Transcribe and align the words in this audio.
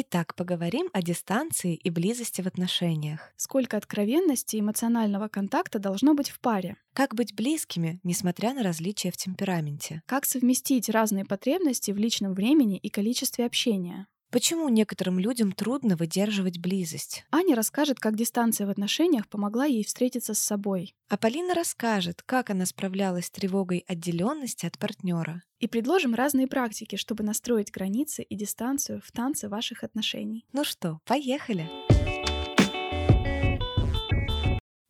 Итак, 0.00 0.36
поговорим 0.36 0.88
о 0.92 1.02
дистанции 1.02 1.74
и 1.74 1.90
близости 1.90 2.40
в 2.40 2.46
отношениях. 2.46 3.32
Сколько 3.36 3.76
откровенности 3.76 4.54
и 4.54 4.60
эмоционального 4.60 5.26
контакта 5.26 5.80
должно 5.80 6.14
быть 6.14 6.30
в 6.30 6.38
паре? 6.38 6.76
Как 6.92 7.16
быть 7.16 7.34
близкими, 7.34 7.98
несмотря 8.04 8.54
на 8.54 8.62
различия 8.62 9.10
в 9.10 9.16
темпераменте? 9.16 10.02
Как 10.06 10.24
совместить 10.24 10.88
разные 10.88 11.24
потребности 11.24 11.90
в 11.90 11.96
личном 11.96 12.34
времени 12.34 12.78
и 12.78 12.90
количестве 12.90 13.44
общения? 13.44 14.06
Почему 14.30 14.68
некоторым 14.68 15.18
людям 15.18 15.52
трудно 15.52 15.96
выдерживать 15.96 16.58
близость? 16.58 17.24
Аня 17.30 17.56
расскажет, 17.56 17.98
как 17.98 18.14
дистанция 18.14 18.66
в 18.66 18.70
отношениях 18.70 19.26
помогла 19.26 19.64
ей 19.64 19.84
встретиться 19.84 20.34
с 20.34 20.38
собой. 20.38 20.94
А 21.08 21.16
Полина 21.16 21.54
расскажет, 21.54 22.22
как 22.22 22.50
она 22.50 22.66
справлялась 22.66 23.26
с 23.26 23.30
тревогой 23.30 23.84
отделенности 23.88 24.66
от 24.66 24.78
партнера. 24.78 25.42
И 25.60 25.66
предложим 25.66 26.14
разные 26.14 26.46
практики, 26.46 26.96
чтобы 26.96 27.24
настроить 27.24 27.72
границы 27.72 28.22
и 28.22 28.36
дистанцию 28.36 29.00
в 29.02 29.10
танце 29.12 29.48
ваших 29.48 29.82
отношений. 29.82 30.44
Ну 30.52 30.62
что, 30.62 31.00
поехали! 31.06 31.70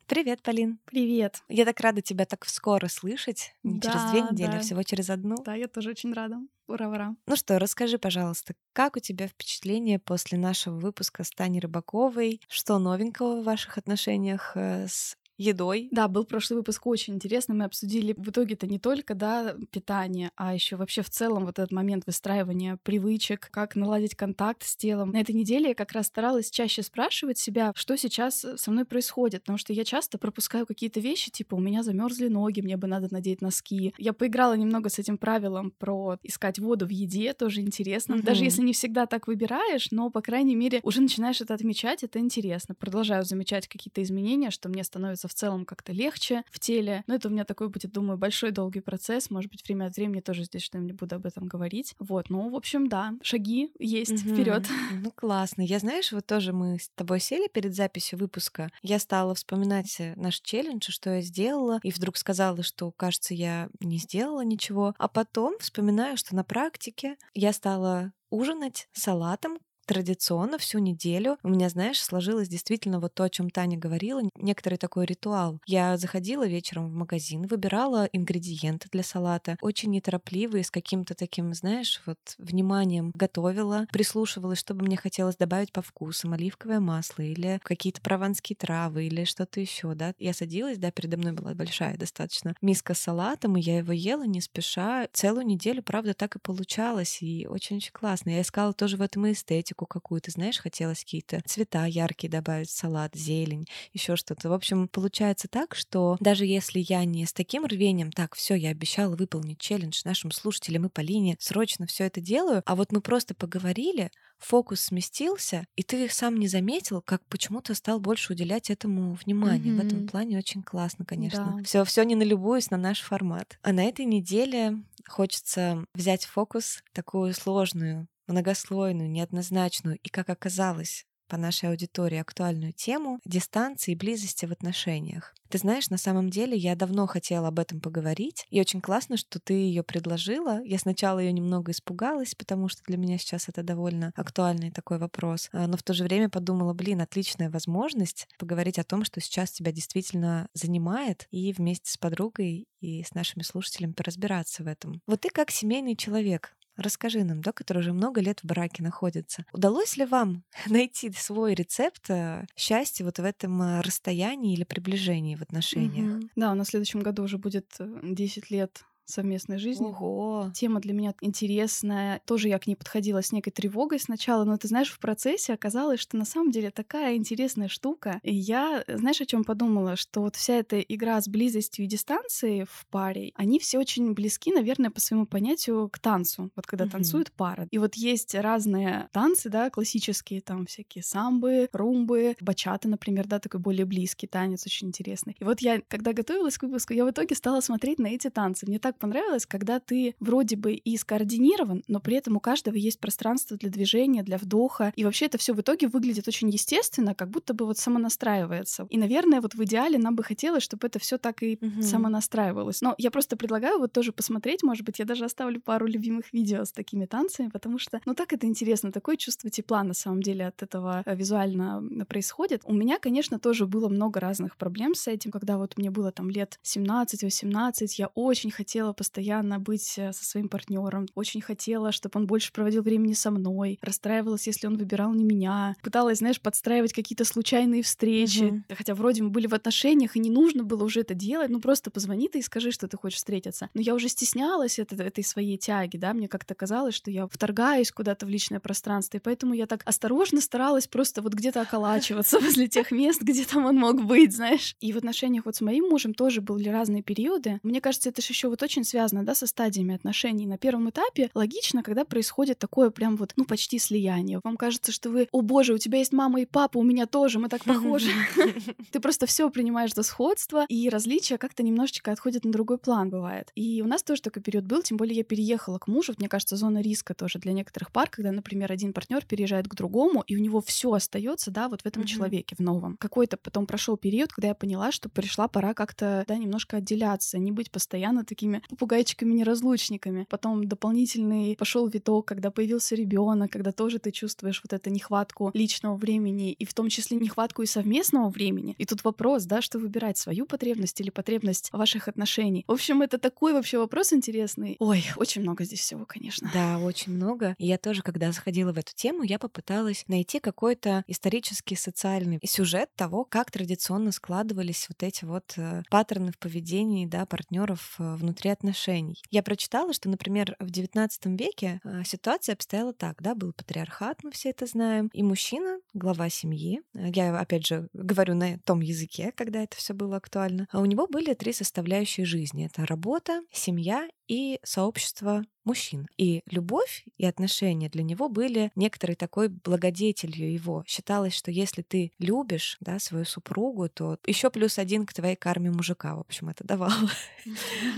Привет, 0.09 0.41
Полин. 0.43 0.79
Привет. 0.87 1.43
Я 1.51 1.67
так 1.67 1.79
рада 1.81 2.01
тебя 2.01 2.25
так 2.25 2.47
скоро 2.47 2.89
слышать. 2.89 3.55
Не 3.63 3.79
Да, 3.79 3.93
через 3.93 4.11
две 4.11 4.21
недели, 4.23 4.49
а 4.49 4.53
да. 4.53 4.61
всего 4.61 4.83
через 4.83 5.11
одну. 5.11 5.37
Да, 5.45 5.55
я 5.55 5.69
тоже 5.69 5.91
очень 5.91 6.15
рада. 6.15 6.39
Ура-ура. 6.67 7.15
Ну 7.27 7.37
что, 7.37 7.59
расскажи, 7.59 7.99
пожалуйста, 7.99 8.55
как 8.73 8.97
у 8.97 9.01
тебя 9.01 9.29
впечатление 9.29 9.99
после 9.99 10.39
нашего 10.39 10.79
выпуска 10.79 11.25
с 11.25 11.31
Таней 11.31 11.61
Рыбаковой? 11.61 12.41
Что 12.49 12.79
новенького 12.79 13.43
в 13.43 13.45
ваших 13.45 13.77
отношениях 13.77 14.53
э, 14.55 14.89
с 14.89 15.18
едой? 15.39 15.89
Да, 15.93 16.09
был 16.09 16.25
прошлый 16.25 16.59
выпуск 16.59 16.87
очень 16.87 17.15
интересный. 17.15 17.55
Мы 17.55 17.65
обсудили 17.65 18.15
в 18.17 18.29
итоге-то 18.29 18.67
не 18.67 18.79
только 18.79 19.15
да, 19.15 19.55
питание, 19.71 20.31
а 20.37 20.53
еще 20.55 20.77
вообще 20.77 21.03
в 21.03 21.11
целом 21.11 21.47
вот 21.47 21.59
этот 21.59 21.73
момент 21.73 22.05
выстраивания 22.07 22.79
привычек, 22.83 23.49
как 23.51 23.77
наладить 23.77 24.15
контакт 24.15 24.65
с 24.65 24.77
телом. 24.77 25.11
На 25.11 25.21
этой 25.21 25.35
неделе 25.35 25.69
я 25.69 25.75
как 25.75 25.93
раз 25.93 26.07
старалась 26.07 26.51
чаще 26.51 26.83
спрашивать 26.83 27.39
себя, 27.39 27.73
что 27.77 27.97
сейчас 27.97 28.45
со 28.57 28.71
мной 28.71 28.85
происходит, 28.85 29.43
потому 29.43 29.59
что 29.59 29.73
я 29.73 29.85
часто 29.85 30.19
пропускаю 30.19 30.67
какие-то 30.67 31.01
вещи, 31.01 31.31
типа 31.31 31.55
у 31.55 31.61
меня 31.61 31.83
замерзли 31.83 32.29
ноги, 32.29 32.61
мне 32.61 32.77
бы 32.77 32.89
надо 32.89 33.09
надеть 33.11 33.41
носки. 33.41 33.95
Я 33.97 34.13
поиграла 34.13 34.55
немного 34.55 34.89
с 34.89 34.99
этим 34.99 35.19
правилом 35.19 35.73
про 35.79 36.19
искать 36.23 36.59
воду 36.59 36.87
в 36.87 36.91
еде, 36.91 37.33
тоже 37.33 37.61
интересно. 37.61 38.17
Мгм. 38.17 38.25
Даже 38.25 38.45
если 38.45 38.63
не 38.63 38.73
всегда 38.73 39.07
так 39.07 39.29
выбираешь, 39.29 39.91
но, 39.93 40.11
по 40.11 40.21
крайней 40.21 40.57
мере, 40.57 40.81
уже 40.83 41.01
начинаешь 41.01 41.41
это 41.41 41.55
отмечать, 41.55 42.03
это 42.03 42.19
интересно. 42.19 42.75
Продолжаю 42.75 43.25
замечать 43.25 43.69
какие-то 43.69 44.03
изменения, 44.03 44.51
что 44.51 44.69
мне 44.69 44.83
становится 44.83 45.28
в 45.29 45.35
целом 45.35 45.65
как-то 45.65 45.93
легче 45.93 46.43
в 46.51 46.59
теле. 46.59 47.05
Но 47.07 47.15
это 47.15 47.29
у 47.29 47.31
меня 47.31 47.45
такой 47.45 47.69
будет, 47.69 47.93
думаю, 47.93 48.19
большой 48.19 48.51
долгий 48.51 48.81
процесс. 48.81 49.31
Может 49.31 49.51
быть, 49.51 49.63
время 49.65 49.87
от 49.87 49.97
времени 49.97 50.21
тоже 50.21 50.45
здесь 50.45 50.63
что-нибудь 50.63 50.97
буду 50.97 51.17
об 51.17 51.27
этом 51.27 51.47
говорить. 51.47 51.95
Вот, 51.99 52.31
ну, 52.31 52.49
в 52.51 52.57
общем, 52.57 52.89
да, 52.89 53.13
шаги 53.23 53.71
есть 53.79 54.25
Мгм. 54.25 54.35
вперед. 54.35 54.67
Ну 55.09 55.13
классно. 55.15 55.63
Я 55.63 55.79
знаешь, 55.79 56.13
вот 56.13 56.27
тоже 56.27 56.53
мы 56.53 56.79
с 56.79 56.89
тобой 56.95 57.21
сели 57.21 57.49
перед 57.53 57.75
записью 57.75 58.19
выпуска. 58.19 58.71
Я 58.83 58.99
стала 58.99 59.35
вспоминать 59.35 59.95
э, 60.01 60.15
наш 60.17 60.41
челлендж, 60.41 60.91
что 60.91 61.11
я 61.11 61.21
сделала, 61.21 61.79
и 61.83 61.91
вдруг 61.93 62.17
сказала, 62.17 62.63
что, 62.63 62.91
кажется, 62.93 63.35
я 63.35 63.69
не 63.81 63.99
сделала 63.99 64.45
ничего. 64.45 64.95
А 64.99 65.09
потом 65.09 65.59
вспоминаю, 65.61 66.17
что 66.17 66.35
на 66.35 66.45
практике 66.45 67.17
я 67.35 67.53
стала 67.53 68.13
ужинать 68.31 68.89
салатом 68.93 69.59
традиционно 69.89 70.59
всю 70.59 70.79
неделю. 70.79 71.39
У 71.43 71.49
меня, 71.49 71.69
знаешь, 71.71 72.01
сложилось 72.01 72.49
действительно 72.49 73.01
вот 73.01 73.15
то, 73.15 73.25
о 73.25 73.31
чем 73.31 73.49
Таня 73.51 73.79
говорила, 73.79 74.21
некоторый 74.37 74.77
такой 74.77 75.07
ритуал. 75.07 75.59
Я 75.67 75.97
заходила 75.97 76.47
вечером 76.47 76.89
в 76.91 76.93
магазин, 76.95 77.47
выбирала 77.47 78.05
ингредиенты 78.13 78.89
для 78.93 79.03
салата, 79.03 79.57
очень 79.63 79.91
неторопливо 79.91 80.59
и 80.59 80.63
с 80.63 80.71
каким-то 80.71 81.15
таким, 81.15 81.55
знаешь, 81.55 82.03
вот 82.07 82.19
вниманием 82.39 83.13
готовила, 83.15 83.87
прислушивалась, 83.91 84.59
что 84.59 84.75
бы 84.75 84.85
мне 84.85 84.97
хотелось 84.99 85.37
добавить 85.37 85.73
по 85.73 85.81
вкусу, 85.81 86.31
оливковое 86.31 86.81
масло 86.81 87.23
или 87.23 87.59
какие-то 87.65 88.03
прованские 88.03 88.57
травы 88.57 89.07
или 89.07 89.25
что-то 89.25 89.61
еще, 89.61 89.95
да. 89.95 90.13
Я 90.19 90.35
садилась, 90.35 90.77
да, 90.79 90.91
передо 90.91 91.17
мной 91.17 91.33
была 91.33 91.55
большая 91.55 91.97
достаточно 91.97 92.55
миска 92.61 92.93
с 92.95 92.99
салатом, 93.01 93.57
и 93.57 93.61
я 93.63 93.79
его 93.79 93.93
ела 93.93 94.25
не 94.27 94.43
спеша. 94.43 95.09
Целую 95.13 95.47
неделю, 95.47 95.83
правда, 95.83 96.13
так 96.13 96.37
и 96.37 96.39
получалось, 96.41 97.23
и 97.23 97.47
очень-очень 97.49 97.93
классно. 97.93 98.31
Я 98.31 98.43
искала 98.43 98.73
тоже 98.75 98.97
в 98.99 99.03
этом 99.03 99.27
и 99.27 99.33
эстетику 99.33 99.78
какую-то, 99.87 100.31
знаешь, 100.31 100.59
хотелось 100.59 101.01
какие-то 101.01 101.41
цвета 101.47 101.87
яркие 101.87 102.31
добавить 102.31 102.71
салат, 102.71 103.15
зелень, 103.15 103.67
еще 103.93 104.17
что-то. 104.17 104.49
В 104.49 104.53
общем, 104.53 104.89
получается 104.89 105.49
так, 105.49 105.75
что 105.75 106.17
даже 106.21 106.45
если 106.47 106.85
я 106.87 107.05
не 107.05 107.27
с 107.27 107.33
таким 107.33 107.65
рвением, 107.65 108.13
так, 108.13 108.35
все, 108.35 108.55
я 108.55 108.71
обещала 108.71 109.17
выполнить 109.17 109.59
челлендж 109.59 110.01
нашим 110.05 110.31
слушателям 110.31 110.87
и 110.87 110.89
Полине, 110.89 111.37
срочно 111.39 111.87
все 111.87 112.05
это 112.05 112.21
делаю, 112.21 112.63
а 112.67 112.75
вот 112.75 112.93
мы 112.93 113.01
просто 113.01 113.35
поговорили, 113.35 114.11
фокус 114.39 114.81
сместился, 114.81 115.67
и 115.77 115.83
ты 115.83 116.09
сам 116.09 116.37
не 116.39 116.49
заметил, 116.49 117.03
как 117.03 117.25
почему-то 117.27 117.75
стал 117.75 118.01
больше 118.01 118.33
уделять 118.33 118.71
этому 118.71 119.15
внимание. 119.15 119.75
В 119.75 119.85
этом 119.85 120.07
плане 120.07 120.39
очень 120.39 120.63
классно, 120.63 121.05
конечно. 121.05 121.55
Да. 121.57 121.65
Все, 121.65 121.85
все 121.85 122.03
не 122.05 122.15
налюбуюсь 122.15 122.71
на 122.71 122.77
наш 122.77 123.01
формат. 123.01 123.59
А 123.63 123.73
на 123.73 123.85
этой 123.85 124.05
неделе 124.05 124.79
хочется 125.07 125.85
взять 125.95 126.25
в 126.25 126.31
фокус 126.31 126.83
такую 126.93 127.35
сложную, 127.35 128.07
многослойную, 128.29 129.11
неоднозначную 129.11 129.99
и, 130.03 130.09
как 130.09 130.29
оказалось, 130.31 131.07
по 131.29 131.37
нашей 131.37 131.69
аудитории 131.69 132.19
актуальную 132.19 132.73
тему 132.73 133.21
дистанции 133.25 133.93
и 133.93 133.97
близости 133.97 134.47
в 134.47 134.53
отношениях. 134.53 135.35
Ты 135.51 135.59
знаешь, 135.59 135.89
на 135.89 135.97
самом 135.97 136.29
деле 136.29 136.57
я 136.57 136.75
давно 136.75 137.07
хотела 137.07 137.49
об 137.49 137.59
этом 137.59 137.81
поговорить, 137.81 138.45
и 138.51 138.61
очень 138.61 138.83
классно, 138.83 139.17
что 139.17 139.41
ты 139.41 139.55
ее 139.55 139.83
предложила. 139.83 140.63
Я 140.63 140.79
сначала 140.79 141.21
ее 141.21 141.33
немного 141.33 141.73
испугалась, 141.73 142.35
потому 142.35 142.69
что 142.69 142.83
для 142.87 142.99
меня 142.99 143.17
сейчас 143.17 143.49
это 143.49 143.63
довольно 143.63 144.13
актуальный 144.15 144.71
такой 144.71 144.99
вопрос, 144.99 145.49
А, 145.53 145.67
но 145.67 145.77
в 145.77 145.83
то 145.83 145.95
же 145.95 146.05
время 146.05 146.29
подумала, 146.29 146.75
блин, 146.75 147.01
отличная 147.01 147.51
возможность 147.51 148.27
поговорить 148.39 148.79
о 148.79 148.85
том, 148.85 149.05
что 149.05 149.21
сейчас 149.21 149.53
тебя 149.53 149.73
действительно 149.73 150.49
занимает, 150.53 151.27
и 151.31 151.53
вместе 151.53 151.91
с 151.91 151.97
подругой 151.97 152.67
и 152.81 153.03
с 153.03 153.15
нашими 153.15 153.43
слушателями 153.43 153.93
поразбираться 153.93 154.63
в 154.63 154.67
этом. 154.67 155.01
Вот 155.07 155.23
ты 155.23 155.31
как 155.31 155.51
семейный 155.51 155.97
человек, 155.97 156.55
Расскажи 156.79 157.25
нам, 157.25 157.43
да, 157.43 157.53
который 157.53 157.79
уже 157.79 157.93
много 157.93 158.21
лет 158.21 158.41
в 158.41 158.47
браке 158.47 158.85
находится. 158.85 159.45
Удалось 159.53 159.97
ли 159.97 160.05
вам 160.05 160.45
найти 160.67 161.11
свой 161.13 161.55
рецепт 161.55 162.09
э, 162.09 162.47
счастья 162.57 163.05
вот 163.05 163.19
в 163.19 163.25
этом 163.25 163.61
э, 163.61 163.81
расстоянии 163.81 164.55
или 164.55 164.63
приближении 164.63 165.35
в 165.35 165.43
отношениях? 165.43 166.07
Мгм. 166.07 166.31
Да, 166.37 166.53
у 166.53 166.55
нас 166.55 166.69
в 166.69 166.71
следующем 166.71 167.01
году 167.01 167.25
уже 167.25 167.37
будет 167.37 167.67
э, 167.81 168.01
10 168.03 168.51
лет 168.51 168.85
совместной 169.11 169.59
жизни. 169.59 169.87
Ого! 169.87 170.51
Тема 170.55 170.81
для 170.81 170.93
меня 170.93 171.15
интересная. 171.21 172.21
Тоже 172.27 172.49
я 172.49 172.59
к 172.59 172.67
ней 172.67 172.75
подходила 172.75 173.23
с 173.23 173.33
некой 173.33 173.53
тревогой 173.53 174.01
сначала, 174.01 174.45
но 174.45 174.57
ты 174.57 174.69
знаешь, 174.69 174.91
в 174.91 174.99
процессе 174.99 175.53
оказалось, 175.55 176.01
что 176.01 176.17
на 176.17 176.25
самом 176.25 176.51
деле 176.51 176.71
такая 176.71 177.17
интересная 177.17 177.69
штука. 177.69 178.19
И 178.23 178.35
я, 178.35 178.85
знаешь, 178.89 179.21
о 179.21 179.27
чем 179.27 179.45
подумала? 179.45 179.97
Что 179.97 180.21
вот 180.23 180.37
вся 180.37 180.55
эта 180.55 180.81
игра 180.81 181.21
с 181.21 181.29
близостью 181.29 181.85
и 181.85 181.89
дистанцией 181.89 182.65
в 182.65 182.87
паре, 182.91 183.33
они 183.35 183.59
все 183.59 183.79
очень 183.79 184.13
близки, 184.15 184.53
наверное, 184.53 184.91
по 184.91 185.01
своему 185.01 185.27
понятию 185.27 185.89
к 185.91 185.99
танцу. 185.99 186.51
Вот 186.57 186.67
когда 186.67 186.87
Мгм. 186.87 186.91
танцует 186.93 187.33
пара. 187.33 187.69
И 187.71 187.79
вот 187.79 187.95
есть 187.95 188.35
разные 188.35 189.09
танцы, 189.13 189.49
да, 189.49 189.71
классические, 189.71 190.41
там 190.41 190.67
всякие 190.67 191.05
самбы, 191.05 191.69
румбы, 191.73 192.37
бачата, 192.41 192.89
например, 192.89 193.27
да, 193.27 193.39
такой 193.39 193.61
более 193.61 193.85
близкий 193.87 194.27
танец, 194.27 194.67
очень 194.67 194.89
интересный. 194.89 195.37
И 195.39 195.45
вот 195.45 195.61
я, 195.61 195.81
когда 195.89 196.13
готовилась 196.13 196.59
к 196.59 196.63
выпуску, 196.65 196.93
я 196.95 197.05
в 197.05 197.11
итоге 197.11 197.35
стала 197.37 197.61
смотреть 197.61 197.99
на 197.99 198.09
эти 198.09 198.29
танцы. 198.31 198.67
Мне 198.67 198.79
так 198.79 198.98
понравилось, 198.99 199.47
когда 199.47 199.81
ты 199.81 200.15
вроде 200.21 200.57
бы 200.57 200.73
и 200.75 200.97
скоординирован, 200.97 201.85
но 201.89 202.01
при 202.01 202.17
этом 202.17 202.37
у 202.37 202.41
каждого 202.41 202.75
есть 202.77 203.01
пространство 203.01 203.57
для 203.57 203.71
движения, 203.71 204.23
для 204.23 204.39
вдоха. 204.39 204.93
И 204.97 205.05
вообще 205.05 205.27
это 205.27 205.39
все 205.39 205.53
в 205.55 205.61
итоге 205.61 205.87
выглядит 205.89 206.29
очень 206.29 206.49
естественно, 206.51 207.15
как 207.15 207.31
будто 207.31 207.55
бы 207.55 207.65
вот 207.67 207.79
самонастраивается. 207.79 208.87
И, 208.91 208.99
наверное, 208.99 209.41
вот 209.41 209.55
в 209.55 209.65
идеале 209.65 209.99
нам 209.99 210.15
бы 210.17 210.23
хотелось, 210.23 210.63
чтобы 210.63 210.87
это 210.87 210.99
все 210.99 211.19
так 211.19 211.43
и 211.43 211.59
Мгм. 211.61 211.83
самонастраивалось. 211.83 212.81
Но 212.83 212.95
я 212.99 213.11
просто 213.11 213.37
предлагаю 213.37 213.79
вот 213.79 213.93
тоже 213.93 214.13
посмотреть, 214.13 214.63
может 214.63 214.85
быть, 214.85 214.99
я 214.99 215.05
даже 215.05 215.25
оставлю 215.25 215.61
пару 215.61 215.87
любимых 215.87 216.33
видео 216.33 216.65
с 216.65 216.73
такими 216.73 217.07
танцами, 217.07 217.49
потому 217.49 217.79
что, 217.79 218.01
ну 218.07 218.15
так 218.15 218.33
это 218.33 218.47
интересно, 218.47 218.93
такое 218.93 219.17
чувство 219.17 219.51
тепла 219.51 219.83
на 219.85 219.95
самом 219.95 220.23
деле 220.23 220.47
от 220.47 220.63
этого 220.63 221.03
э, 221.05 221.15
визуально 221.17 221.83
происходит. 222.09 222.63
У 222.65 222.73
меня, 222.75 222.99
конечно, 222.99 223.39
тоже 223.39 223.67
было 223.67 223.89
много 223.89 224.21
разных 224.21 224.57
проблем 224.57 224.95
с 224.95 225.07
этим, 225.09 225.31
когда 225.31 225.59
вот 225.59 225.77
мне 225.77 225.91
было 225.91 226.13
там 226.13 226.31
лет 226.31 226.59
17-18, 226.65 227.87
я 227.99 228.09
очень 228.15 228.51
хотела 228.51 228.88
хотела 228.89 228.93
постоянно 228.93 229.59
быть 229.59 229.99
э, 229.99 230.13
со 230.13 230.25
своим 230.25 230.49
партнером, 230.49 231.07
очень 231.15 231.41
хотела, 231.41 231.93
чтобы 231.93 232.21
он 232.21 232.27
больше 232.27 232.53
проводил 232.53 232.83
времени 232.83 233.15
со 233.15 233.31
мной, 233.31 233.79
расстраивалась, 233.83 234.47
если 234.47 234.67
он 234.67 234.77
выбирал 234.77 235.13
не 235.15 235.25
меня, 235.25 235.75
пыталась, 235.83 236.19
знаешь, 236.19 236.41
подстраивать 236.41 236.93
какие-то 236.93 237.25
случайные 237.25 237.83
встречи, 237.83 238.45
угу. 238.45 238.63
хотя 238.71 238.95
вроде 238.95 239.23
мы 239.23 239.31
были 239.31 239.47
в 239.47 239.55
отношениях, 239.55 240.17
и 240.17 240.21
не 240.21 240.31
нужно 240.31 240.65
было 240.65 240.85
уже 240.85 241.01
это 241.01 241.15
делать, 241.15 241.51
ну 241.51 241.61
просто 241.61 241.91
позвони 241.91 242.29
ты 242.29 242.39
и 242.39 242.43
скажи, 242.43 242.71
что 242.71 242.89
ты 242.89 242.97
хочешь 242.97 243.19
встретиться. 243.19 243.69
Но 243.75 243.81
я 243.81 243.95
уже 243.95 244.09
стеснялась 244.09 244.79
это, 244.79 244.97
этой 245.03 245.25
своей 245.25 245.59
тяги, 245.59 245.97
да, 245.97 246.13
мне 246.13 246.29
как-то 246.29 246.55
казалось, 246.55 246.95
что 246.95 247.11
я 247.11 247.27
вторгаюсь 247.27 247.91
куда-то 247.91 248.27
в 248.27 248.29
личное 248.29 248.61
пространство, 248.61 249.19
и 249.19 249.21
поэтому 249.21 249.55
я 249.55 249.67
так 249.67 249.83
осторожно 249.85 250.41
старалась 250.41 250.87
просто 250.87 251.23
вот 251.23 251.35
где-то 251.35 251.61
околачиваться 251.61 252.41
возле 252.41 252.69
тех 252.69 252.91
мест, 252.91 253.23
где 253.23 253.45
там 253.45 253.67
он 253.67 253.77
мог 253.77 254.05
быть, 254.05 254.35
знаешь. 254.35 254.77
И 254.81 254.93
в 254.93 254.97
отношениях 254.97 255.45
вот 255.47 255.57
с 255.57 255.61
моим 255.61 255.89
мужем 255.89 256.15
тоже 256.15 256.41
были 256.41 256.69
разные 256.69 257.03
периоды. 257.03 257.61
Мне 257.63 257.81
кажется, 257.81 258.09
это 258.09 258.23
же 258.23 258.29
еще 258.29 258.49
вот 258.49 258.63
очень 258.69 258.85
связано, 258.85 259.25
да, 259.25 259.35
со 259.35 259.47
стадиями 259.47 259.95
отношений. 259.95 260.47
На 260.47 260.59
первом 260.59 260.91
этапе 260.91 261.31
логично, 261.35 261.83
когда 261.83 262.05
происходит 262.05 262.59
такое 262.59 262.91
прям 262.91 263.17
вот, 263.17 263.33
ну, 263.37 263.47
почти 263.47 263.79
слияние. 263.79 264.41
Вам 264.45 264.59
кажется, 264.59 264.93
что 264.93 265.09
вы, 265.09 265.27
о 265.33 265.41
боже, 265.41 265.73
у 265.73 265.79
тебя 265.79 265.99
есть 265.99 266.13
мама 266.13 266.43
и 266.43 266.45
папа, 266.45 266.77
у 266.77 266.83
меня 266.83 267.07
тоже, 267.07 267.39
мы 267.39 267.49
так 267.49 267.65
похожи. 267.65 268.11
Ты 268.93 269.01
просто 269.01 269.25
все 269.25 269.49
принимаешь 269.49 269.95
за 269.95 270.03
сходство, 270.03 270.67
и 270.69 270.91
различия 270.91 271.39
как-то 271.39 271.63
немножечко 271.63 272.13
отходят 272.13 272.45
на 272.45 272.53
другой 272.53 272.77
план, 272.77 273.09
бывает. 273.09 273.51
И 273.55 273.81
у 273.83 273.87
нас 273.87 274.03
тоже 274.03 274.21
такой 274.21 274.43
период 274.43 274.67
был, 274.67 274.83
тем 274.83 274.99
более 274.99 275.17
я 275.17 275.25
переехала 275.25 275.79
к 275.79 275.89
мужу. 275.89 276.13
Мне 276.19 276.29
кажется, 276.29 276.57
зона 276.57 276.83
риска 276.83 277.15
тоже 277.15 277.39
для 277.39 277.55
некоторых 277.55 277.91
пар, 277.91 278.11
когда, 278.11 278.33
например, 278.33 278.71
один 278.71 278.93
партнер 278.93 279.25
переезжает 279.25 279.67
к 279.67 279.75
другому, 279.75 280.25
и 280.27 280.37
у 280.37 280.41
него 280.41 280.61
все 280.61 280.93
остается, 280.93 281.51
да, 281.51 281.69
вот 281.69 281.81
в 281.81 281.87
этом 281.87 282.05
человеке, 282.05 282.55
в 282.55 282.61
новом. 282.61 282.99
Какой-то 282.99 283.39
потом 283.39 283.65
прошел 283.65 283.97
период, 283.97 284.31
когда 284.31 284.49
я 284.49 284.55
поняла, 284.55 284.93
что 284.93 285.09
пришла 285.09 285.49
пора 285.49 285.73
как-то, 285.73 286.27
да, 286.29 286.37
немножко 286.37 286.77
отделяться, 286.77 287.39
не 287.39 287.51
быть 287.51 287.71
постоянно 287.71 288.27
такими 288.27 288.58
попугайчиками-неразлучниками. 288.69 290.27
Потом 290.29 290.67
дополнительный 290.67 291.57
пошел 291.57 291.87
виток, 291.89 292.27
когда 292.27 292.51
появился 292.51 292.95
ребенок, 292.95 293.51
когда 293.53 293.73
тоже 293.73 293.99
ты 293.99 294.11
чувствуешь 294.11 294.61
вот 294.63 294.73
эту 294.73 294.91
нехватку 294.91 295.51
личного 295.55 295.97
времени, 295.97 296.53
и 296.53 296.65
в 296.65 296.75
том 296.75 296.89
числе 296.89 297.17
нехватку 297.19 297.63
и 297.63 297.67
совместного 297.67 298.29
времени. 298.29 298.75
И 298.79 298.85
тут 298.85 299.05
вопрос, 299.05 299.45
да, 299.45 299.63
что 299.63 299.79
выбирать, 299.79 300.19
свою 300.19 300.47
потребность 300.47 301.01
или 301.01 301.11
потребность 301.11 301.71
ваших 301.73 302.09
отношений. 302.09 302.65
В 302.67 302.73
общем, 302.73 303.03
это 303.03 303.19
такой 303.19 303.53
вообще 303.53 303.79
вопрос 303.79 304.13
интересный. 304.13 304.77
Ой, 304.79 305.05
очень 305.17 305.43
много 305.43 305.65
здесь 305.65 305.81
всего, 305.81 306.05
конечно. 306.07 306.51
Да, 306.53 306.79
очень 306.79 307.13
много. 307.13 307.55
И 307.59 307.67
я 307.67 307.79
тоже, 307.79 308.03
когда 308.03 308.33
заходила 308.33 308.73
в 308.73 308.79
эту 308.79 308.93
тему, 308.95 309.23
я 309.23 309.39
попыталась 309.39 310.05
найти 310.09 310.41
какой-то 310.41 311.05
исторический 311.07 311.77
социальный 311.77 312.41
сюжет 312.45 312.91
того, 312.97 313.25
как 313.25 313.51
традиционно 313.51 314.13
складывались 314.13 314.87
вот 314.89 315.03
эти 315.03 315.25
вот 315.25 315.55
э, 315.57 315.83
паттерны 315.91 316.33
в 316.33 316.39
поведении 316.39 317.07
да, 317.07 317.27
партнеров 317.27 317.97
э, 317.99 318.17
внутри 318.49 318.51
отношений. 318.51 319.23
Я 319.31 319.43
прочитала, 319.43 319.93
что, 319.93 320.09
например, 320.09 320.57
в 320.59 320.67
XIX 320.67 321.09
веке 321.37 321.81
э, 321.85 322.03
ситуация 322.05 322.55
обстояла 322.55 322.93
так, 322.93 323.21
да, 323.21 323.35
был 323.35 323.53
патриархат, 323.53 324.25
мы 324.25 324.31
все 324.31 324.51
это 324.51 324.67
знаем, 324.67 325.11
и 325.13 325.23
мужчина, 325.23 325.79
глава 325.95 326.29
семьи, 326.29 326.81
я, 326.95 327.39
опять 327.39 327.67
же, 327.67 327.89
говорю 327.93 328.35
на 328.35 328.59
том 328.65 328.81
языке, 328.81 329.33
когда 329.35 329.63
это 329.63 329.77
все 329.77 329.95
было 329.95 330.17
актуально, 330.17 330.67
а 330.73 330.81
у 330.81 330.85
него 330.85 331.07
были 331.07 331.35
три 331.35 331.53
составляющие 331.53 332.27
жизни. 332.27 332.67
Это 332.67 332.87
работа, 332.87 333.41
семья 333.53 334.09
и 334.29 334.61
сообщество 334.63 335.43
мужчин. 335.69 336.09
И 336.17 336.43
любовь 336.51 337.05
и 337.19 337.27
отношения 337.27 337.91
для 337.91 338.03
него 338.03 338.29
были 338.29 338.73
некоторой 338.75 339.17
такой 339.17 339.49
благодетелью 339.49 340.51
его. 340.51 340.83
Считалось, 340.87 341.35
что 341.35 341.51
если 341.51 341.83
ты 341.83 342.11
любишь 342.19 342.79
да, 342.81 342.99
свою 342.99 343.27
супругу, 343.27 343.89
то 343.91 344.19
еще 344.27 344.51
плюс 344.51 344.79
один 344.79 345.05
к 345.05 345.13
твоей 345.13 345.37
карме 345.37 345.71
мужика, 345.71 346.17
в 346.17 346.21
общем, 346.21 346.49
это 346.49 346.65
давало. 346.65 346.95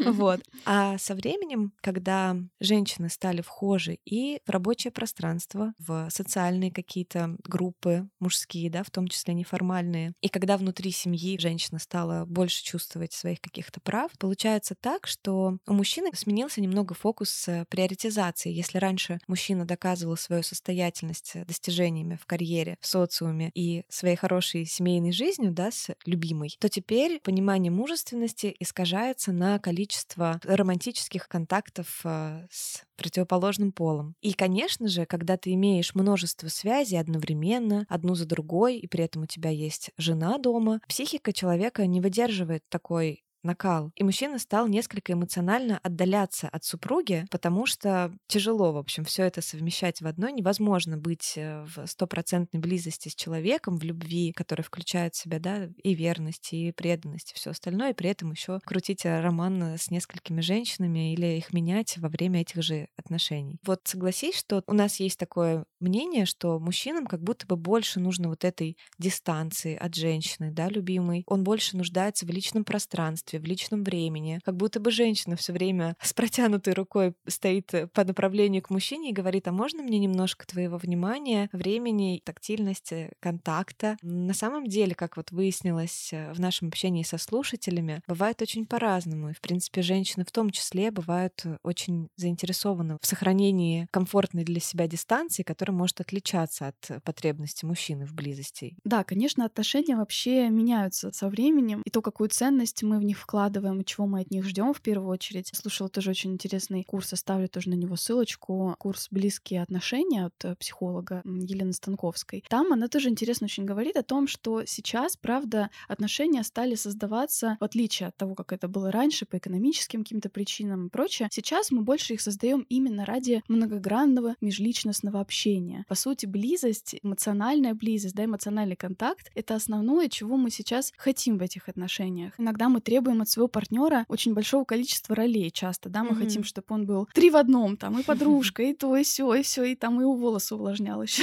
Вот. 0.05 0.41
А 0.65 0.99
со 0.99 1.15
временем, 1.15 1.73
когда 1.81 2.37
женщины 2.61 3.09
стали 3.09 3.41
вхожи 3.41 3.99
и 4.05 4.41
в 4.47 4.51
рабочее 4.51 4.91
пространство, 4.91 5.73
в 5.79 6.09
социальные 6.11 6.71
какие-то 6.71 7.37
группы 7.45 8.09
мужские, 8.19 8.71
да, 8.71 8.83
в 8.83 8.91
том 8.91 9.09
числе 9.09 9.35
неформальные, 9.35 10.13
и 10.21 10.29
когда 10.29 10.57
внутри 10.57 10.91
семьи 10.91 11.39
женщина 11.39 11.79
стала 11.79 12.25
больше 12.27 12.63
чувствовать 12.65 13.13
своих 13.13 13.41
каких-то 13.41 13.81
прав, 13.81 14.11
получается 14.19 14.75
так, 14.75 15.07
что 15.07 15.59
у 15.67 15.73
мужчины 15.73 16.11
сменился 16.21 16.61
немного 16.61 16.95
фокус 16.95 17.49
э, 17.49 17.65
приоритизации. 17.69 18.53
Если 18.53 18.79
раньше 18.79 19.19
мужчина 19.27 19.65
доказывал 19.65 20.17
свою 20.17 20.43
состоятельность 20.43 21.33
э, 21.35 21.45
достижениями 21.45 22.19
в 22.21 22.27
карьере, 22.27 22.77
в 22.81 22.87
социуме 22.87 23.51
и 23.55 23.85
своей 23.89 24.17
хорошей 24.17 24.67
семейной 24.67 25.13
жизнью, 25.13 25.53
да, 25.53 25.71
с 25.71 25.89
любимой, 26.05 26.57
то 26.61 26.69
теперь 26.69 27.21
понимание 27.21 27.73
мужественности 27.73 28.55
искажается 28.59 29.33
на 29.33 29.59
количество 29.59 30.41
романтических 30.45 31.29
контактов 31.29 32.01
э, 32.05 32.47
с 32.51 32.85
противоположным 32.97 33.73
полом. 33.73 34.15
И, 34.21 34.35
конечно 34.35 34.87
же, 34.87 35.07
когда 35.07 35.39
ты 35.39 35.55
имеешь 35.55 35.95
множество 35.95 36.49
связей 36.49 36.97
одновременно, 36.97 37.87
одну 37.89 38.15
за 38.15 38.27
другой, 38.27 38.77
и 38.77 38.87
при 38.87 39.05
этом 39.05 39.23
у 39.23 39.27
тебя 39.27 39.49
есть 39.49 39.91
жена 39.97 40.37
дома, 40.37 40.81
психика 40.87 41.33
человека 41.33 41.87
не 41.87 42.03
выдерживает 42.03 42.63
такой 42.69 43.25
накал. 43.43 43.93
И 43.97 44.05
мужчина 44.05 44.39
стал 44.39 44.69
несколько 44.69 45.13
эмоционально 45.13 45.79
отдаляться 45.83 46.49
от 46.49 46.65
супруги, 46.65 47.27
потому 47.31 47.67
что 47.67 48.13
тяжело, 48.27 48.73
в 48.73 48.77
общем, 48.77 49.05
все 49.05 49.25
это 49.25 49.41
совмещать 49.43 50.01
в 50.01 50.07
одной. 50.07 50.33
Невозможно 50.33 50.97
быть 50.97 51.35
э, 51.37 51.65
в 51.65 51.87
стопроцентной 51.87 52.61
близости 52.61 53.09
с 53.09 53.15
человеком, 53.15 53.77
в 53.77 53.83
любви, 53.83 54.33
которая 54.33 54.65
включает 54.65 55.15
в 55.15 55.19
себя 55.19 55.39
да, 55.39 55.69
и 55.83 55.95
верность, 55.95 56.53
и 56.53 56.73
преданность, 56.73 57.33
и 57.33 57.35
все 57.35 57.51
остальное, 57.51 57.91
и 57.91 57.95
при 57.95 58.11
этом 58.11 58.33
еще 58.33 58.61
крутить 58.65 59.05
роман 59.05 59.77
с 59.79 59.91
несколькими 59.91 60.41
женщинами 60.41 61.13
или 61.13 61.39
их 61.39 61.53
менять 61.53 61.99
во 61.99 62.09
время 62.09 62.43
этих 62.43 62.63
же 62.63 62.89
отношений. 62.97 63.59
Вот 63.65 63.81
согласись, 63.85 64.37
что 64.37 64.63
у 64.67 64.73
нас 64.75 65.01
есть 65.01 65.19
такое 65.19 65.65
мнение, 65.81 66.27
что 66.27 66.59
мужчинам 66.59 67.07
как 67.07 67.23
будто 67.23 67.47
бы 67.47 67.57
больше 67.57 68.01
нужно 68.01 68.29
вот 68.29 68.45
этой 68.45 68.77
дистанции 68.99 69.77
от 69.77 69.95
женщины, 69.95 70.51
да, 70.51 70.69
любимой. 70.69 71.25
Он 71.27 71.45
больше 71.45 71.77
нуждается 71.77 72.27
в 72.27 72.31
личном 72.31 72.65
пространстве, 72.65 73.30
пространстве, 73.31 73.41
в 73.41 73.45
личном 73.45 73.85
времени. 73.85 74.41
Как 74.45 74.57
будто 74.57 74.81
бы 74.81 74.91
женщина 74.91 75.37
все 75.37 75.53
время 75.53 75.97
с 76.01 76.13
протянутой 76.13 76.75
рукой 76.75 77.15
стоит 77.27 77.73
э, 77.75 77.87
по 77.87 78.05
направлению 78.05 78.63
к 78.63 78.71
мужчине 78.71 79.11
и 79.11 79.13
говорит, 79.13 79.49
а 79.49 79.53
можно 79.53 79.83
мне 79.83 79.99
немножко 79.99 80.47
твоего 80.47 80.77
внимания, 80.79 81.49
времени, 81.53 82.21
тактильности, 82.25 83.11
контакта? 83.21 83.97
На 84.03 84.35
самом 84.35 84.67
деле, 84.67 84.95
как 84.95 85.17
вот 85.17 85.31
выяснилось 85.31 86.11
э, 86.13 86.33
в 86.33 86.41
нашем 86.41 86.69
общении 86.69 87.03
со 87.03 87.19
слушателями, 87.19 88.03
бывает 88.07 88.43
очень 88.43 88.67
по-разному. 88.67 89.31
И, 89.31 89.35
в 89.35 89.41
принципе, 89.41 89.83
женщины 89.83 90.25
в 90.25 90.33
том 90.33 90.51
числе 90.51 90.91
бывают 90.91 91.41
э, 91.45 91.57
очень 91.63 92.09
заинтересованы 92.17 92.99
в 93.01 93.07
сохранении 93.07 93.87
комфортной 93.91 94.45
для 94.45 94.61
себя 94.61 94.87
дистанции, 94.87 95.43
которая 95.43 95.77
может 95.77 96.01
отличаться 96.01 96.69
от 96.69 97.03
потребности 97.05 97.65
мужчины 97.65 98.07
в 98.07 98.15
близости. 98.15 98.77
Да, 98.85 99.05
конечно, 99.05 99.45
отношения 99.45 99.97
вообще 99.97 100.49
меняются 100.49 101.13
со 101.13 101.29
временем, 101.29 101.83
и 101.85 101.91
то, 101.91 102.03
какую 102.03 102.29
ценность 102.29 102.83
мы 102.83 102.99
в 102.99 103.05
них 103.05 103.20
вкладываем 103.21 103.85
чего 103.85 104.07
мы 104.07 104.21
от 104.21 104.31
них 104.31 104.45
ждем 104.45 104.73
в 104.73 104.81
первую 104.81 105.11
очередь. 105.11 105.51
Слушала 105.55 105.89
тоже 105.89 106.11
очень 106.11 106.33
интересный 106.33 106.85
курс, 106.85 107.13
оставлю 107.13 107.49
тоже 107.49 107.71
на 107.71 107.75
него 107.75 107.97
ссылочку. 107.97 108.75
Курс 108.79 109.09
«Близкие 109.11 109.63
отношения» 109.63 110.27
от 110.27 110.45
э, 110.45 110.57
психолога 110.57 111.23
Елены 111.25 111.73
Станковской. 111.73 112.45
Там 112.49 112.73
она 112.73 112.89
тоже 112.89 113.09
интересно 113.09 113.47
очень 113.47 113.65
говорит 113.65 113.97
о 113.97 114.03
том, 114.03 114.27
что 114.27 114.65
сейчас, 114.65 115.17
правда, 115.17 115.71
отношения 115.89 116.43
стали 116.45 116.75
создаваться, 116.75 117.57
в 117.61 117.65
отличие 117.65 118.09
от 118.09 118.17
того, 118.17 118.35
как 118.35 118.53
это 118.53 118.69
было 118.69 118.91
раньше, 118.91 119.27
по 119.27 119.39
экономическим 119.39 120.03
каким-то 120.03 120.31
причинам 120.31 120.87
и 120.87 120.91
прочее, 120.91 121.29
сейчас 121.31 121.71
мы 121.71 121.83
больше 121.83 122.15
их 122.15 122.21
создаем 122.21 122.67
именно 122.69 123.05
ради 123.05 123.43
многогранного 123.49 124.37
межличностного 124.41 125.21
общения. 125.21 125.85
По 125.89 125.95
сути, 125.95 126.27
близость, 126.27 126.97
эмоциональная 127.03 127.75
близость, 127.75 128.15
да, 128.15 128.25
эмоциональный 128.25 128.77
контакт— 128.77 129.31
это 129.35 129.55
основное, 129.55 130.09
чего 130.09 130.37
мы 130.37 130.51
сейчас 130.51 130.93
хотим 130.97 131.39
в 131.39 131.43
этих 131.43 131.69
отношениях. 131.69 132.35
Иногда 132.39 132.69
мы 132.69 132.81
требуем 132.81 133.10
требуем 133.11 133.23
от 133.23 133.29
своего 133.29 133.49
партнера 133.49 134.05
очень 134.09 134.35
большого 134.35 134.65
количества 134.65 135.15
ролей 135.15 135.51
часто, 135.51 135.89
да, 135.89 136.05
мы 136.05 136.11
mm-hmm. 136.11 136.25
хотим, 136.25 136.45
чтобы 136.45 136.67
он 136.71 136.87
был 136.87 137.09
три 137.13 137.31
в 137.31 137.37
одном, 137.37 137.77
там, 137.77 137.99
и 137.99 138.03
подружка, 138.07 138.63
и 138.63 138.73
то, 138.73 138.97
и 138.97 139.03
все, 139.03 139.35
и 139.35 139.43
все, 139.43 139.65
и 139.65 139.75
там 139.75 140.01
и 140.01 140.05
у 140.05 140.15
волосы 140.15 140.55
увлажнял 140.55 141.03
еще. 141.03 141.23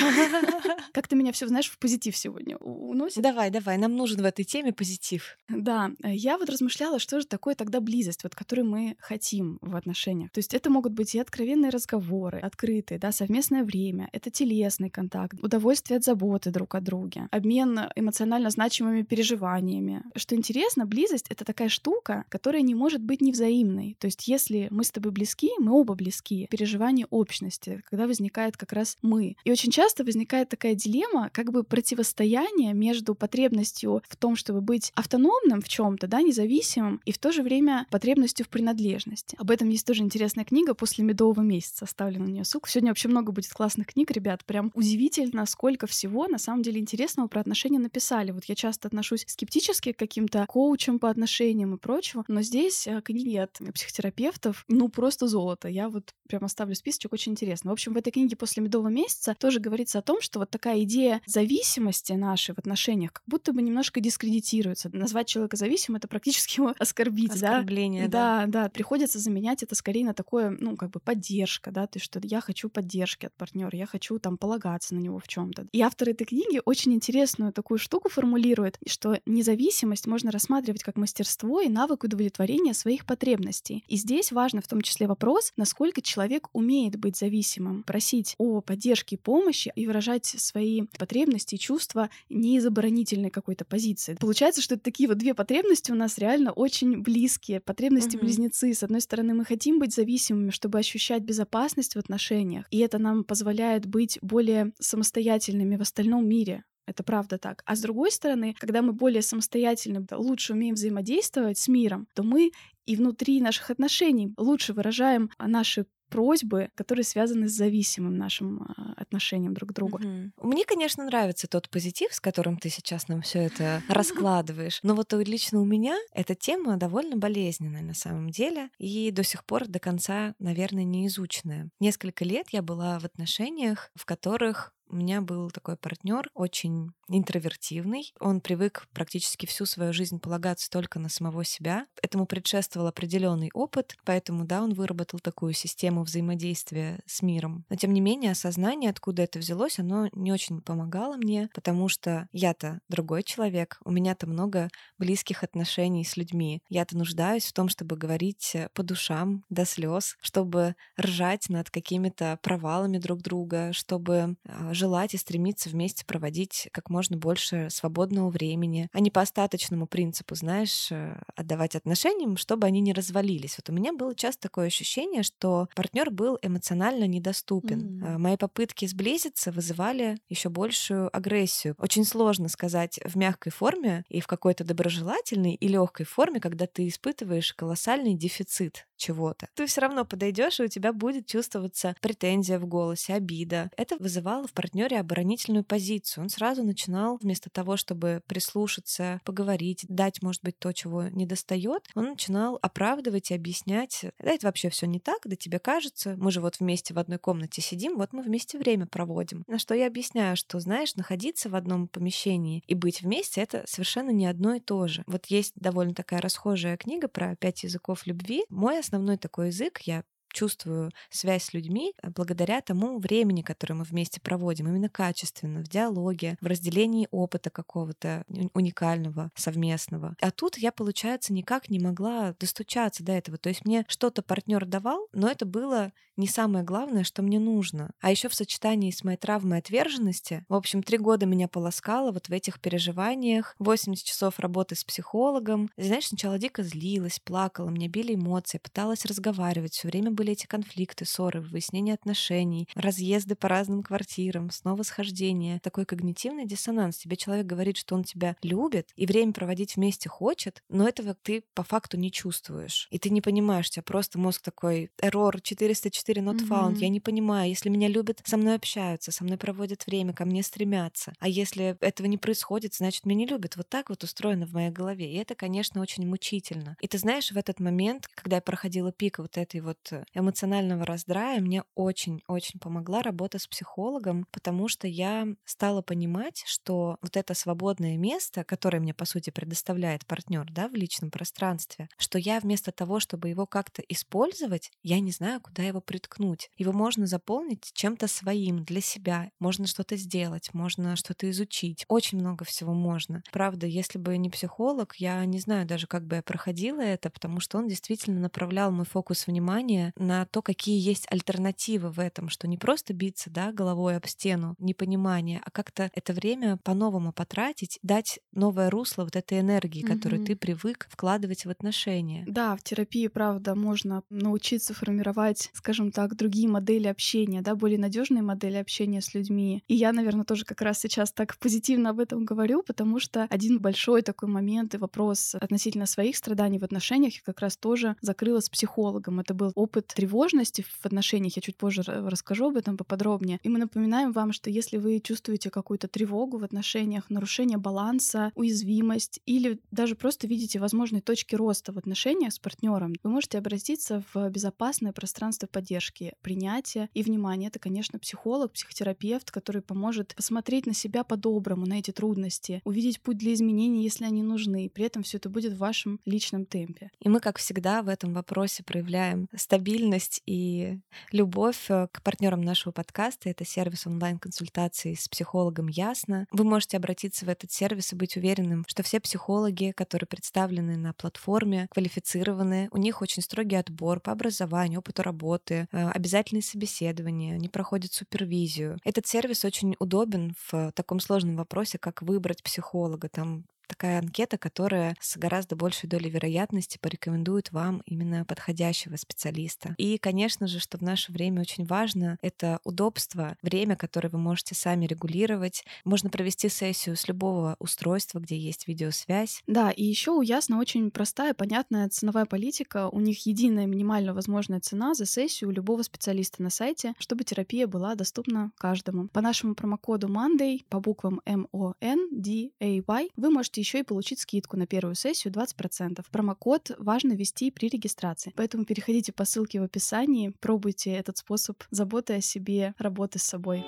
Как 0.93 1.07
ты 1.07 1.15
меня 1.15 1.31
все, 1.31 1.47
знаешь, 1.47 1.69
в 1.69 1.77
позитив 1.79 2.15
сегодня 2.15 2.57
уносит? 2.57 3.23
Давай, 3.23 3.49
давай, 3.49 3.77
нам 3.77 3.95
нужен 3.95 4.21
в 4.21 4.25
этой 4.25 4.43
теме 4.43 4.73
позитив. 4.73 5.37
Да, 5.49 5.91
э, 6.03 6.13
я 6.13 6.37
вот 6.37 6.49
размышляла, 6.49 6.99
что 6.99 7.19
же 7.19 7.27
такое 7.27 7.55
тогда 7.55 7.79
близость, 7.79 8.23
вот 8.23 8.35
которую 8.35 8.67
мы 8.67 8.95
хотим 8.99 9.59
в 9.61 9.75
отношениях. 9.75 10.31
То 10.31 10.39
есть 10.39 10.53
это 10.53 10.69
могут 10.69 10.93
быть 10.93 11.15
и 11.15 11.19
откровенные 11.19 11.69
разговоры, 11.69 12.39
открытые, 12.39 12.99
да, 12.99 13.11
совместное 13.11 13.63
время, 13.63 14.09
это 14.11 14.29
телесный 14.29 14.89
контакт, 14.89 15.35
удовольствие 15.41 15.97
от 15.97 16.03
заботы 16.03 16.51
друг 16.51 16.75
о 16.75 16.81
друге, 16.81 17.27
обмен 17.31 17.79
эмоционально 17.95 18.49
значимыми 18.49 19.03
переживаниями. 19.03 20.03
Что 20.15 20.35
интересно, 20.35 20.85
близость— 20.85 21.27
это 21.29 21.45
такая 21.45 21.69
штука, 21.77 22.25
которая 22.29 22.61
не 22.63 22.75
может 22.75 23.01
быть 23.01 23.21
невзаимной. 23.21 23.95
То 23.99 24.05
есть 24.07 24.27
если 24.27 24.67
мы 24.71 24.83
с 24.83 24.91
тобой 24.91 25.11
близки, 25.11 25.51
мы 25.59 25.71
оба 25.71 25.93
близки. 25.95 26.47
Переживание 26.49 27.05
общности, 27.09 27.81
когда 27.89 28.07
возникает 28.07 28.57
как 28.57 28.73
раз 28.73 28.97
мы. 29.01 29.35
И 29.43 29.51
очень 29.51 29.71
часто 29.71 30.03
возникает 30.03 30.49
такая 30.49 30.73
дилемма, 30.73 31.29
как 31.31 31.51
бы 31.51 31.63
противостояние 31.63 32.73
между 32.73 33.13
потребностью 33.15 34.01
в 34.07 34.15
том, 34.15 34.35
чтобы 34.35 34.61
быть 34.61 34.91
автономным 34.95 35.61
в 35.61 35.69
чем 35.69 35.97
то 35.97 36.07
да, 36.07 36.21
независимым, 36.21 36.99
и 37.05 37.11
в 37.11 37.19
то 37.19 37.31
же 37.31 37.43
время 37.43 37.85
потребностью 37.91 38.45
в 38.45 38.49
принадлежности. 38.49 39.35
Об 39.39 39.51
этом 39.51 39.69
есть 39.69 39.85
тоже 39.85 40.03
интересная 40.03 40.45
книга 40.45 40.73
«После 40.73 41.03
медового 41.03 41.41
месяца», 41.41 41.85
оставлю 41.85 42.19
на 42.21 42.27
нее 42.27 42.43
ссылку. 42.43 42.67
Сегодня 42.67 42.91
вообще 42.91 43.07
много 43.07 43.31
будет 43.31 43.53
классных 43.53 43.87
книг, 43.87 44.11
ребят. 44.11 44.43
Прям 44.45 44.71
удивительно, 44.73 45.45
сколько 45.45 45.87
всего 45.87 46.27
на 46.27 46.39
самом 46.39 46.63
деле 46.63 46.79
интересного 46.79 47.27
про 47.27 47.41
отношения 47.41 47.79
написали. 47.79 48.31
Вот 48.31 48.45
я 48.45 48.55
часто 48.55 48.87
отношусь 48.87 49.25
скептически 49.27 49.91
к 49.91 49.99
каким-то 49.99 50.45
коучам 50.47 50.99
по 50.99 51.09
отношениям 51.09 51.66
и 51.75 51.77
прочему, 51.77 52.23
но 52.27 52.41
здесь 52.41 52.87
э, 52.87 53.01
книги 53.01 53.35
от 53.37 53.59
психотерапевтов, 53.73 54.65
ну, 54.67 54.89
просто 54.89 55.27
золото. 55.27 55.67
Я 55.67 55.89
вот 55.89 56.13
прям 56.27 56.43
оставлю 56.43 56.75
списочек, 56.75 57.13
очень 57.13 57.33
интересно. 57.33 57.71
В 57.71 57.73
общем, 57.73 57.93
в 57.93 57.97
этой 57.97 58.11
книге 58.11 58.35
«После 58.35 58.63
медового 58.63 58.89
месяца» 58.89 59.35
тоже 59.39 59.59
говорится 59.59 59.99
о 59.99 60.01
том, 60.01 60.21
что 60.21 60.39
вот 60.39 60.49
такая 60.49 60.83
идея 60.83 61.21
зависимости 61.25 62.13
нашей 62.13 62.55
в 62.55 62.59
отношениях 62.59 63.13
как 63.13 63.23
будто 63.27 63.53
бы 63.53 63.61
немножко 63.61 63.99
дискредитируется. 63.99 64.89
Назвать 64.93 65.27
человека 65.27 65.57
зависимым— 65.57 65.97
это 65.97 66.07
практически 66.07 66.59
его 66.59 66.73
оскорбить, 66.79 67.31
Оскорбление, 67.31 68.07
да? 68.07 68.45
Да, 68.45 68.63
да. 68.63 68.69
Приходится 68.69 69.19
заменять 69.19 69.63
это 69.63 69.75
скорее 69.75 70.05
на 70.05 70.13
такое, 70.13 70.49
ну, 70.49 70.75
как 70.75 70.91
бы 70.91 70.99
поддержка, 70.99 71.71
да, 71.71 71.87
то 71.87 71.97
есть 71.97 72.05
что 72.05 72.19
я 72.23 72.41
хочу 72.41 72.69
поддержки 72.69 73.25
от 73.25 73.33
партнера, 73.35 73.75
я 73.77 73.85
хочу 73.85 74.19
там 74.19 74.37
полагаться 74.37 74.95
на 74.95 74.99
него 74.99 75.19
в 75.19 75.27
чем 75.27 75.53
то 75.53 75.65
И 75.71 75.81
автор 75.81 76.09
этой 76.09 76.25
книги 76.25 76.61
очень 76.65 76.93
интересную 76.93 77.53
такую 77.53 77.77
штуку 77.77 78.09
формулирует, 78.09 78.79
что 78.87 79.19
независимость 79.25 80.07
можно 80.07 80.31
рассматривать 80.31 80.83
как 80.83 80.95
мастерство 80.97 81.56
и 81.61 81.69
навык 81.69 82.03
удовлетворения 82.03 82.73
своих 82.73 83.05
потребностей. 83.05 83.83
И 83.87 83.97
здесь 83.97 84.31
важно 84.31 84.61
в 84.61 84.67
том 84.67 84.81
числе 84.81 85.07
вопрос, 85.07 85.53
насколько 85.57 86.01
человек 86.01 86.49
умеет 86.53 86.97
быть 86.97 87.17
зависимым, 87.17 87.83
просить 87.83 88.35
о 88.37 88.61
поддержке 88.61 89.15
и 89.15 89.19
помощи 89.19 89.71
и 89.75 89.87
выражать 89.87 90.25
свои 90.25 90.83
потребности 90.97 91.55
и 91.55 91.59
чувства 91.59 92.09
не 92.29 92.57
из 92.57 92.65
оборонительной 92.65 93.29
какой-то 93.29 93.65
позиции. 93.65 94.17
Получается, 94.19 94.61
что 94.61 94.75
это 94.75 94.83
такие 94.83 95.09
вот 95.09 95.17
две 95.17 95.33
потребности 95.33 95.91
у 95.91 95.95
нас 95.95 96.17
реально 96.17 96.51
очень 96.51 97.01
близкие, 97.01 97.59
потребности-близнецы. 97.59 98.73
С 98.73 98.83
одной 98.83 99.01
стороны, 99.01 99.33
мы 99.33 99.45
хотим 99.45 99.79
быть 99.79 99.93
зависимыми, 99.93 100.51
чтобы 100.51 100.79
ощущать 100.79 101.23
безопасность 101.23 101.95
в 101.95 101.99
отношениях, 101.99 102.65
и 102.71 102.79
это 102.79 102.97
нам 102.97 103.23
позволяет 103.23 103.85
быть 103.85 104.19
более 104.21 104.73
самостоятельными 104.79 105.75
в 105.75 105.81
остальном 105.81 106.27
мире. 106.27 106.63
Это 106.87 107.03
правда 107.03 107.37
так. 107.37 107.61
А 107.65 107.75
с 107.75 107.81
другой 107.81 108.11
стороны, 108.11 108.55
когда 108.57 108.81
мы 108.81 108.93
более 108.93 109.21
самостоятельно, 109.21 110.05
лучше 110.11 110.53
умеем 110.53 110.75
взаимодействовать 110.75 111.59
с 111.59 111.67
миром, 111.67 112.07
то 112.15 112.23
мы 112.23 112.51
и 112.85 112.95
внутри 112.95 113.41
наших 113.41 113.69
отношений 113.69 114.33
лучше 114.37 114.73
выражаем 114.73 115.29
наши 115.37 115.85
просьбы, 116.09 116.69
которые 116.75 117.03
связаны 117.03 117.47
с 117.49 117.51
зависимым 117.51 118.17
нашим 118.17 118.63
а, 118.63 118.93
отношением 118.95 119.53
друг 119.53 119.71
к 119.71 119.73
другу. 119.73 119.97
Угу. 119.97 120.49
Мне, 120.49 120.65
конечно, 120.65 121.03
нравится 121.03 121.47
тот 121.47 121.69
позитив, 121.69 122.13
с 122.13 122.19
которым 122.19 122.57
ты 122.57 122.69
сейчас 122.69 123.07
нам 123.07 123.21
все 123.21 123.39
это 123.39 123.81
раскладываешь. 123.89 124.79
Но 124.83 124.95
вот 124.95 125.13
лично 125.13 125.59
у 125.59 125.65
меня 125.65 125.97
эта 126.13 126.35
тема 126.35 126.77
довольно 126.77 127.17
болезненная 127.17 127.81
на 127.81 127.93
самом 127.93 128.29
деле 128.29 128.69
и 128.77 129.11
до 129.11 129.23
сих 129.23 129.45
пор 129.45 129.67
до 129.67 129.79
конца, 129.79 130.33
наверное, 130.39 130.83
не 130.83 131.07
изученная. 131.07 131.69
Несколько 131.79 132.23
лет 132.23 132.47
я 132.51 132.61
была 132.61 132.99
в 132.99 133.05
отношениях, 133.05 133.91
в 133.95 134.05
которых 134.05 134.73
у 134.89 134.95
меня 134.95 135.21
был 135.21 135.49
такой 135.51 135.77
партнер, 135.77 136.29
очень 136.33 136.91
интровертивный. 137.09 138.13
Он 138.19 138.41
привык 138.41 138.87
практически 138.93 139.45
всю 139.45 139.65
свою 139.65 139.93
жизнь 139.93 140.19
полагаться 140.19 140.69
только 140.69 140.99
на 140.99 141.09
самого 141.09 141.43
себя. 141.43 141.85
Этому 142.01 142.25
предшествовал 142.25 142.87
определенный 142.87 143.49
опыт, 143.53 143.95
поэтому, 144.05 144.45
да, 144.45 144.61
он 144.61 144.73
выработал 144.73 145.19
такую 145.19 145.53
систему 145.53 146.03
взаимодействия 146.03 146.99
с 147.05 147.21
миром. 147.21 147.65
Но, 147.69 147.75
тем 147.75 147.93
не 147.93 148.01
менее, 148.01 148.31
осознание, 148.31 148.89
откуда 148.89 149.23
это 149.23 149.39
взялось, 149.39 149.79
оно 149.79 150.09
не 150.13 150.31
очень 150.31 150.61
помогало 150.61 151.17
мне, 151.17 151.49
потому 151.53 151.87
что 151.87 152.27
я-то 152.31 152.79
другой 152.89 153.23
человек, 153.23 153.79
у 153.85 153.91
меня-то 153.91 154.27
много 154.27 154.69
близких 154.97 155.43
отношений 155.43 156.03
с 156.03 156.17
людьми. 156.17 156.61
Я-то 156.69 156.97
нуждаюсь 156.97 157.45
в 157.45 157.53
том, 157.53 157.69
чтобы 157.69 157.95
говорить 157.95 158.55
по 158.73 158.83
душам 158.83 159.43
до 159.49 159.65
слез, 159.65 160.15
чтобы 160.21 160.75
ржать 160.99 161.49
над 161.49 161.69
какими-то 161.69 162.39
провалами 162.41 162.97
друг 162.97 163.21
друга, 163.21 163.73
чтобы 163.73 164.35
а, 164.45 164.73
желать 164.77 165.13
и 165.13 165.17
стремиться 165.17 165.69
вместе 165.69 166.05
проводить 166.05 166.69
как 166.71 166.89
можно 166.89 167.17
больше 167.17 167.67
свободного 167.69 168.29
времени, 168.29 168.89
а 168.93 169.01
не 169.01 169.11
по 169.11 169.21
остаточному 169.21 169.87
принципу, 169.87 170.35
знаешь, 170.35 170.91
э, 170.91 171.19
отдавать 171.35 171.75
отношениям, 171.75 172.37
чтобы 172.37 172.67
они 172.67 172.79
не 172.79 172.93
развалились. 172.93 173.57
Вот 173.57 173.69
у 173.69 173.73
меня 173.73 173.91
было 173.91 174.15
часто 174.15 174.43
такое 174.43 174.67
ощущение, 174.67 175.23
что 175.23 175.67
партнер 175.75 176.11
был 176.11 176.37
эмоционально 176.41 177.07
недоступен. 177.07 177.79
Mm-hmm. 177.79 178.17
Мои 178.17 178.37
попытки 178.37 178.85
сблизиться 178.85 179.51
вызывали 179.51 180.17
еще 180.29 180.49
большую 180.49 181.15
агрессию. 181.15 181.75
Очень 181.79 182.05
сложно 182.05 182.47
сказать 182.47 182.99
в 183.03 183.17
мягкой 183.17 183.51
форме 183.51 184.05
и 184.07 184.21
в 184.21 184.27
какой-то 184.27 184.63
доброжелательной 184.63 185.55
и 185.55 185.67
легкой 185.67 186.05
форме, 186.05 186.39
когда 186.39 186.67
ты 186.67 186.87
испытываешь 186.87 187.53
колоссальный 187.53 188.13
дефицит 188.13 188.87
чего-то. 188.97 189.47
Ты 189.55 189.65
все 189.65 189.81
равно 189.81 190.05
подойдешь, 190.05 190.59
и 190.59 190.63
у 190.63 190.67
тебя 190.67 190.93
будет 190.93 191.27
чувствоваться 191.27 191.95
претензия 192.01 192.59
в 192.59 192.65
голосе, 192.67 193.13
обида. 193.13 193.71
Это 193.77 193.95
вызывало 193.97 194.47
в 194.47 194.53
партнере 194.53 194.99
оборонительную 194.99 195.63
позицию. 195.63 196.23
Он 196.23 196.29
сразу 196.29 196.63
начинал, 196.63 197.17
вместо 197.21 197.49
того, 197.49 197.77
чтобы 197.77 198.21
прислушаться, 198.27 199.21
поговорить, 199.23 199.85
дать, 199.87 200.21
может 200.21 200.43
быть, 200.43 200.59
то, 200.59 200.73
чего 200.73 201.03
не 201.03 201.25
достает, 201.25 201.87
он 201.95 202.11
начинал 202.11 202.59
оправдывать 202.61 203.31
и 203.31 203.35
объяснять, 203.35 204.05
да, 204.19 204.31
это 204.31 204.47
вообще 204.47 204.69
все 204.69 204.87
не 204.87 204.99
так, 204.99 205.19
да 205.25 205.35
тебе 205.35 205.59
кажется, 205.59 206.15
мы 206.17 206.31
же 206.31 206.41
вот 206.41 206.59
вместе 206.59 206.93
в 206.93 206.99
одной 206.99 207.19
комнате 207.19 207.61
сидим, 207.61 207.97
вот 207.97 208.13
мы 208.13 208.23
вместе 208.23 208.57
время 208.57 208.85
проводим. 208.87 209.43
На 209.47 209.59
что 209.59 209.73
я 209.75 209.87
объясняю, 209.87 210.35
что, 210.35 210.59
знаешь, 210.59 210.95
находиться 210.95 211.49
в 211.49 211.55
одном 211.55 211.87
помещении 211.87 212.63
и 212.67 212.73
быть 212.73 213.01
вместе— 213.01 213.41
это 213.41 213.63
совершенно 213.67 214.09
не 214.11 214.25
одно 214.25 214.55
и 214.55 214.59
то 214.59 214.87
же. 214.87 215.03
Вот 215.07 215.27
есть 215.27 215.53
довольно 215.55 215.93
такая 215.93 216.21
расхожая 216.21 216.77
книга 216.77 217.07
про 217.07 217.35
пять 217.35 217.63
языков 217.63 218.05
любви. 218.05 218.43
Мой 218.49 218.79
основной 218.87 219.17
такой 219.17 219.47
язык, 219.47 219.79
я 219.81 220.03
чувствую 220.37 220.91
связь 221.09 221.45
с 221.45 221.53
людьми 221.53 221.93
э, 222.03 222.11
благодаря 222.11 222.61
тому 222.61 222.99
времени, 222.99 223.41
которое 223.41 223.73
мы 223.73 223.83
вместе 223.83 224.21
проводим, 224.21 224.67
именно 224.67 224.87
качественно, 224.87 225.63
в 225.63 225.67
диалоге, 225.67 226.37
в 226.41 226.45
разделении 226.45 227.07
опыта 227.09 227.49
какого-то 227.49 228.23
уникального, 228.53 229.31
совместного. 229.33 230.15
А 230.21 230.29
тут 230.29 230.57
я, 230.59 230.71
получается, 230.71 231.33
никак 231.33 231.69
не 231.69 231.79
могла 231.79 232.35
достучаться 232.39 233.03
до 233.03 233.13
этого. 233.13 233.39
То 233.39 233.49
есть 233.49 233.65
мне 233.65 233.83
что-то 233.87 234.21
партнер 234.21 234.65
давал, 234.65 235.07
но 235.11 235.27
это 235.27 235.45
было 235.45 235.91
не 236.17 236.27
самое 236.27 236.65
главное, 236.65 237.03
что 237.03 237.21
мне 237.21 237.39
нужно. 237.39 237.91
А 238.01 238.11
еще 238.11 238.27
в 238.27 238.33
сочетании 238.33 238.91
с 238.91 239.03
моей 239.03 239.17
травмой 239.17 239.59
отверженности, 239.59 240.45
в 240.49 240.55
общем, 240.55 240.81
три 240.83 240.97
года 240.97 241.25
меня 241.25 241.47
полоскало 241.47 242.11
вот 242.11 242.27
в 242.27 242.31
этих 242.31 242.59
переживаниях, 242.59 243.55
80 243.59 244.03
часов 244.03 244.39
работы 244.39 244.75
с 244.75 244.83
психологом. 244.83 245.69
Знаешь, 245.77 246.07
сначала 246.07 246.39
дико 246.39 246.63
злилась, 246.63 247.19
плакала, 247.19 247.69
мне 247.69 247.87
били 247.87 248.15
эмоции, 248.15 248.57
пыталась 248.57 249.05
разговаривать, 249.05 249.73
все 249.73 249.87
время 249.87 250.11
были 250.11 250.26
эти 250.33 250.45
конфликты, 250.45 251.05
ссоры, 251.05 251.41
выяснение 251.41 251.93
отношений, 251.93 252.67
разъезды 252.75 253.35
по 253.35 253.47
разным 253.47 253.83
квартирам, 253.83 254.51
снова 254.51 254.83
схождение. 254.83 255.59
Такой 255.59 255.85
когнитивный 255.85 256.45
диссонанс. 256.45 256.97
Тебе 256.97 257.15
человек 257.15 257.45
говорит, 257.45 257.77
что 257.77 257.95
он 257.95 258.03
тебя 258.03 258.35
любит 258.41 258.89
и 258.95 259.05
время 259.05 259.33
проводить 259.33 259.75
вместе 259.75 260.09
хочет, 260.09 260.63
но 260.69 260.87
этого 260.87 261.13
ты 261.13 261.43
по 261.53 261.63
факту 261.63 261.97
не 261.97 262.11
чувствуешь. 262.11 262.87
И 262.91 262.99
ты 262.99 263.09
не 263.09 263.21
понимаешь, 263.21 263.67
у 263.67 263.71
тебя 263.71 263.83
просто 263.83 264.19
мозг 264.19 264.41
такой, 264.41 264.89
error 265.01 265.39
404 265.41 266.21
not 266.21 266.39
found, 266.47 266.75
mm-hmm. 266.75 266.79
я 266.79 266.89
не 266.89 266.99
понимаю, 266.99 267.49
если 267.49 267.69
меня 267.69 267.87
любят, 267.87 268.21
со 268.25 268.37
мной 268.37 268.55
общаются, 268.55 269.11
со 269.11 269.23
мной 269.23 269.37
проводят 269.37 269.85
время, 269.85 270.13
ко 270.13 270.25
мне 270.25 270.43
стремятся. 270.43 271.13
А 271.19 271.27
если 271.27 271.77
этого 271.81 272.07
не 272.07 272.17
происходит, 272.17 272.75
значит, 272.75 273.05
меня 273.05 273.17
не 273.17 273.25
любят. 273.25 273.55
Вот 273.55 273.69
так 273.69 273.89
вот 273.89 274.03
устроено 274.03 274.45
в 274.45 274.53
моей 274.53 274.69
голове. 274.69 275.11
И 275.11 275.17
это, 275.17 275.35
конечно, 275.35 275.81
очень 275.81 276.07
мучительно. 276.07 276.77
И 276.81 276.87
ты 276.87 276.97
знаешь, 276.97 277.31
в 277.31 277.37
этот 277.37 277.59
момент, 277.59 278.07
когда 278.13 278.37
я 278.37 278.41
проходила 278.41 278.91
пик 278.91 279.19
вот 279.19 279.37
этой 279.37 279.61
вот 279.61 279.79
э, 279.91 280.03
эмоционального 280.13 280.85
раздрая 280.85 281.39
мне 281.41 281.63
очень-очень 281.75 282.59
помогла 282.59 283.01
работа 283.01 283.39
с 283.39 283.47
психологом, 283.47 284.25
потому 284.31 284.67
что 284.67 284.87
я 284.87 285.27
стала 285.45 285.81
понимать, 285.81 286.43
что 286.45 286.97
вот 287.01 287.17
это 287.17 287.33
свободное 287.33 287.97
место, 287.97 288.43
которое 288.43 288.79
мне, 288.79 288.93
по 288.93 289.05
сути, 289.05 289.29
предоставляет 289.29 290.05
партнер 290.05 290.45
да, 290.51 290.67
в 290.67 290.73
личном 290.73 291.11
пространстве, 291.11 291.89
что 291.97 292.17
я 292.17 292.39
вместо 292.39 292.71
того, 292.71 292.99
чтобы 292.99 293.29
его 293.29 293.45
как-то 293.45 293.81
использовать, 293.81 294.71
я 294.83 294.99
не 294.99 295.11
знаю, 295.11 295.41
куда 295.41 295.63
его 295.63 295.81
приткнуть. 295.81 296.49
Его 296.57 296.73
можно 296.73 297.05
заполнить 297.05 297.71
чем-то 297.73 298.07
своим 298.07 298.63
для 298.63 298.81
себя. 298.81 299.29
Можно 299.39 299.67
что-то 299.67 299.95
сделать, 299.97 300.53
можно 300.53 300.95
что-то 300.95 301.29
изучить. 301.29 301.85
Очень 301.87 302.19
много 302.19 302.45
всего 302.45 302.73
можно. 302.73 303.21
Правда, 303.31 303.67
если 303.67 303.99
бы 303.99 304.17
не 304.17 304.29
психолог, 304.29 304.95
я 304.97 305.23
не 305.25 305.39
знаю 305.39 305.65
даже, 305.65 305.87
как 305.87 306.05
бы 306.05 306.17
я 306.17 306.21
проходила 306.23 306.81
это, 306.81 307.09
потому 307.09 307.39
что 307.39 307.57
он 307.57 307.67
действительно 307.67 308.19
направлял 308.19 308.71
мой 308.71 308.85
фокус 308.85 309.27
внимания 309.27 309.93
на 309.99 310.25
то, 310.25 310.41
какие 310.41 310.79
есть 310.79 311.07
альтернативы 311.09 311.89
в 311.89 311.99
этом, 311.99 312.29
что 312.29 312.47
не 312.47 312.57
просто 312.57 312.93
биться 312.93 313.29
да, 313.29 313.51
головой 313.51 313.97
об 313.97 314.05
стену, 314.07 314.55
непонимание, 314.59 315.41
а 315.43 315.51
как-то 315.51 315.89
это 315.93 316.13
время 316.13 316.57
по-новому 316.63 317.11
потратить, 317.11 317.79
дать 317.81 318.19
новое 318.31 318.69
русло 318.69 319.03
вот 319.03 319.15
этой 319.15 319.39
энергии, 319.39 319.81
которую 319.81 320.25
ты 320.25 320.35
привык 320.35 320.87
вкладывать 320.89 321.45
в 321.45 321.49
отношения. 321.49 322.25
Да, 322.27 322.55
в 322.55 322.63
терапии, 322.63 323.07
правда, 323.07 323.55
можно 323.55 324.03
научиться 324.09 324.73
формировать, 324.73 325.49
скажем 325.53 325.91
так, 325.91 326.15
другие 326.15 326.47
модели 326.47 326.87
общения, 326.87 327.41
да, 327.41 327.55
более 327.55 327.79
надежные 327.79 328.21
модели 328.21 328.57
общения 328.57 329.01
с 329.01 329.13
людьми. 329.13 329.63
И 329.67 329.75
я, 329.75 329.91
наверное, 329.91 330.25
тоже 330.25 330.45
как 330.45 330.61
раз 330.61 330.79
сейчас 330.79 331.11
так 331.11 331.37
позитивно 331.39 331.91
об 331.91 331.99
этом 331.99 332.25
говорю, 332.25 332.63
потому 332.63 332.99
что 332.99 333.23
один 333.29 333.59
большой 333.59 334.01
такой 334.01 334.29
момент 334.29 334.73
и 334.75 334.77
вопрос 334.77 335.35
относительно 335.35 335.85
своих 335.85 336.17
страданий 336.17 336.59
в 336.59 336.63
отношениях 336.63 337.15
я 337.15 337.21
как 337.25 337.39
раз 337.39 337.57
тоже 337.57 337.95
закрыла 338.01 338.39
с 338.39 338.49
психологом. 338.49 339.19
Это 339.19 339.33
был 339.33 339.51
опыт 339.55 339.86
тревожности 339.93 340.63
в 340.63 340.85
отношениях, 340.85 341.35
я 341.35 341.41
чуть 341.41 341.57
позже 341.57 341.83
расскажу 341.85 342.49
об 342.49 342.57
этом 342.57 342.77
поподробнее. 342.77 343.39
И 343.43 343.49
мы 343.49 343.59
напоминаем 343.59 344.11
вам, 344.11 344.33
что 344.33 344.49
если 344.49 344.77
вы 344.77 344.99
чувствуете 344.99 345.49
какую-то 345.49 345.87
тревогу 345.87 346.37
в 346.37 346.43
отношениях, 346.43 347.09
нарушение 347.09 347.57
баланса, 347.57 348.31
уязвимость 348.35 349.21
или 349.25 349.59
даже 349.71 349.95
просто 349.95 350.27
видите 350.27 350.59
возможные 350.59 351.01
точки 351.01 351.35
роста 351.35 351.71
в 351.71 351.77
отношениях 351.77 352.33
с 352.33 352.39
партнером, 352.39 352.93
вы 353.03 353.09
можете 353.09 353.37
обратиться 353.37 354.03
в 354.13 354.29
безопасное 354.29 354.91
пространство 354.91 355.47
поддержки, 355.47 356.13
принятия 356.21 356.89
и 356.93 357.03
внимания. 357.03 357.47
Это, 357.47 357.59
конечно, 357.59 357.99
психолог, 357.99 358.51
психотерапевт, 358.53 359.31
который 359.31 359.61
поможет 359.61 360.15
посмотреть 360.15 360.65
на 360.65 360.73
себя 360.73 361.03
по-доброму, 361.03 361.65
на 361.65 361.79
эти 361.79 361.91
трудности, 361.91 362.61
увидеть 362.65 363.01
путь 363.01 363.17
для 363.17 363.33
изменений, 363.33 363.83
если 363.83 364.05
они 364.05 364.23
нужны. 364.23 364.69
При 364.73 364.85
этом 364.85 365.03
все 365.03 365.17
это 365.17 365.29
будет 365.29 365.53
в 365.53 365.57
вашем 365.57 365.99
личном 366.05 366.45
темпе. 366.45 366.91
И 366.99 367.09
мы, 367.09 367.19
как 367.19 367.37
всегда, 367.37 367.81
в 367.81 367.87
этом 367.87 368.13
вопросе 368.13 368.63
проявляем 368.63 369.27
стабильность 369.35 369.76
и 370.25 370.79
любовь 371.11 371.69
э, 371.69 371.87
к 371.91 372.01
партнерам 372.01 372.41
нашего 372.41 372.71
подкаста. 372.71 373.29
Это 373.29 373.45
сервис 373.45 373.85
онлайн-консультаций 373.87 374.95
с 374.95 375.07
психологом 375.07 375.67
Ясно. 375.67 376.27
Вы 376.31 376.43
можете 376.43 376.77
обратиться 376.77 377.25
в 377.25 377.29
этот 377.29 377.51
сервис 377.51 377.93
и 377.93 377.95
быть 377.95 378.17
уверенным, 378.17 378.65
что 378.67 378.83
все 378.83 378.99
психологи, 378.99 379.73
которые 379.75 380.07
представлены 380.07 380.77
на 380.77 380.93
платформе, 380.93 381.67
квалифицированы, 381.71 382.69
у 382.71 382.77
них 382.77 383.01
очень 383.01 383.21
строгий 383.21 383.55
отбор 383.55 383.99
по 383.99 384.11
образованию, 384.11 384.79
опыту 384.79 385.03
работы, 385.03 385.67
э, 385.71 385.89
обязательные 385.89 386.43
собеседования, 386.43 387.35
они 387.35 387.49
проходят 387.49 387.93
супервизию. 387.93 388.77
Этот 388.83 389.07
сервис 389.07 389.45
очень 389.45 389.75
удобен 389.79 390.35
в 390.49 390.71
таком 390.73 390.99
сложном 390.99 391.35
вопросе, 391.35 391.77
как 391.77 392.01
выбрать 392.01 392.43
психолога. 392.43 393.09
Там 393.09 393.45
такая 393.67 393.99
анкета, 393.99 394.37
которая 394.37 394.95
с 394.99 395.17
гораздо 395.17 395.55
большей 395.55 395.89
долей 395.89 396.09
вероятности 396.09 396.77
порекомендует 396.79 397.51
вам 397.51 397.81
именно 397.85 398.25
подходящего 398.25 398.95
специалиста. 398.95 399.75
И, 399.77 399.97
конечно 399.97 400.47
же, 400.47 400.59
что 400.59 400.77
в 400.77 400.81
наше 400.81 401.11
время 401.11 401.41
очень 401.41 401.65
важно, 401.65 402.17
это 402.21 402.59
удобство, 402.63 403.37
время, 403.41 403.75
которое 403.75 404.09
вы 404.09 404.19
можете 404.19 404.55
сами 404.55 404.85
регулировать. 404.85 405.65
Можно 405.83 406.09
провести 406.09 406.47
сессию 406.49 406.95
с 406.95 407.07
любого 407.07 407.55
устройства, 407.59 408.19
где 408.19 408.37
есть 408.37 408.67
видеосвязь. 408.67 409.43
Да, 409.47 409.71
и 409.71 409.83
еще 409.83 410.11
у 410.11 410.21
Ясно 410.27 410.59
очень 410.59 410.91
простая, 410.91 411.33
понятная 411.33 411.87
ценовая 411.87 412.25
политика. 412.25 412.89
У 412.89 412.99
них 412.99 413.25
единая 413.25 413.65
минимально 413.65 414.13
возможная 414.13 414.59
цена 414.59 414.93
за 414.93 415.05
сессию 415.05 415.49
у 415.49 415.53
любого 415.53 415.83
специалиста 415.83 416.43
на 416.43 416.49
сайте, 416.49 416.93
чтобы 416.99 417.23
терапия 417.23 417.65
была 417.65 417.95
доступна 417.95 418.51
каждому. 418.57 419.07
По 419.07 419.21
нашему 419.21 419.55
промокоду 419.55 420.09
Monday 420.09 420.65
по 420.69 420.81
буквам 420.81 421.21
M 421.25 421.47
O 421.53 421.75
N 421.79 422.09
D 422.11 422.51
A 422.59 422.81
Y 422.85 423.09
вы 423.15 423.29
можете 423.29 423.56
можете 423.57 423.61
еще 423.61 423.79
и 423.79 423.83
получить 423.83 424.19
скидку 424.19 424.57
на 424.57 424.67
первую 424.67 424.95
сессию 424.95 425.33
20%. 425.33 426.05
Промокод 426.11 426.71
важно 426.77 427.13
ввести 427.13 427.51
при 427.51 427.69
регистрации. 427.69 428.33
Поэтому 428.35 428.65
переходите 428.65 429.11
по 429.11 429.25
ссылке 429.25 429.59
в 429.59 429.63
описании, 429.63 430.33
пробуйте 430.39 430.91
этот 430.91 431.17
способ 431.17 431.63
заботы 431.71 432.15
о 432.15 432.21
себе, 432.21 432.73
работы 432.77 433.19
с 433.19 433.23
собой. 433.23 433.65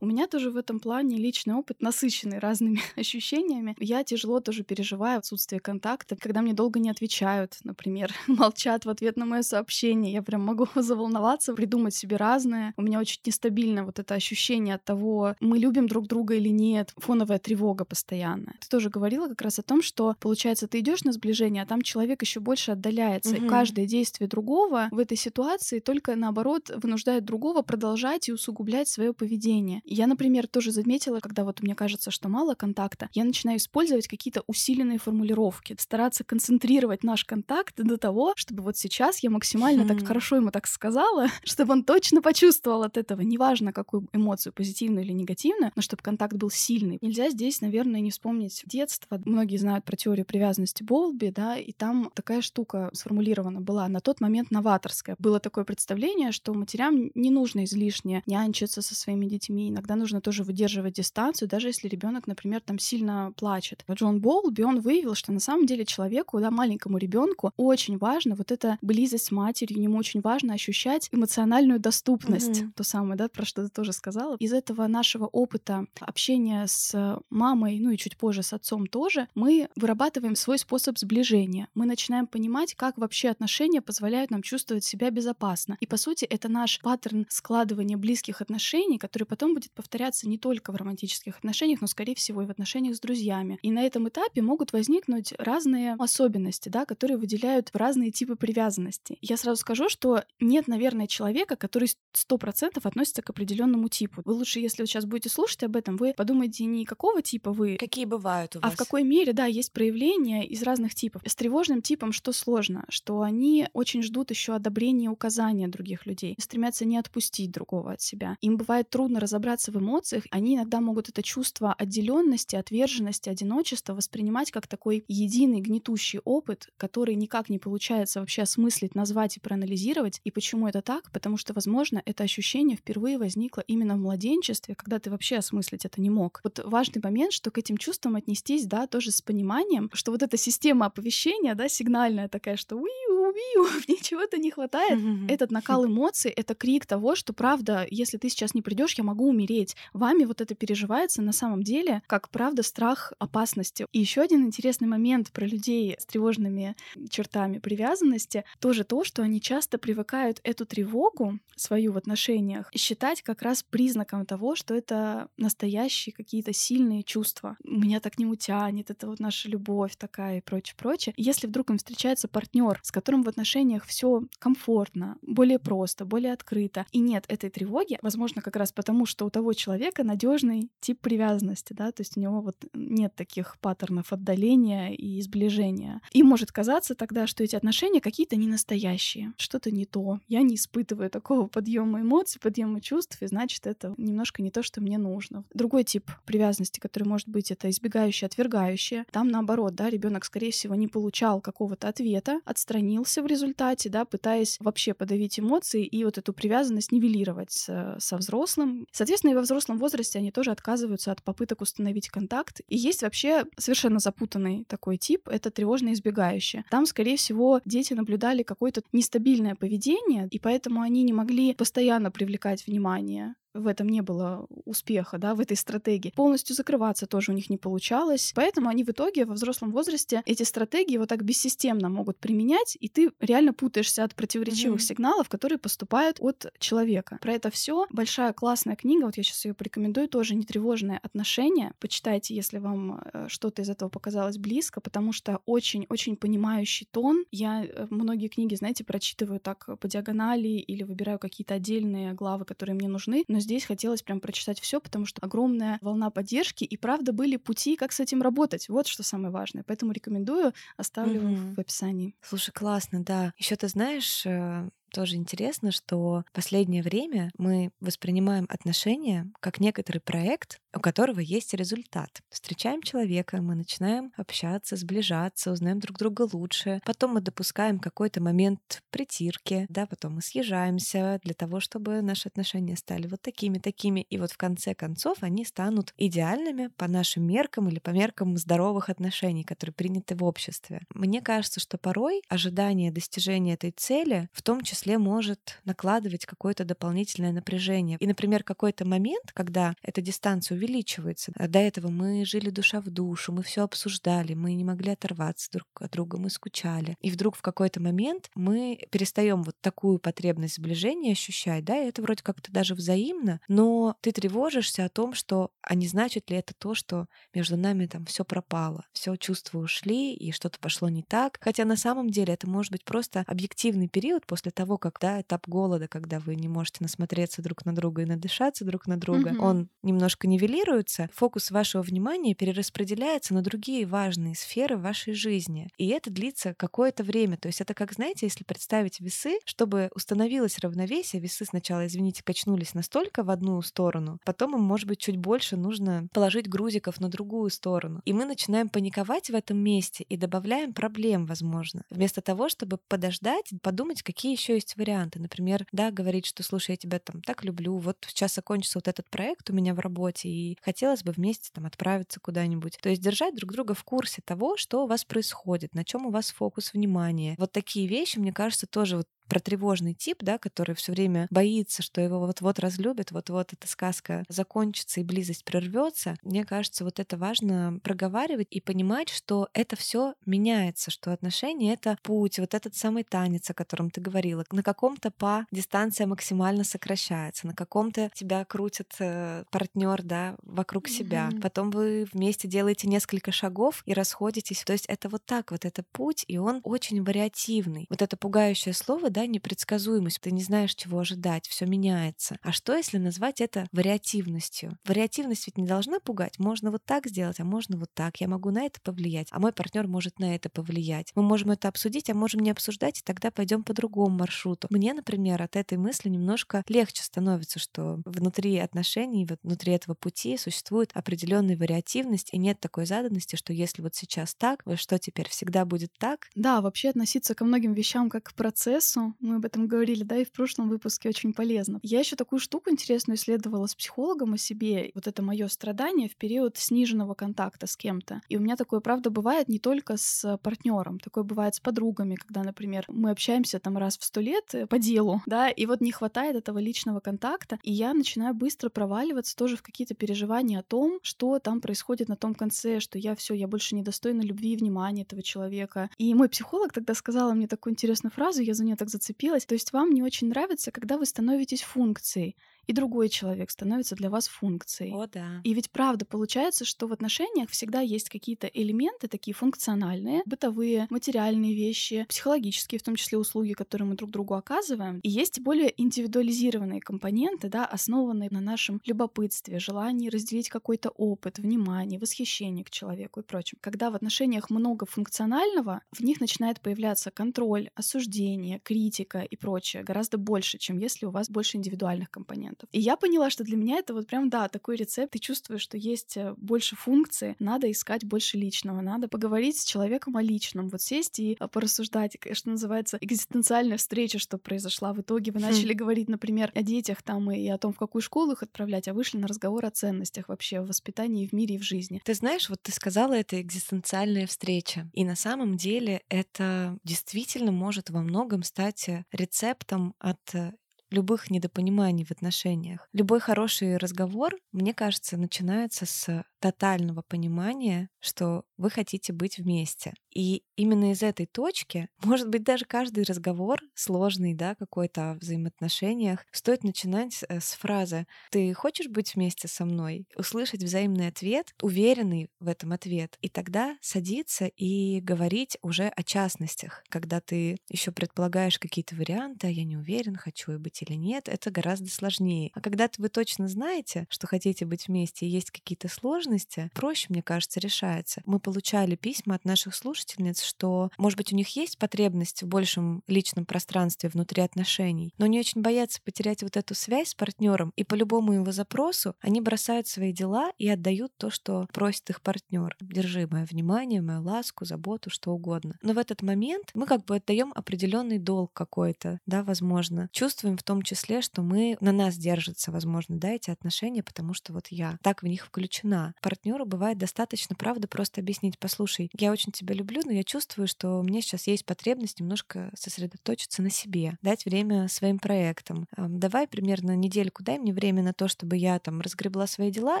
У 0.00 0.06
меня 0.06 0.26
тоже 0.26 0.50
в 0.50 0.56
этом 0.56 0.80
плане 0.80 1.16
личный 1.16 1.54
опыт, 1.54 1.80
насыщенный 1.80 2.38
разными 2.38 2.80
ощущениями. 2.96 3.74
Я 3.78 4.04
тяжело 4.04 4.40
тоже 4.40 4.62
переживаю 4.62 5.18
отсутствие 5.18 5.60
контакта, 5.60 6.16
когда 6.16 6.42
мне 6.42 6.52
долго 6.52 6.78
не 6.80 6.90
отвечают, 6.90 7.56
например, 7.64 8.12
молчат 8.26 8.84
в 8.84 8.90
ответ 8.90 9.16
на 9.16 9.26
мое 9.26 9.42
сообщение. 9.42 10.12
Я 10.12 10.22
прям 10.22 10.42
могу 10.44 10.68
заволноваться, 10.74 11.54
придумать 11.54 11.94
себе 11.94 12.16
разное. 12.16 12.74
У 12.76 12.82
меня 12.82 13.00
очень 13.00 13.20
нестабильно 13.24 13.84
вот 13.84 13.98
это 13.98 14.14
ощущение 14.14 14.74
от 14.74 14.84
того, 14.84 15.34
мы 15.40 15.58
любим 15.58 15.86
друг 15.88 16.06
друга 16.06 16.34
или 16.34 16.48
нет, 16.48 16.92
фоновая 16.96 17.38
тревога 17.38 17.84
постоянная. 17.84 18.56
Ты 18.60 18.68
тоже 18.68 18.90
говорила 18.90 19.28
как 19.28 19.42
раз 19.42 19.58
о 19.58 19.62
том, 19.62 19.82
что, 19.82 20.14
получается, 20.20 20.68
ты 20.68 20.80
идешь 20.80 21.04
на 21.04 21.12
сближение, 21.12 21.62
а 21.62 21.66
там 21.66 21.82
человек 21.82 22.22
еще 22.22 22.40
больше 22.40 22.72
отдаляется. 22.72 23.34
Угу. 23.34 23.44
И 23.44 23.48
каждое 23.48 23.86
действие 23.86 24.28
другого 24.28 24.88
в 24.90 24.98
этой 24.98 25.16
ситуации 25.16 25.80
только 25.80 26.16
наоборот 26.16 26.70
вынуждает 26.76 27.24
другого 27.24 27.62
продолжать 27.62 28.28
и 28.28 28.32
усугублять 28.32 28.88
свое 28.88 29.12
поведение. 29.12 29.82
Я, 29.96 30.06
например, 30.06 30.46
тоже 30.46 30.72
заметила, 30.72 31.20
когда 31.20 31.42
вот 31.42 31.62
мне 31.62 31.74
кажется, 31.74 32.10
что 32.10 32.28
мало 32.28 32.54
контакта, 32.54 33.08
я 33.14 33.24
начинаю 33.24 33.56
использовать 33.56 34.06
какие-то 34.06 34.42
усиленные 34.46 34.98
формулировки, 34.98 35.74
стараться 35.78 36.22
концентрировать 36.22 37.02
наш 37.02 37.24
контакт 37.24 37.74
до 37.78 37.96
того, 37.96 38.34
чтобы 38.36 38.62
вот 38.62 38.76
сейчас 38.76 39.20
я 39.20 39.30
максимально 39.30 39.82
mm. 39.82 39.88
так 39.88 40.06
хорошо 40.06 40.36
ему 40.36 40.50
так 40.50 40.66
сказала, 40.66 41.28
чтобы 41.44 41.72
он 41.72 41.82
точно 41.82 42.20
почувствовал 42.20 42.82
от 42.82 42.98
этого, 42.98 43.22
неважно 43.22 43.72
какую 43.72 44.06
эмоцию, 44.12 44.52
позитивную 44.52 45.02
или 45.02 45.12
негативную, 45.12 45.72
но 45.74 45.80
чтобы 45.80 46.02
контакт 46.02 46.34
был 46.34 46.50
сильный. 46.50 46.98
Нельзя 47.00 47.30
здесь, 47.30 47.62
наверное, 47.62 48.00
не 48.00 48.10
вспомнить 48.10 48.64
детство. 48.66 49.18
Многие 49.24 49.56
знают 49.56 49.86
про 49.86 49.96
теорию 49.96 50.26
привязанности 50.26 50.82
Болби, 50.82 51.32
да, 51.34 51.56
и 51.56 51.72
там 51.72 52.10
такая 52.12 52.42
штука 52.42 52.90
сформулирована 52.92 53.62
была 53.62 53.88
на 53.88 54.00
тот 54.00 54.20
момент 54.20 54.50
новаторская. 54.50 55.16
Было 55.18 55.40
такое 55.40 55.64
представление, 55.64 56.32
что 56.32 56.52
матерям 56.52 57.10
не 57.14 57.30
нужно 57.30 57.64
излишне 57.64 58.22
нянчиться 58.26 58.82
со 58.82 58.94
своими 58.94 59.24
детьми, 59.24 59.70
иногда 59.76 59.94
нужно 59.94 60.20
тоже 60.20 60.42
выдерживать 60.42 60.94
дистанцию, 60.94 61.48
даже 61.48 61.68
если 61.68 61.86
ребенок, 61.88 62.26
например, 62.26 62.62
там 62.62 62.78
сильно 62.78 63.32
плачет. 63.36 63.84
Джон 63.90 64.20
Болби, 64.20 64.62
он 64.62 64.80
выявил, 64.80 65.14
что 65.14 65.32
на 65.32 65.40
самом 65.40 65.66
деле 65.66 65.84
человеку, 65.84 66.40
да, 66.40 66.50
маленькому 66.50 66.96
ребенку 66.96 67.52
очень 67.56 67.98
важно 67.98 68.34
вот 68.34 68.52
эта 68.52 68.78
близость 68.80 69.26
с 69.26 69.30
матерью, 69.30 69.82
ему 69.82 69.98
очень 69.98 70.20
важно 70.20 70.54
ощущать 70.54 71.08
эмоциональную 71.12 71.78
доступность, 71.78 72.62
mm-hmm. 72.62 72.72
то 72.74 72.84
самое, 72.84 73.16
да, 73.16 73.28
про 73.28 73.44
что 73.44 73.64
ты 73.64 73.68
тоже 73.68 73.92
сказала. 73.92 74.36
Из 74.38 74.52
этого 74.52 74.86
нашего 74.86 75.26
опыта 75.26 75.86
общения 76.00 76.66
с 76.66 77.20
мамой, 77.28 77.78
ну 77.78 77.90
и 77.90 77.98
чуть 77.98 78.16
позже 78.16 78.42
с 78.42 78.52
отцом 78.52 78.86
тоже, 78.86 79.28
мы 79.34 79.68
вырабатываем 79.76 80.36
свой 80.36 80.58
способ 80.58 80.98
сближения. 80.98 81.68
Мы 81.74 81.84
начинаем 81.84 82.26
понимать, 82.26 82.74
как 82.74 82.96
вообще 82.96 83.28
отношения 83.28 83.82
позволяют 83.82 84.30
нам 84.30 84.42
чувствовать 84.42 84.84
себя 84.84 85.10
безопасно. 85.10 85.76
И 85.80 85.86
по 85.86 85.96
сути 85.96 86.24
это 86.24 86.48
наш 86.48 86.80
паттерн 86.80 87.26
складывания 87.28 87.96
близких 87.96 88.40
отношений, 88.40 88.98
который 88.98 89.24
потом 89.24 89.54
будет 89.54 89.65
повторяться 89.74 90.28
не 90.28 90.38
только 90.38 90.72
в 90.72 90.76
романтических 90.76 91.38
отношениях, 91.38 91.80
но, 91.80 91.86
скорее 91.86 92.14
всего, 92.14 92.42
и 92.42 92.46
в 92.46 92.50
отношениях 92.50 92.96
с 92.96 93.00
друзьями. 93.00 93.58
И 93.62 93.70
на 93.70 93.84
этом 93.84 94.08
этапе 94.08 94.42
могут 94.42 94.72
возникнуть 94.72 95.32
разные 95.38 95.94
особенности, 95.98 96.68
да, 96.68 96.84
которые 96.84 97.18
выделяют 97.18 97.70
разные 97.72 98.10
типы 98.10 98.36
привязанности. 98.36 99.18
Я 99.20 99.36
сразу 99.36 99.60
скажу, 99.60 99.88
что 99.88 100.22
нет, 100.40 100.68
наверное, 100.68 101.06
человека, 101.06 101.56
который 101.56 101.88
сто 102.12 102.38
процентов 102.38 102.86
относится 102.86 103.22
к 103.22 103.30
определенному 103.30 103.88
типу. 103.88 104.22
Вы 104.24 104.32
лучше, 104.32 104.60
если 104.60 104.82
вы 104.82 104.86
сейчас 104.86 105.04
будете 105.04 105.28
слушать 105.28 105.62
об 105.64 105.76
этом, 105.76 105.96
вы 105.96 106.14
подумайте 106.16 106.64
не 106.64 106.84
какого 106.84 107.22
типа 107.22 107.52
вы, 107.52 107.76
какие 107.76 108.04
бывают 108.04 108.56
у 108.56 108.60
вас, 108.60 108.72
а 108.72 108.74
в 108.74 108.76
какой 108.76 109.02
мере, 109.02 109.32
да, 109.32 109.46
есть 109.46 109.72
проявления 109.72 110.46
из 110.46 110.62
разных 110.62 110.94
типов. 110.94 111.22
С 111.24 111.34
тревожным 111.34 111.82
типом 111.82 112.12
что 112.12 112.32
сложно, 112.32 112.84
что 112.88 113.22
они 113.22 113.68
очень 113.72 114.02
ждут 114.02 114.30
еще 114.30 114.54
одобрения 114.54 115.06
и 115.06 115.08
указания 115.08 115.68
других 115.68 116.06
людей, 116.06 116.36
стремятся 116.38 116.84
не 116.84 116.98
отпустить 116.98 117.50
другого 117.50 117.92
от 117.92 118.00
себя. 118.00 118.36
Им 118.40 118.56
бывает 118.56 118.90
трудно 118.90 119.20
разобраться 119.20 119.55
разбираться 119.56 119.72
в 119.72 119.78
эмоциях, 119.78 120.24
они 120.30 120.54
иногда 120.54 120.80
могут 120.80 121.08
это 121.08 121.22
чувство 121.22 121.72
отделенности, 121.72 122.56
отверженности, 122.56 123.30
одиночества 123.30 123.94
воспринимать 123.94 124.50
как 124.50 124.66
такой 124.66 125.04
единый 125.08 125.60
гнетущий 125.60 126.20
опыт, 126.24 126.68
который 126.76 127.14
никак 127.14 127.48
не 127.48 127.58
получается 127.58 128.20
вообще 128.20 128.42
осмыслить, 128.42 128.94
назвать 128.94 129.36
и 129.36 129.40
проанализировать. 129.40 130.20
И 130.24 130.30
почему 130.30 130.68
это 130.68 130.82
так? 130.82 131.10
Потому 131.12 131.36
что, 131.36 131.54
возможно, 131.54 132.02
это 132.04 132.24
ощущение 132.24 132.76
впервые 132.76 133.18
возникло 133.18 133.62
именно 133.66 133.94
в 133.94 134.00
младенчестве, 134.00 134.74
когда 134.74 134.98
ты 134.98 135.10
вообще 135.10 135.36
осмыслить 135.36 135.84
это 135.84 136.00
не 136.00 136.10
мог. 136.10 136.40
Вот 136.44 136.60
важный 136.64 137.00
момент, 137.02 137.32
что 137.32 137.50
к 137.50 137.58
этим 137.58 137.76
чувствам 137.76 138.16
отнестись, 138.16 138.66
да, 138.66 138.86
тоже 138.86 139.10
с 139.10 139.22
пониманием, 139.22 139.90
что 139.92 140.12
вот 140.12 140.22
эта 140.22 140.36
система 140.36 140.86
оповещения, 140.86 141.54
да, 141.54 141.68
сигнальная 141.68 142.28
такая, 142.28 142.56
что 142.56 142.76
убью, 142.76 143.68
мне 143.88 143.96
чего-то 144.02 144.36
не 144.36 144.50
хватает. 144.50 144.98
Этот 145.28 145.50
накал 145.50 145.86
эмоций, 145.86 146.30
это 146.30 146.54
крик 146.54 146.86
того, 146.86 147.14
что 147.14 147.32
правда, 147.32 147.86
если 147.90 148.18
ты 148.18 148.28
сейчас 148.28 148.54
не 148.54 148.62
придешь, 148.62 148.94
я 148.98 149.04
могу 149.04 149.28
умереть. 149.28 149.45
Вами 149.92 150.24
вот 150.24 150.40
это 150.40 150.54
переживается 150.54 151.22
на 151.22 151.32
самом 151.32 151.62
деле, 151.62 152.02
как 152.06 152.30
правда 152.30 152.62
страх 152.62 153.12
опасности. 153.18 153.86
И 153.92 154.00
еще 154.00 154.20
один 154.20 154.44
интересный 154.44 154.88
момент 154.88 155.30
про 155.30 155.46
людей 155.46 155.96
с 155.98 156.06
тревожными 156.06 156.74
чертами 157.08 157.58
привязанности, 157.58 158.44
тоже 158.58 158.84
то, 158.84 159.04
что 159.04 159.22
они 159.22 159.40
часто 159.40 159.78
привыкают 159.78 160.40
эту 160.42 160.66
тревогу 160.66 161.38
свою 161.54 161.92
в 161.92 161.96
отношениях 161.96 162.70
считать 162.74 163.22
как 163.22 163.42
раз 163.42 163.62
признаком 163.62 164.26
того, 164.26 164.56
что 164.56 164.74
это 164.74 165.28
настоящие 165.36 166.12
какие-то 166.12 166.52
сильные 166.52 167.02
чувства. 167.02 167.56
Меня 167.64 168.00
так 168.00 168.16
к 168.16 168.18
нему 168.18 168.34
тянет, 168.34 168.90
это 168.90 169.06
вот 169.06 169.20
наша 169.20 169.48
любовь 169.48 169.96
такая 169.96 170.38
и 170.38 170.40
прочее, 170.40 170.74
прочее. 170.76 171.14
Если 171.16 171.46
вдруг 171.46 171.70
им 171.70 171.78
встречается 171.78 172.28
партнер, 172.28 172.80
с 172.82 172.90
которым 172.90 173.22
в 173.22 173.28
отношениях 173.28 173.84
все 173.84 174.22
комфортно, 174.38 175.18
более 175.22 175.58
просто, 175.58 176.04
более 176.04 176.32
открыто, 176.32 176.86
и 176.92 176.98
нет 176.98 177.24
этой 177.28 177.50
тревоги, 177.50 177.98
возможно, 178.02 178.42
как 178.42 178.56
раз 178.56 178.72
потому, 178.72 179.06
что 179.06 179.26
у 179.26 179.30
того 179.36 179.52
человека 179.52 180.02
надежный 180.02 180.70
тип 180.80 180.98
привязанности, 181.02 181.74
да, 181.74 181.92
то 181.92 182.00
есть 182.00 182.16
у 182.16 182.20
него 182.20 182.40
вот 182.40 182.56
нет 182.72 183.14
таких 183.14 183.58
паттернов 183.60 184.10
отдаления 184.10 184.94
и 184.94 185.20
сближения. 185.20 186.00
И 186.12 186.22
может 186.22 186.52
казаться 186.52 186.94
тогда, 186.94 187.26
что 187.26 187.44
эти 187.44 187.54
отношения 187.54 188.00
какие-то 188.00 188.36
не 188.36 188.46
настоящие, 188.46 189.34
что-то 189.36 189.70
не 189.70 189.84
то. 189.84 190.20
Я 190.26 190.40
не 190.40 190.54
испытываю 190.54 191.10
такого 191.10 191.48
подъема 191.48 192.00
эмоций, 192.00 192.40
подъема 192.40 192.80
чувств, 192.80 193.20
и 193.20 193.26
значит, 193.26 193.66
это 193.66 193.94
немножко 193.98 194.42
не 194.42 194.50
то, 194.50 194.62
что 194.62 194.80
мне 194.80 194.96
нужно. 194.96 195.44
Другой 195.52 195.84
тип 195.84 196.10
привязанности, 196.24 196.80
который 196.80 197.04
может 197.04 197.28
быть, 197.28 197.50
это 197.50 197.68
избегающая, 197.68 198.28
отвергающая. 198.28 199.04
Там 199.10 199.28
наоборот, 199.28 199.74
да, 199.74 199.90
ребенок, 199.90 200.24
скорее 200.24 200.50
всего, 200.50 200.74
не 200.76 200.88
получал 200.88 201.42
какого-то 201.42 201.88
ответа, 201.88 202.40
отстранился 202.46 203.22
в 203.22 203.26
результате, 203.26 203.90
да, 203.90 204.06
пытаясь 204.06 204.56
вообще 204.60 204.94
подавить 204.94 205.38
эмоции 205.38 205.84
и 205.84 206.04
вот 206.04 206.16
эту 206.16 206.32
привязанность 206.32 206.90
нивелировать 206.90 207.50
со 207.50 208.16
взрослым. 208.16 208.86
Соответственно, 208.92 209.25
и 209.28 209.34
во 209.34 209.42
взрослом 209.42 209.78
возрасте 209.78 210.18
они 210.18 210.30
тоже 210.30 210.50
отказываются 210.50 211.12
от 211.12 211.22
попыток 211.22 211.60
установить 211.60 212.08
контакт. 212.08 212.60
И 212.68 212.76
есть 212.76 213.02
вообще 213.02 213.44
совершенно 213.58 213.98
запутанный 213.98 214.64
такой 214.64 214.96
тип, 214.96 215.28
это 215.28 215.50
тревожно 215.50 215.92
избегающее. 215.92 216.64
Там, 216.70 216.86
скорее 216.86 217.16
всего, 217.16 217.60
дети 217.64 217.94
наблюдали 217.94 218.42
какое-то 218.42 218.82
нестабильное 218.92 219.54
поведение, 219.54 220.28
и 220.30 220.38
поэтому 220.38 220.80
они 220.80 221.02
не 221.02 221.12
могли 221.12 221.54
постоянно 221.54 222.10
привлекать 222.10 222.66
внимание 222.66 223.34
в 223.56 223.66
этом 223.66 223.88
не 223.88 224.02
было 224.02 224.46
успеха, 224.64 225.18
да, 225.18 225.34
в 225.34 225.40
этой 225.40 225.56
стратегии. 225.56 226.12
Полностью 226.14 226.54
закрываться 226.54 227.06
тоже 227.06 227.32
у 227.32 227.34
них 227.34 227.50
не 227.50 227.56
получалось. 227.56 228.32
Поэтому 228.34 228.68
они 228.68 228.84
в 228.84 228.90
итоге 228.90 229.24
во 229.24 229.34
взрослом 229.34 229.72
возрасте 229.72 230.22
эти 230.26 230.42
стратегии 230.42 230.96
вот 230.96 231.08
так 231.08 231.24
бессистемно 231.24 231.88
могут 231.88 232.18
применять, 232.18 232.76
и 232.80 232.88
ты 232.88 233.10
реально 233.20 233.52
путаешься 233.52 234.04
от 234.04 234.14
противоречивых 234.14 234.80
mm-hmm. 234.80 234.84
сигналов, 234.84 235.28
которые 235.28 235.58
поступают 235.58 236.18
от 236.20 236.52
человека. 236.58 237.18
Про 237.20 237.32
это 237.32 237.50
все 237.50 237.86
большая 237.90 238.32
классная 238.32 238.76
книга, 238.76 239.04
вот 239.04 239.16
я 239.16 239.22
сейчас 239.22 239.44
ее 239.44 239.54
порекомендую, 239.54 240.08
тоже 240.08 240.34
нетревожное 240.34 241.00
отношение. 241.02 241.72
Почитайте, 241.80 242.34
если 242.34 242.58
вам 242.58 243.00
э, 243.12 243.26
что-то 243.28 243.62
из 243.62 243.70
этого 243.70 243.88
показалось 243.88 244.38
близко, 244.38 244.80
потому 244.80 245.12
что 245.12 245.40
очень-очень 245.46 246.16
понимающий 246.16 246.86
тон. 246.90 247.24
Я 247.30 247.64
э, 247.64 247.86
многие 247.90 248.28
книги, 248.28 248.54
знаете, 248.54 248.84
прочитываю 248.84 249.40
так 249.40 249.68
по 249.80 249.88
диагонали 249.88 250.48
или 250.48 250.82
выбираю 250.82 251.18
какие-то 251.18 251.54
отдельные 251.54 252.12
главы, 252.12 252.44
которые 252.44 252.74
мне 252.74 252.88
нужны, 252.88 253.24
но 253.28 253.40
здесь 253.46 253.64
хотелось 253.64 254.02
прям 254.02 254.20
прочитать 254.20 254.60
все, 254.60 254.80
потому 254.80 255.06
что 255.06 255.24
огромная 255.24 255.78
волна 255.80 256.10
поддержки, 256.10 256.64
и 256.64 256.76
правда 256.76 257.12
были 257.12 257.36
пути, 257.36 257.76
как 257.76 257.92
с 257.92 258.00
этим 258.00 258.22
работать. 258.22 258.68
Вот 258.68 258.88
что 258.88 259.02
самое 259.02 259.30
важное. 259.30 259.62
Поэтому 259.64 259.92
рекомендую, 259.92 260.52
оставлю 260.76 261.20
угу. 261.22 261.54
в 261.56 261.60
описании. 261.60 262.16
Слушай, 262.20 262.50
классно, 262.50 263.04
да. 263.04 263.32
Еще 263.38 263.54
ты 263.54 263.68
знаешь, 263.68 264.26
э, 264.26 264.68
тоже 264.92 265.16
интересно, 265.16 265.72
что 265.72 266.24
в 266.28 266.32
последнее 266.32 266.82
время 266.82 267.30
мы 267.38 267.70
воспринимаем 267.80 268.46
отношения 268.48 269.30
как 269.40 269.60
некоторый 269.60 269.98
проект, 269.98 270.60
у 270.74 270.80
которого 270.80 271.20
есть 271.20 271.54
результат. 271.54 272.20
Встречаем 272.30 272.82
человека, 272.82 273.40
мы 273.40 273.54
начинаем 273.54 274.12
общаться, 274.16 274.76
сближаться, 274.76 275.52
узнаем 275.52 275.80
друг 275.80 275.98
друга 275.98 276.28
лучше. 276.30 276.80
Потом 276.84 277.14
мы 277.14 277.20
допускаем 277.20 277.78
какой-то 277.78 278.22
момент 278.22 278.82
притирки, 278.90 279.66
да, 279.68 279.86
потом 279.86 280.16
мы 280.16 280.22
съезжаемся 280.22 281.18
для 281.24 281.34
того, 281.34 281.60
чтобы 281.60 282.02
наши 282.02 282.28
отношения 282.28 282.76
стали 282.76 283.06
вот 283.06 283.22
такими, 283.22 283.58
такими. 283.58 284.00
И 284.10 284.18
вот 284.18 284.32
в 284.32 284.36
конце 284.36 284.74
концов 284.74 285.18
они 285.22 285.44
станут 285.44 285.94
идеальными 285.96 286.68
по 286.76 286.86
нашим 286.88 287.24
меркам 287.24 287.68
или 287.68 287.78
по 287.78 287.90
меркам 287.90 288.36
здоровых 288.36 288.90
отношений, 288.90 289.44
которые 289.44 289.74
приняты 289.74 290.14
в 290.14 290.24
обществе. 290.24 290.82
Мне 290.94 291.20
кажется, 291.22 291.60
что 291.60 291.78
порой 291.78 292.22
ожидание 292.28 292.92
достижения 292.92 293.54
этой 293.54 293.70
цели 293.70 294.28
в 294.32 294.42
том 294.42 294.60
числе 294.62 294.75
числе 294.76 294.98
может 294.98 295.58
накладывать 295.64 296.26
какое-то 296.26 296.64
дополнительное 296.64 297.32
напряжение. 297.32 297.96
И, 297.98 298.06
например, 298.06 298.44
какой-то 298.44 298.86
момент, 298.86 299.32
когда 299.32 299.74
эта 299.82 300.02
дистанция 300.02 300.56
увеличивается, 300.56 301.32
э, 301.38 301.48
до 301.48 301.58
этого 301.58 301.88
мы 301.88 302.24
жили 302.24 302.50
душа 302.50 302.80
в 302.80 302.90
душу, 302.90 303.32
мы 303.32 303.42
все 303.42 303.62
обсуждали, 303.62 304.34
мы 304.34 304.54
не 304.54 304.64
могли 304.64 304.92
оторваться 304.92 305.50
друг 305.50 305.66
от 305.80 305.90
друга, 305.92 306.18
мы 306.18 306.28
скучали. 306.30 306.96
И 307.00 307.10
вдруг 307.10 307.36
в 307.36 307.42
какой-то 307.42 307.80
момент 307.80 308.30
мы 308.34 308.78
перестаем 308.90 309.42
вот 309.42 309.56
такую 309.60 309.98
потребность 309.98 310.56
сближения 310.56 311.12
ощущать, 311.12 311.64
да, 311.64 311.82
и 311.82 311.88
это 311.88 312.02
вроде 312.02 312.22
как-то 312.22 312.52
даже 312.52 312.74
взаимно, 312.74 313.40
но 313.48 313.96
ты 314.02 314.12
тревожишься 314.12 314.84
о 314.84 314.88
том, 314.88 315.14
что, 315.14 315.50
а 315.62 315.74
не 315.74 315.88
значит 315.88 316.30
ли 316.30 316.36
это 316.36 316.52
то, 316.58 316.74
что 316.74 317.06
между 317.34 317.56
нами 317.56 317.86
там 317.86 318.04
все 318.04 318.24
пропало, 318.24 318.84
все 318.92 319.16
чувства 319.16 319.58
ушли 319.58 320.14
и 320.14 320.32
что-то 320.32 320.58
пошло 320.58 320.88
не 320.88 321.02
так. 321.02 321.38
Хотя 321.40 321.64
на 321.64 321.76
самом 321.76 322.10
деле 322.10 322.34
это 322.34 322.48
может 322.48 322.72
быть 322.72 322.84
просто 322.84 323.24
объективный 323.26 323.88
период 323.88 324.26
после 324.26 324.50
того, 324.50 324.65
того, 324.66 324.78
как 324.78 324.98
да, 325.00 325.20
этап 325.20 325.46
голода, 325.46 325.86
когда 325.86 326.18
вы 326.18 326.34
не 326.34 326.48
можете 326.48 326.78
насмотреться 326.80 327.40
друг 327.40 327.64
на 327.64 327.72
друга 327.72 328.02
и 328.02 328.04
надышаться 328.04 328.64
друг 328.64 328.88
на 328.88 328.98
друга, 328.98 329.30
mm-hmm. 329.30 329.38
он 329.38 329.68
немножко 329.84 330.26
нивелируется, 330.26 331.08
фокус 331.14 331.52
вашего 331.52 331.82
внимания 331.82 332.34
перераспределяется 332.34 333.32
на 333.32 333.42
другие 333.42 333.86
важные 333.86 334.34
сферы 334.34 334.76
вашей 334.76 335.14
жизни. 335.14 335.68
И 335.78 335.86
это 335.88 336.10
длится 336.10 336.54
какое-то 336.54 337.04
время. 337.04 337.36
То 337.36 337.46
есть 337.46 337.60
это 337.60 337.74
как, 337.74 337.92
знаете, 337.92 338.26
если 338.26 338.42
представить 338.42 338.98
весы, 338.98 339.38
чтобы 339.44 339.88
установилось 339.94 340.58
равновесие, 340.58 341.22
весы 341.22 341.44
сначала, 341.44 341.86
извините, 341.86 342.24
качнулись 342.24 342.74
настолько 342.74 343.22
в 343.22 343.30
одну 343.30 343.62
сторону, 343.62 344.18
потом 344.24 344.56
им, 344.56 344.62
может 344.62 344.88
быть, 344.88 344.98
чуть 344.98 345.16
больше 345.16 345.56
нужно 345.56 346.08
положить 346.12 346.48
грузиков 346.48 346.98
на 346.98 347.08
другую 347.08 347.50
сторону. 347.50 348.00
И 348.04 348.12
мы 348.12 348.24
начинаем 348.24 348.68
паниковать 348.68 349.30
в 349.30 349.34
этом 349.36 349.58
месте 349.58 350.04
и 350.08 350.16
добавляем 350.16 350.74
проблем, 350.74 351.26
возможно. 351.26 351.82
Вместо 351.88 352.20
того, 352.20 352.48
чтобы 352.48 352.78
подождать, 352.88 353.52
подумать, 353.62 354.02
какие 354.02 354.32
еще 354.32 354.55
есть 354.56 354.76
варианты. 354.76 355.20
Например, 355.20 355.66
да, 355.72 355.90
говорить, 355.90 356.26
что 356.26 356.42
слушай, 356.42 356.72
я 356.72 356.76
тебя 356.76 356.98
там 356.98 357.22
так 357.22 357.44
люблю, 357.44 357.78
вот 357.78 357.96
сейчас 358.08 358.34
закончится 358.34 358.78
вот 358.78 358.88
этот 358.88 359.08
проект 359.10 359.50
у 359.50 359.52
меня 359.54 359.74
в 359.74 359.78
работе, 359.78 360.28
и 360.28 360.58
хотелось 360.62 361.02
бы 361.04 361.12
вместе 361.12 361.50
там 361.52 361.66
отправиться 361.66 362.20
куда-нибудь. 362.20 362.78
То 362.82 362.88
есть 362.88 363.02
держать 363.02 363.34
друг 363.36 363.52
друга 363.52 363.74
в 363.74 363.84
курсе 363.84 364.22
того, 364.24 364.56
что 364.56 364.84
у 364.84 364.86
вас 364.88 365.04
происходит, 365.04 365.74
на 365.74 365.84
чем 365.84 366.06
у 366.06 366.10
вас 366.10 366.30
фокус 366.32 366.72
внимания. 366.72 367.36
Вот 367.38 367.52
такие 367.52 367.86
вещи, 367.86 368.18
мне 368.18 368.32
кажется, 368.32 368.66
тоже 368.66 368.98
вот 368.98 369.06
про 369.28 369.40
тревожный 369.40 369.94
тип, 369.94 370.18
да, 370.20 370.38
который 370.38 370.74
все 370.74 370.92
время 370.92 371.26
боится, 371.30 371.82
что 371.82 372.00
его 372.00 372.20
вот-вот 372.20 372.58
разлюбят, 372.58 373.12
вот-вот 373.12 373.52
эта 373.52 373.68
сказка 373.68 374.24
закончится 374.28 375.00
и 375.00 375.04
близость 375.04 375.44
прервется. 375.44 376.16
Мне 376.22 376.44
кажется, 376.44 376.84
вот 376.84 377.00
это 377.00 377.16
важно 377.16 377.80
проговаривать 377.82 378.48
и 378.50 378.60
понимать, 378.60 379.08
что 379.08 379.48
это 379.52 379.76
все 379.76 380.14
меняется, 380.24 380.90
что 380.90 381.12
отношения 381.12 381.74
это 381.74 381.98
путь, 382.02 382.38
вот 382.38 382.54
этот 382.54 382.74
самый 382.74 383.04
танец, 383.04 383.50
о 383.50 383.54
котором 383.54 383.90
ты 383.90 384.00
говорила. 384.00 384.44
На 384.50 384.62
каком-то 384.62 385.10
по 385.10 385.46
дистанция 385.50 386.06
максимально 386.06 386.64
сокращается, 386.64 387.46
на 387.46 387.54
каком-то 387.54 388.10
тебя 388.14 388.44
крутит 388.44 388.94
э, 388.98 389.44
партнер, 389.50 390.02
да, 390.02 390.36
вокруг 390.42 390.86
mm-hmm. 390.86 390.90
себя. 390.90 391.30
Потом 391.42 391.70
вы 391.70 392.06
вместе 392.12 392.48
делаете 392.48 392.88
несколько 392.88 393.32
шагов 393.32 393.82
и 393.86 393.92
расходитесь. 393.92 394.62
То 394.64 394.72
есть 394.72 394.86
это 394.86 395.08
вот 395.08 395.24
так 395.24 395.50
вот, 395.50 395.64
это 395.64 395.82
путь, 395.92 396.24
и 396.28 396.38
он 396.38 396.60
очень 396.64 397.02
вариативный. 397.02 397.86
Вот 397.90 398.02
это 398.02 398.16
пугающее 398.16 398.74
слово, 398.74 399.10
да, 399.16 399.26
непредсказуемость, 399.26 400.20
ты 400.20 400.30
не 400.30 400.42
знаешь, 400.42 400.74
чего 400.74 400.98
ожидать, 400.98 401.48
все 401.48 401.64
меняется. 401.64 402.36
А 402.42 402.52
что, 402.52 402.76
если 402.76 402.98
назвать 402.98 403.40
это 403.40 403.66
вариативностью? 403.72 404.76
Вариативность 404.84 405.46
ведь 405.46 405.56
не 405.56 405.64
должна 405.64 406.00
пугать. 406.00 406.38
Можно 406.38 406.70
вот 406.70 406.84
так 406.84 407.06
сделать, 407.06 407.40
а 407.40 407.44
можно 407.44 407.78
вот 407.78 407.88
так. 407.94 408.20
Я 408.20 408.28
могу 408.28 408.50
на 408.50 408.66
это 408.66 408.78
повлиять, 408.82 409.28
а 409.30 409.40
мой 409.40 409.52
партнер 409.52 409.88
может 409.88 410.18
на 410.18 410.34
это 410.34 410.50
повлиять. 410.50 411.12
Мы 411.14 411.22
можем 411.22 411.50
это 411.50 411.68
обсудить, 411.68 412.10
а 412.10 412.14
можем 412.14 412.42
не 412.42 412.50
обсуждать, 412.50 412.98
и 412.98 413.02
тогда 413.02 413.30
пойдем 413.30 413.64
по 413.64 413.72
другому 413.72 414.18
маршруту. 414.18 414.68
Мне, 414.68 414.92
например, 414.92 415.40
от 415.40 415.56
этой 415.56 415.78
мысли 415.78 416.10
немножко 416.10 416.62
легче 416.68 417.02
становится, 417.02 417.58
что 417.58 418.02
внутри 418.04 418.58
отношений, 418.58 419.26
внутри 419.42 419.72
этого 419.72 419.94
пути 419.94 420.36
существует 420.36 420.90
определенная 420.92 421.56
вариативность, 421.56 422.34
и 422.34 422.36
нет 422.38 422.60
такой 422.60 422.84
заданности, 422.84 423.36
что 423.36 423.54
если 423.54 423.80
вот 423.80 423.94
сейчас 423.94 424.34
так, 424.34 424.62
что 424.74 424.98
теперь 424.98 425.30
всегда 425.30 425.64
будет 425.64 425.90
так? 425.98 426.26
Да, 426.34 426.60
вообще 426.60 426.90
относиться 426.90 427.34
ко 427.34 427.46
многим 427.46 427.72
вещам 427.72 428.10
как 428.10 428.24
к 428.24 428.34
процессу, 428.34 429.05
мы 429.20 429.36
об 429.36 429.44
этом 429.44 429.66
говорили, 429.66 430.02
да, 430.02 430.16
и 430.16 430.24
в 430.24 430.32
прошлом 430.32 430.68
выпуске 430.68 431.08
очень 431.08 431.32
полезно. 431.32 431.80
Я 431.82 432.00
еще 432.00 432.16
такую 432.16 432.40
штуку 432.40 432.70
интересную 432.70 433.16
исследовала 433.16 433.66
с 433.66 433.74
психологом 433.74 434.34
о 434.34 434.38
себе. 434.38 434.90
Вот 434.94 435.06
это 435.06 435.22
мое 435.22 435.48
страдание 435.48 436.08
в 436.08 436.16
период 436.16 436.56
сниженного 436.56 437.14
контакта 437.14 437.66
с 437.66 437.76
кем-то. 437.76 438.20
И 438.28 438.36
у 438.36 438.40
меня 438.40 438.56
такое, 438.56 438.80
правда, 438.80 439.10
бывает 439.10 439.48
не 439.48 439.58
только 439.58 439.96
с 439.96 440.38
партнером, 440.42 440.98
такое 440.98 441.24
бывает 441.24 441.54
с 441.54 441.60
подругами, 441.60 442.14
когда, 442.14 442.42
например, 442.42 442.84
мы 442.88 443.10
общаемся 443.10 443.58
там 443.58 443.76
раз 443.76 443.98
в 443.98 444.04
сто 444.04 444.20
лет 444.20 444.54
э, 444.54 444.66
по 444.66 444.78
делу, 444.78 445.22
да, 445.26 445.48
и 445.50 445.66
вот 445.66 445.80
не 445.80 445.92
хватает 445.92 446.36
этого 446.36 446.58
личного 446.58 447.00
контакта, 447.00 447.58
и 447.62 447.72
я 447.72 447.94
начинаю 447.94 448.34
быстро 448.34 448.68
проваливаться 448.68 449.36
тоже 449.36 449.56
в 449.56 449.62
какие-то 449.62 449.94
переживания 449.94 450.60
о 450.60 450.62
том, 450.62 450.98
что 451.02 451.38
там 451.38 451.60
происходит 451.60 452.08
на 452.08 452.16
том 452.16 452.34
конце, 452.34 452.80
что 452.80 452.98
я 452.98 453.14
все, 453.14 453.34
я 453.34 453.48
больше 453.48 453.74
недостойна 453.74 454.22
любви 454.22 454.52
и 454.52 454.56
внимания 454.56 455.02
этого 455.02 455.22
человека. 455.22 455.90
И 455.98 456.14
мой 456.14 456.28
психолог 456.28 456.72
тогда 456.72 456.94
сказала 456.94 457.32
мне 457.32 457.48
такую 457.48 457.72
интересную 457.72 458.12
фразу, 458.12 458.42
я 458.42 458.54
за 458.54 458.64
нее 458.64 458.76
так 458.76 458.88
зацепилась. 458.96 459.46
То 459.46 459.54
есть 459.54 459.72
вам 459.72 459.90
не 459.90 460.02
очень 460.02 460.28
нравится, 460.28 460.72
когда 460.72 460.98
вы 460.98 461.06
становитесь 461.06 461.62
функцией 461.62 462.36
и 462.66 462.72
другой 462.72 463.08
человек 463.08 463.50
становится 463.50 463.94
для 463.94 464.10
вас 464.10 464.28
функцией. 464.28 464.92
О, 464.92 465.06
да. 465.06 465.40
И 465.44 465.54
ведь 465.54 465.70
правда 465.70 466.04
получается, 466.04 466.64
что 466.64 466.86
в 466.86 466.92
отношениях 466.92 467.50
всегда 467.50 467.80
есть 467.80 468.08
какие-то 468.08 468.46
элементы 468.46 469.08
такие 469.08 469.34
функциональные, 469.34 470.22
бытовые, 470.26 470.86
материальные 470.90 471.54
вещи, 471.54 472.06
психологические, 472.08 472.78
в 472.78 472.82
том 472.82 472.96
числе 472.96 473.18
услуги, 473.18 473.52
которые 473.52 473.88
мы 473.88 473.94
друг 473.94 474.10
другу 474.10 474.34
оказываем. 474.34 475.00
И 475.00 475.08
есть 475.08 475.40
более 475.40 475.72
индивидуализированные 475.80 476.80
компоненты, 476.80 477.48
да, 477.48 477.64
основанные 477.64 478.30
на 478.30 478.40
нашем 478.40 478.80
любопытстве, 478.84 479.58
желании 479.58 480.08
разделить 480.08 480.48
какой-то 480.48 480.90
опыт, 480.90 481.38
внимание, 481.38 482.00
восхищение 482.00 482.64
к 482.64 482.70
человеку 482.70 483.20
и 483.20 483.22
прочем. 483.22 483.58
Когда 483.60 483.90
в 483.90 483.94
отношениях 483.94 484.50
много 484.50 484.86
функционального, 484.86 485.82
в 485.92 486.00
них 486.02 486.20
начинает 486.20 486.60
появляться 486.60 487.10
контроль, 487.10 487.70
осуждение, 487.74 488.60
критика 488.60 489.20
и 489.20 489.36
прочее 489.36 489.82
гораздо 489.82 490.18
больше, 490.18 490.58
чем 490.58 490.78
если 490.78 491.06
у 491.06 491.10
вас 491.10 491.30
больше 491.30 491.56
индивидуальных 491.56 492.10
компонентов 492.10 492.55
инструментов. 492.56 492.68
И 492.72 492.80
я 492.80 492.96
поняла, 492.96 493.30
что 493.30 493.44
для 493.44 493.56
меня 493.56 493.78
это 493.78 493.94
вот 493.94 494.06
прям, 494.06 494.28
да, 494.28 494.48
такой 494.48 494.76
рецепт. 494.76 495.12
Ты 495.12 495.18
чувствуешь, 495.18 495.62
что 495.62 495.76
есть 495.76 496.16
э, 496.16 496.34
больше 496.36 496.76
функций, 496.76 497.36
надо 497.38 497.70
искать 497.70 498.04
больше 498.04 498.36
личного, 498.36 498.80
надо 498.80 499.08
поговорить 499.08 499.58
с 499.60 499.64
человеком 499.64 500.16
о 500.16 500.22
личном, 500.22 500.68
вот 500.68 500.80
сесть 500.80 501.18
и 501.18 501.36
а, 501.38 501.48
порассуждать, 501.48 502.16
что 502.32 502.50
называется, 502.50 502.98
экзистенциальная 503.00 503.76
встреча, 503.76 504.18
что 504.18 504.38
произошла 504.38 504.92
в 504.92 505.00
итоге. 505.00 505.32
Вы 505.32 505.40
хм. 505.40 505.44
начали 505.44 505.72
говорить, 505.72 506.08
например, 506.08 506.52
о 506.54 506.62
детях 506.62 507.02
там 507.02 507.30
и 507.30 507.48
о 507.48 507.58
том, 507.58 507.72
в 507.72 507.78
какую 507.78 508.02
школу 508.02 508.32
их 508.32 508.42
отправлять, 508.42 508.88
а 508.88 508.94
вышли 508.94 509.18
на 509.18 509.26
разговор 509.26 509.64
о 509.64 509.70
ценностях 509.70 510.28
вообще 510.28 510.60
в 510.60 510.68
воспитании, 510.68 511.26
в 511.26 511.32
мире 511.32 511.56
и 511.56 511.58
в 511.58 511.62
жизни. 511.62 512.00
Ты 512.04 512.14
знаешь, 512.14 512.48
вот 512.48 512.62
ты 512.62 512.72
сказала, 512.72 513.14
это 513.14 513.40
экзистенциальная 513.40 514.26
встреча. 514.26 514.88
И 514.92 515.04
на 515.04 515.16
самом 515.16 515.56
деле 515.56 516.02
это 516.08 516.78
действительно 516.84 517.52
может 517.52 517.90
во 517.90 518.00
многом 518.00 518.42
стать 518.42 518.88
э, 518.88 519.04
рецептом 519.12 519.94
от 519.98 520.34
э, 520.34 520.52
любых 520.90 521.30
недопониманий 521.30 522.04
в 522.04 522.10
отношениях. 522.10 522.88
Любой 522.92 523.20
хороший 523.20 523.76
разговор, 523.76 524.34
мне 524.52 524.74
кажется, 524.74 525.16
начинается 525.16 525.86
с 525.86 526.24
тотального 526.40 527.02
понимания, 527.02 527.88
что 528.00 528.44
вы 528.56 528.70
хотите 528.70 529.12
быть 529.12 529.38
вместе. 529.38 529.94
И 530.14 530.42
именно 530.56 530.92
из 530.92 531.02
этой 531.02 531.26
точки, 531.26 531.88
может 532.04 532.28
быть, 532.28 532.42
даже 532.42 532.64
каждый 532.64 533.04
разговор 533.04 533.60
сложный, 533.74 534.34
да, 534.34 534.54
какой-то 534.54 535.10
о 535.10 535.14
взаимоотношениях, 535.14 536.24
стоит 536.32 536.64
начинать 536.64 537.22
э, 537.28 537.40
с 537.40 537.52
фразы 537.52 538.06
«Ты 538.30 538.52
хочешь 538.54 538.88
быть 538.88 539.14
вместе 539.14 539.48
со 539.48 539.64
мной?» 539.64 540.06
Услышать 540.16 540.62
взаимный 540.62 541.08
ответ, 541.08 541.54
уверенный 541.62 542.30
в 542.40 542.48
этом 542.48 542.72
ответ, 542.72 543.18
и 543.20 543.28
тогда 543.28 543.76
садиться 543.80 544.46
и 544.46 545.00
говорить 545.00 545.58
уже 545.62 545.88
о 545.88 546.02
частностях. 546.02 546.82
Когда 546.88 547.20
ты 547.20 547.58
еще 547.68 547.92
предполагаешь 547.92 548.58
какие-то 548.58 548.94
варианты, 548.94 549.48
а 549.48 549.50
я 549.50 549.64
не 549.64 549.76
уверен, 549.76 550.16
хочу 550.16 550.52
я 550.52 550.58
быть 550.58 550.82
или 550.82 550.94
нет, 550.94 551.28
это 551.28 551.50
гораздо 551.50 551.90
сложнее. 551.90 552.50
А 552.54 552.60
когда 552.60 552.88
вы 552.98 553.08
точно 553.08 553.48
знаете, 553.48 554.06
что 554.08 554.26
хотите 554.26 554.64
быть 554.64 554.88
вместе, 554.88 555.26
и 555.26 555.30
есть 555.30 555.50
какие-то 555.50 555.88
сложности, 556.36 556.70
проще, 556.74 557.06
мне 557.10 557.22
кажется, 557.22 557.60
решается. 557.60 558.22
Мы 558.26 558.38
получали 558.38 558.96
письма 558.96 559.34
от 559.34 559.44
наших 559.44 559.74
слушательниц, 559.74 560.42
что, 560.42 560.90
может 560.98 561.16
быть, 561.16 561.32
у 561.32 561.36
них 561.36 561.48
есть 561.56 561.78
потребность 561.78 562.42
в 562.42 562.46
большем 562.46 563.02
личном 563.06 563.46
пространстве 563.46 564.08
внутри 564.08 564.42
отношений, 564.42 565.14
но 565.18 565.24
они 565.24 565.38
очень 565.38 565.62
боятся 565.62 566.00
потерять 566.02 566.42
вот 566.42 566.56
эту 566.56 566.74
связь 566.74 567.08
с 567.08 567.14
партнером, 567.14 567.72
и 567.76 567.84
по 567.84 567.94
любому 567.94 568.32
его 568.32 568.52
запросу 568.52 569.14
они 569.20 569.40
бросают 569.40 569.86
свои 569.86 570.12
дела 570.12 570.52
и 570.58 570.68
отдают 570.68 571.12
то, 571.16 571.30
что 571.30 571.66
просит 571.72 572.10
их 572.10 572.20
партнер. 572.20 572.76
Держи 572.80 573.26
мое 573.30 573.44
внимание, 573.44 574.02
мою 574.02 574.22
ласку, 574.22 574.64
заботу, 574.64 575.10
что 575.10 575.32
угодно. 575.32 575.78
Но 575.82 575.92
в 575.92 575.98
этот 575.98 576.22
момент 576.22 576.70
мы 576.74 576.86
как 576.86 577.04
бы 577.04 577.16
отдаем 577.16 577.52
определенный 577.54 578.18
долг 578.18 578.52
какой-то, 578.52 579.20
да, 579.26 579.42
возможно. 579.42 580.08
Чувствуем 580.12 580.56
в 580.56 580.62
том 580.62 580.82
числе, 580.82 581.22
что 581.22 581.42
мы 581.42 581.76
на 581.80 581.92
нас 581.92 582.16
держатся, 582.16 582.70
возможно, 582.70 583.18
да, 583.18 583.30
эти 583.30 583.50
отношения, 583.50 584.02
потому 584.02 584.34
что 584.34 584.52
вот 584.52 584.68
я 584.68 584.98
так 585.02 585.22
в 585.22 585.26
них 585.26 585.46
включена. 585.46 586.14
Партнеру 586.20 586.66
бывает 586.66 586.98
достаточно, 586.98 587.54
правда, 587.56 587.88
просто 587.88 588.20
объяснить, 588.20 588.58
послушай, 588.58 589.10
я 589.18 589.32
очень 589.32 589.52
тебя 589.52 589.74
люблю, 589.74 590.02
но 590.04 590.12
я 590.12 590.24
чувствую, 590.24 590.66
что 590.66 591.02
мне 591.02 591.20
сейчас 591.22 591.46
есть 591.46 591.64
потребность 591.64 592.20
немножко 592.20 592.70
сосредоточиться 592.74 593.62
на 593.62 593.70
себе, 593.70 594.18
дать 594.22 594.44
время 594.44 594.88
своим 594.88 595.18
проектам. 595.18 595.86
Давай 595.96 596.48
примерно 596.48 596.96
недельку 596.96 597.42
дай 597.42 597.58
мне 597.58 597.72
время 597.72 598.02
на 598.02 598.12
то, 598.12 598.28
чтобы 598.28 598.56
я 598.56 598.78
там 598.78 599.00
разгребла 599.00 599.46
свои 599.46 599.70
дела, 599.70 600.00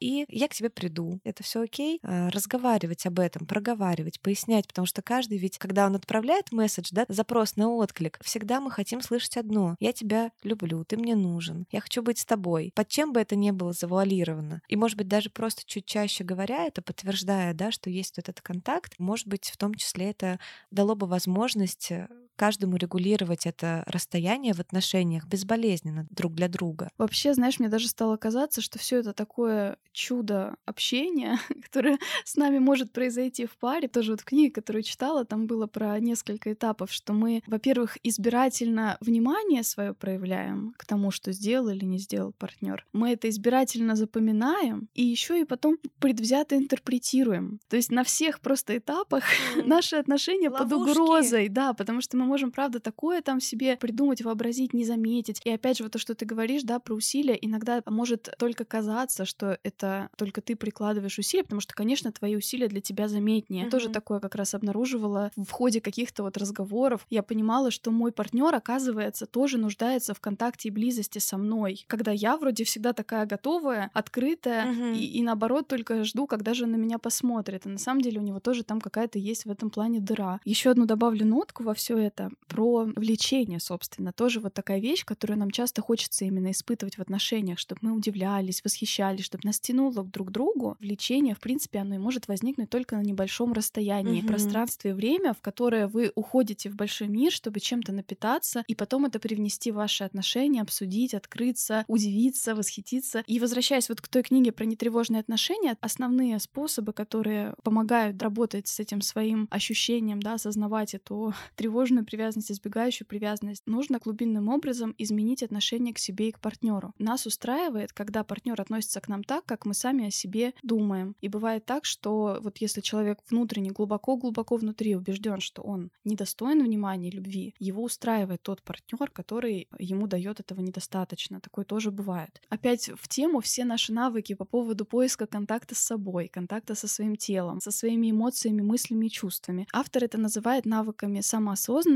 и 0.00 0.26
я 0.28 0.48
к 0.48 0.54
тебе 0.54 0.68
приду. 0.70 1.20
Это 1.24 1.42
все 1.42 1.62
окей? 1.62 2.00
А, 2.02 2.30
разговаривать 2.30 3.06
об 3.06 3.18
этом, 3.18 3.46
проговаривать, 3.46 4.20
пояснять, 4.20 4.66
потому 4.68 4.86
что 4.86 5.02
каждый 5.02 5.38
ведь, 5.38 5.58
когда 5.58 5.86
он 5.86 5.96
отправляет 5.96 6.52
месседж, 6.52 6.88
да, 6.92 7.06
запрос 7.08 7.56
на 7.56 7.70
отклик, 7.70 8.18
всегда 8.22 8.60
мы 8.60 8.70
хотим 8.70 9.00
слышать 9.00 9.36
одно. 9.36 9.76
Я 9.80 9.92
тебя 9.92 10.32
люблю, 10.42 10.84
ты 10.84 10.96
мне 10.96 11.14
нужен, 11.14 11.66
я 11.70 11.80
хочу 11.80 12.02
быть 12.02 12.18
с 12.18 12.24
тобой. 12.24 12.72
Под 12.74 12.88
чем 12.88 13.12
бы 13.12 13.20
это 13.20 13.36
ни 13.36 13.50
было 13.50 13.72
завуалировано. 13.72 14.60
И, 14.68 14.76
может 14.76 14.98
быть, 14.98 15.08
даже 15.08 15.30
просто 15.30 15.62
чуть 15.64 15.86
чаще 15.86 15.99
говоря 16.24 16.66
это, 16.66 16.82
подтверждая, 16.82 17.54
да, 17.54 17.70
что 17.70 17.90
есть 17.90 18.16
вот 18.16 18.28
этот 18.28 18.40
контакт, 18.42 18.98
может 18.98 19.26
быть, 19.26 19.50
в 19.50 19.56
том 19.56 19.74
числе 19.74 20.10
это 20.10 20.38
дало 20.70 20.94
бы 20.94 21.06
возможность 21.06 21.90
э, 21.90 22.08
каждому 22.40 22.78
регулировать 22.78 23.44
это 23.44 23.84
расстояние 23.86 24.54
в 24.54 24.60
отношениях 24.60 25.26
безболезненно 25.26 26.06
друг 26.08 26.32
для 26.32 26.48
друга. 26.48 26.88
Вообще, 26.96 27.34
знаешь, 27.34 27.58
мне 27.58 27.68
даже 27.68 27.86
стало 27.86 28.16
казаться, 28.16 28.62
что 28.62 28.78
все 28.78 29.00
это 29.00 29.12
такое 29.12 29.76
чудо 29.92 30.54
общения, 30.64 31.38
которое 31.62 31.98
с 32.24 32.36
нами 32.36 32.58
может 32.58 32.94
произойти 32.94 33.44
в 33.44 33.58
паре. 33.58 33.88
Тоже 33.88 34.12
вот 34.12 34.22
в 34.22 34.24
книге, 34.24 34.52
которую 34.52 34.84
читала, 34.84 35.26
там 35.26 35.46
было 35.46 35.66
про 35.66 36.00
несколько 36.00 36.50
этапов, 36.54 36.90
что 36.90 37.12
мы, 37.12 37.42
во-первых, 37.46 37.98
избирательно 38.02 38.96
внимание 39.02 39.62
свое 39.62 39.92
проявляем 39.92 40.72
к 40.78 40.86
тому, 40.86 41.10
что 41.10 41.32
сделал 41.32 41.68
или 41.68 41.84
не 41.84 41.98
сделал 41.98 42.32
партнер. 42.32 42.86
Мы 42.94 43.12
это 43.12 43.28
избирательно 43.28 43.96
запоминаем 43.96 44.88
и 44.94 45.02
еще 45.02 45.42
и 45.42 45.44
потом 45.44 45.76
предвзято 45.98 46.56
интерпретируем. 46.56 47.60
То 47.68 47.76
есть 47.76 47.90
на 47.90 48.02
всех 48.02 48.40
просто 48.40 48.78
этапах 48.78 49.24
наши 49.66 49.96
отношения 49.96 50.50
под 50.50 50.72
угрозой, 50.72 51.50
да, 51.50 51.74
потому 51.74 52.00
что 52.00 52.16
мы 52.16 52.29
можем, 52.30 52.52
правда, 52.52 52.80
такое 52.80 53.22
там 53.22 53.40
себе 53.40 53.76
придумать, 53.76 54.22
вообразить, 54.22 54.72
не 54.72 54.84
заметить. 54.84 55.40
И 55.44 55.50
опять 55.50 55.78
же, 55.78 55.84
вот 55.84 55.92
то, 55.92 55.98
что 55.98 56.14
ты 56.14 56.24
говоришь, 56.24 56.62
да, 56.62 56.78
про 56.78 56.94
усилия, 56.94 57.36
иногда 57.40 57.82
может 57.86 58.30
только 58.38 58.64
казаться, 58.64 59.24
что 59.24 59.58
это 59.62 60.08
только 60.16 60.40
ты 60.40 60.54
прикладываешь 60.54 61.18
усилия, 61.18 61.42
потому 61.42 61.60
что, 61.60 61.74
конечно, 61.74 62.12
твои 62.12 62.36
усилия 62.36 62.68
для 62.68 62.80
тебя 62.80 63.08
заметнее. 63.08 63.66
Mm-hmm. 63.66 63.70
Тоже 63.70 63.88
такое 63.88 64.20
как 64.20 64.34
раз 64.36 64.54
обнаруживала 64.54 65.30
в 65.36 65.50
ходе 65.50 65.80
каких-то 65.80 66.22
вот 66.22 66.36
разговоров. 66.36 67.06
Я 67.10 67.22
понимала, 67.22 67.70
что 67.70 67.90
мой 67.90 68.12
партнер, 68.12 68.54
оказывается, 68.54 69.26
тоже 69.26 69.58
нуждается 69.58 70.14
в 70.14 70.20
контакте 70.20 70.68
и 70.68 70.70
близости 70.70 71.18
со 71.18 71.36
мной. 71.36 71.84
Когда 71.88 72.12
я 72.12 72.36
вроде 72.36 72.64
всегда 72.64 72.92
такая 72.92 73.26
готовая, 73.26 73.90
открытая, 73.92 74.66
mm-hmm. 74.66 74.96
и, 74.96 75.04
и 75.18 75.22
наоборот 75.22 75.66
только 75.66 76.04
жду, 76.04 76.26
когда 76.26 76.54
же 76.54 76.64
он 76.64 76.72
на 76.72 76.76
меня 76.76 76.98
посмотрит. 76.98 77.66
А 77.66 77.68
на 77.68 77.78
самом 77.78 78.02
деле 78.02 78.20
у 78.20 78.22
него 78.22 78.38
тоже 78.38 78.62
там 78.62 78.80
какая-то 78.80 79.18
есть 79.18 79.46
в 79.46 79.50
этом 79.50 79.70
плане 79.70 80.00
дыра. 80.00 80.40
Еще 80.44 80.70
одну 80.70 80.86
добавлю 80.86 81.26
нотку 81.26 81.64
во 81.64 81.74
все 81.74 81.98
это 81.98 82.19
это 82.20 82.30
про 82.46 82.84
влечение, 82.96 83.60
собственно. 83.60 84.12
Тоже 84.12 84.40
вот 84.40 84.54
такая 84.54 84.80
вещь, 84.80 85.04
которую 85.04 85.38
нам 85.38 85.50
часто 85.50 85.82
хочется 85.82 86.24
именно 86.24 86.50
испытывать 86.50 86.98
в 86.98 87.00
отношениях, 87.00 87.58
чтобы 87.58 87.80
мы 87.82 87.92
удивлялись, 87.92 88.62
восхищались, 88.64 89.24
чтобы 89.24 89.42
нас 89.44 89.60
тянуло 89.60 90.04
друг 90.04 90.28
к 90.28 90.30
другу. 90.30 90.76
Влечение, 90.80 91.34
в 91.34 91.40
принципе, 91.40 91.78
оно 91.78 91.94
и 91.94 91.98
может 91.98 92.28
возникнуть 92.28 92.70
только 92.70 92.96
на 92.96 93.02
небольшом 93.02 93.52
расстоянии. 93.52 94.22
Mm-hmm. 94.22 94.26
Пространстве 94.26 94.90
и 94.90 94.94
время, 94.94 95.34
в 95.34 95.40
которое 95.40 95.86
вы 95.86 96.12
уходите 96.14 96.68
в 96.70 96.76
большой 96.76 97.08
мир, 97.08 97.32
чтобы 97.32 97.60
чем-то 97.60 97.92
напитаться, 97.92 98.64
и 98.66 98.74
потом 98.74 99.06
это 99.06 99.18
привнести 99.18 99.70
в 99.70 99.76
ваши 99.76 100.04
отношения, 100.04 100.62
обсудить, 100.62 101.14
открыться, 101.14 101.84
удивиться, 101.86 102.54
восхититься. 102.54 103.24
И 103.26 103.38
возвращаясь 103.38 103.88
вот 103.88 104.00
к 104.00 104.08
той 104.08 104.22
книге 104.22 104.52
про 104.52 104.64
нетревожные 104.64 105.20
отношения, 105.20 105.76
основные 105.80 106.38
способы, 106.38 106.92
которые 106.92 107.54
помогают 107.62 108.22
работать 108.22 108.68
с 108.68 108.80
этим 108.80 109.00
своим 109.00 109.48
ощущением, 109.50 110.20
да, 110.20 110.34
осознавать 110.34 110.94
эту 110.94 111.34
тревожную 111.56 112.04
привязанность, 112.10 112.50
избегающую 112.50 113.06
привязанность. 113.06 113.62
Нужно 113.66 113.98
глубинным 113.98 114.48
образом 114.48 114.94
изменить 114.98 115.42
отношение 115.42 115.94
к 115.94 115.98
себе 115.98 116.28
и 116.28 116.32
к 116.32 116.40
партнеру. 116.40 116.92
Нас 116.98 117.26
устраивает, 117.26 117.92
когда 117.92 118.24
партнер 118.24 118.60
относится 118.60 119.00
к 119.00 119.08
нам 119.08 119.22
так, 119.22 119.44
как 119.44 119.64
мы 119.64 119.74
сами 119.74 120.08
о 120.08 120.10
себе 120.10 120.52
думаем. 120.62 121.14
И 121.20 121.28
бывает 121.28 121.64
так, 121.64 121.84
что 121.84 122.38
вот 122.42 122.58
если 122.58 122.80
человек 122.80 123.18
внутренне, 123.30 123.70
глубоко-глубоко 123.70 124.56
внутри 124.56 124.96
убежден, 124.96 125.40
что 125.40 125.62
он 125.62 125.90
недостоин 126.04 126.64
внимания 126.64 127.08
и 127.08 127.12
любви, 127.12 127.54
его 127.58 127.84
устраивает 127.84 128.42
тот 128.42 128.62
партнер, 128.62 129.10
который 129.10 129.68
ему 129.78 130.06
дает 130.08 130.40
этого 130.40 130.60
недостаточно. 130.60 131.40
Такое 131.40 131.64
тоже 131.64 131.90
бывает. 131.92 132.42
Опять 132.48 132.90
в 132.96 133.08
тему 133.08 133.40
все 133.40 133.64
наши 133.64 133.92
навыки 133.92 134.34
по 134.34 134.44
поводу 134.44 134.84
поиска 134.84 135.26
контакта 135.26 135.74
с 135.74 135.78
собой, 135.78 136.28
контакта 136.28 136.74
со 136.74 136.88
своим 136.88 137.14
телом, 137.14 137.60
со 137.60 137.70
своими 137.70 138.10
эмоциями, 138.10 138.62
мыслями 138.62 139.06
и 139.06 139.10
чувствами. 139.10 139.66
Автор 139.72 140.04
это 140.04 140.18
называет 140.18 140.66
навыками 140.66 141.20
самоосознанности, 141.20 141.89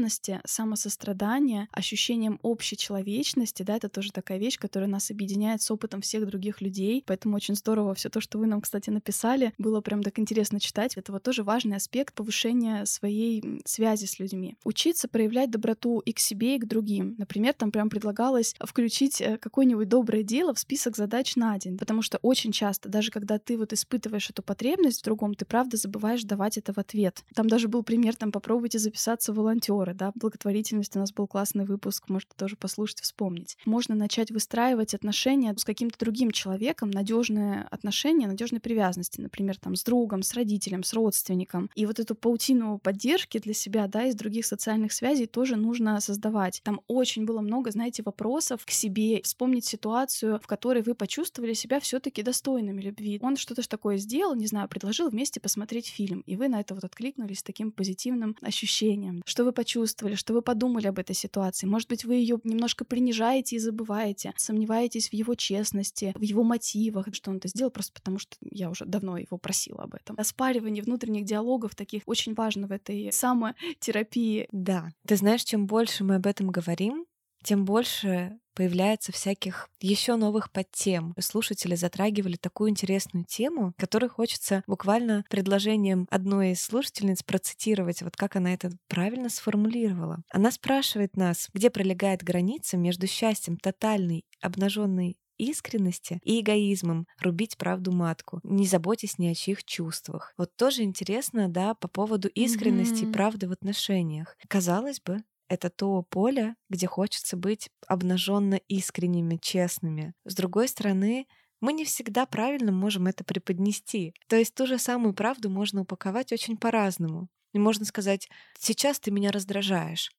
самосострадания, 0.44 1.68
ощущением 1.72 2.38
общей 2.42 2.76
человечности. 2.76 3.62
Да, 3.62 3.76
это 3.76 3.88
тоже 3.88 4.12
такая 4.12 4.38
вещь, 4.38 4.58
которая 4.58 4.88
нас 4.88 5.10
объединяет 5.10 5.62
с 5.62 5.70
опытом 5.70 6.00
всех 6.00 6.26
других 6.26 6.60
людей. 6.60 7.02
Поэтому 7.06 7.36
очень 7.36 7.54
здорово 7.54 7.94
все 7.94 8.08
то, 8.08 8.20
что 8.20 8.38
вы 8.38 8.46
нам, 8.46 8.60
кстати, 8.60 8.90
написали. 8.90 9.52
Было 9.58 9.80
прям 9.80 10.02
так 10.02 10.18
интересно 10.18 10.60
читать. 10.60 10.96
Это 10.96 11.12
вот 11.12 11.22
тоже 11.22 11.42
важный 11.42 11.76
аспект 11.76 12.14
повышения 12.14 12.84
своей 12.86 13.62
связи 13.64 14.06
с 14.06 14.18
людьми. 14.18 14.56
Учиться 14.64 15.08
проявлять 15.08 15.50
доброту 15.50 16.00
и 16.00 16.12
к 16.12 16.18
себе, 16.18 16.56
и 16.56 16.58
к 16.58 16.66
другим. 16.66 17.14
Например, 17.18 17.52
там 17.52 17.70
прям 17.70 17.90
предлагалось 17.90 18.54
включить 18.60 19.20
э, 19.20 19.38
какое-нибудь 19.38 19.88
доброе 19.88 20.22
дело 20.22 20.54
в 20.54 20.58
список 20.58 20.96
задач 20.96 21.36
на 21.36 21.58
день. 21.58 21.78
Потому 21.78 22.02
что 22.02 22.18
очень 22.22 22.52
часто, 22.52 22.88
даже 22.88 23.10
когда 23.10 23.38
ты 23.38 23.56
вот 23.56 23.72
испытываешь 23.72 24.30
эту 24.30 24.42
потребность 24.42 25.00
в 25.00 25.04
другом, 25.04 25.34
ты 25.34 25.44
правда 25.44 25.76
забываешь 25.76 26.24
давать 26.24 26.58
это 26.58 26.72
в 26.72 26.78
ответ. 26.78 27.24
Там 27.34 27.48
даже 27.48 27.68
был 27.68 27.82
пример, 27.82 28.16
там 28.16 28.32
попробуйте 28.32 28.78
записаться 28.78 29.32
в 29.32 29.36
волонтеры, 29.84 29.94
да, 29.94 30.12
благотворительность 30.14 30.96
у 30.96 30.98
нас 30.98 31.12
был 31.12 31.26
классный 31.26 31.64
выпуск, 31.64 32.08
можете 32.08 32.32
тоже 32.36 32.56
послушать, 32.56 33.00
вспомнить. 33.00 33.56
Можно 33.64 33.94
начать 33.94 34.30
выстраивать 34.30 34.94
отношения 34.94 35.54
с 35.56 35.64
каким-то 35.64 35.98
другим 35.98 36.30
человеком, 36.30 36.90
надежные 36.90 37.66
отношения, 37.70 38.26
надежной 38.26 38.60
привязанности, 38.60 39.20
например, 39.20 39.58
там 39.58 39.76
с 39.76 39.84
другом, 39.84 40.22
с 40.22 40.34
родителем, 40.34 40.82
с 40.82 40.92
родственником. 40.92 41.70
И 41.74 41.86
вот 41.86 41.98
эту 41.98 42.14
паутину 42.14 42.78
поддержки 42.78 43.38
для 43.38 43.54
себя, 43.54 43.86
да, 43.86 44.04
из 44.04 44.14
других 44.14 44.46
социальных 44.46 44.92
связей 44.92 45.26
тоже 45.26 45.56
нужно 45.56 46.00
создавать. 46.00 46.60
Там 46.64 46.80
очень 46.88 47.24
было 47.24 47.40
много, 47.40 47.70
знаете, 47.70 48.02
вопросов 48.04 48.64
к 48.64 48.70
себе, 48.70 49.20
вспомнить 49.22 49.64
ситуацию, 49.64 50.40
в 50.42 50.46
которой 50.46 50.82
вы 50.82 50.94
почувствовали 50.94 51.54
себя 51.54 51.80
все-таки 51.80 52.22
достойными 52.22 52.80
любви. 52.80 53.18
Он 53.22 53.36
что-то 53.36 53.62
ж 53.62 53.66
такое 53.66 53.98
сделал, 53.98 54.34
не 54.34 54.46
знаю, 54.46 54.68
предложил 54.68 55.08
вместе 55.08 55.40
посмотреть 55.40 55.86
фильм, 55.86 56.20
и 56.26 56.36
вы 56.36 56.48
на 56.48 56.60
это 56.60 56.74
вот 56.74 56.84
откликнулись 56.84 57.42
таким 57.42 57.72
позитивным 57.72 58.36
ощущением. 58.40 59.22
Что 59.26 59.44
вы 59.44 59.52
почувствовали, 59.52 59.73
что 59.86 60.32
вы 60.32 60.42
подумали 60.42 60.86
об 60.86 60.98
этой 60.98 61.14
ситуации? 61.14 61.66
Может 61.66 61.88
быть, 61.88 62.04
вы 62.04 62.14
ее 62.14 62.38
немножко 62.44 62.84
принижаете 62.84 63.56
и 63.56 63.58
забываете, 63.58 64.32
сомневаетесь 64.36 65.08
в 65.08 65.12
его 65.12 65.34
честности, 65.34 66.12
в 66.16 66.22
его 66.22 66.42
мотивах, 66.42 67.06
что 67.12 67.30
он 67.30 67.38
это 67.38 67.48
сделал 67.48 67.70
просто 67.70 67.92
потому, 67.92 68.18
что 68.18 68.36
я 68.40 68.70
уже 68.70 68.84
давно 68.84 69.18
его 69.18 69.38
просила 69.38 69.82
об 69.82 69.94
этом. 69.94 70.16
Оспаривание 70.18 70.82
внутренних 70.82 71.24
диалогов 71.24 71.74
таких 71.74 72.02
очень 72.06 72.34
важно 72.34 72.66
в 72.66 72.72
этой 72.72 73.12
самотерапии. 73.12 74.48
Да. 74.52 74.92
Ты 75.06 75.16
знаешь, 75.16 75.44
чем 75.44 75.66
больше 75.66 76.04
мы 76.04 76.16
об 76.16 76.26
этом 76.26 76.50
говорим, 76.50 77.06
тем 77.44 77.64
больше 77.64 78.38
появляется 78.54 79.12
всяких 79.12 79.68
еще 79.80 80.16
новых 80.16 80.50
подтем. 80.50 81.14
Слушатели 81.18 81.74
затрагивали 81.74 82.36
такую 82.36 82.70
интересную 82.70 83.24
тему, 83.24 83.74
которую 83.76 84.10
хочется 84.10 84.62
буквально 84.66 85.24
предложением 85.28 86.06
одной 86.10 86.52
из 86.52 86.62
слушательниц 86.62 87.22
процитировать, 87.22 88.02
вот 88.02 88.16
как 88.16 88.36
она 88.36 88.54
это 88.54 88.70
правильно 88.88 89.28
сформулировала. 89.28 90.22
Она 90.30 90.50
спрашивает 90.50 91.16
нас, 91.16 91.48
где 91.52 91.70
пролегает 91.70 92.22
граница 92.22 92.76
между 92.76 93.06
счастьем 93.06 93.56
тотальной 93.56 94.24
обнаженной 94.40 95.16
искренности 95.36 96.20
и 96.22 96.40
эгоизмом 96.40 97.06
рубить 97.20 97.56
правду 97.56 97.90
матку, 97.90 98.40
не 98.44 98.66
заботясь 98.66 99.18
ни 99.18 99.26
о 99.26 99.34
чьих 99.34 99.64
чувствах. 99.64 100.32
Вот 100.38 100.54
тоже 100.56 100.82
интересно, 100.82 101.48
да, 101.48 101.74
по 101.74 101.88
поводу 101.88 102.28
искренности 102.28 103.02
mm-hmm. 103.02 103.10
и 103.10 103.12
правды 103.12 103.48
в 103.48 103.52
отношениях. 103.52 104.36
Казалось 104.48 105.00
бы, 105.00 105.24
это 105.48 105.70
то 105.70 106.02
поле, 106.02 106.54
где 106.68 106.86
хочется 106.86 107.36
быть 107.36 107.70
обнаженно 107.86 108.54
искренними, 108.68 109.36
честными. 109.36 110.14
С 110.24 110.34
другой 110.34 110.68
стороны, 110.68 111.26
мы 111.60 111.72
не 111.72 111.84
всегда 111.84 112.26
правильно 112.26 112.72
можем 112.72 113.06
это 113.06 113.24
преподнести. 113.24 114.14
То 114.28 114.36
есть 114.36 114.54
ту 114.54 114.66
же 114.66 114.78
самую 114.78 115.14
правду 115.14 115.50
можно 115.50 115.82
упаковать 115.82 116.32
очень 116.32 116.56
по-разному. 116.56 117.28
И 117.52 117.58
можно 117.58 117.84
сказать, 117.84 118.28
сейчас 118.58 119.00
ты 119.00 119.10
меня 119.10 119.30
раздражаешь. 119.30 120.10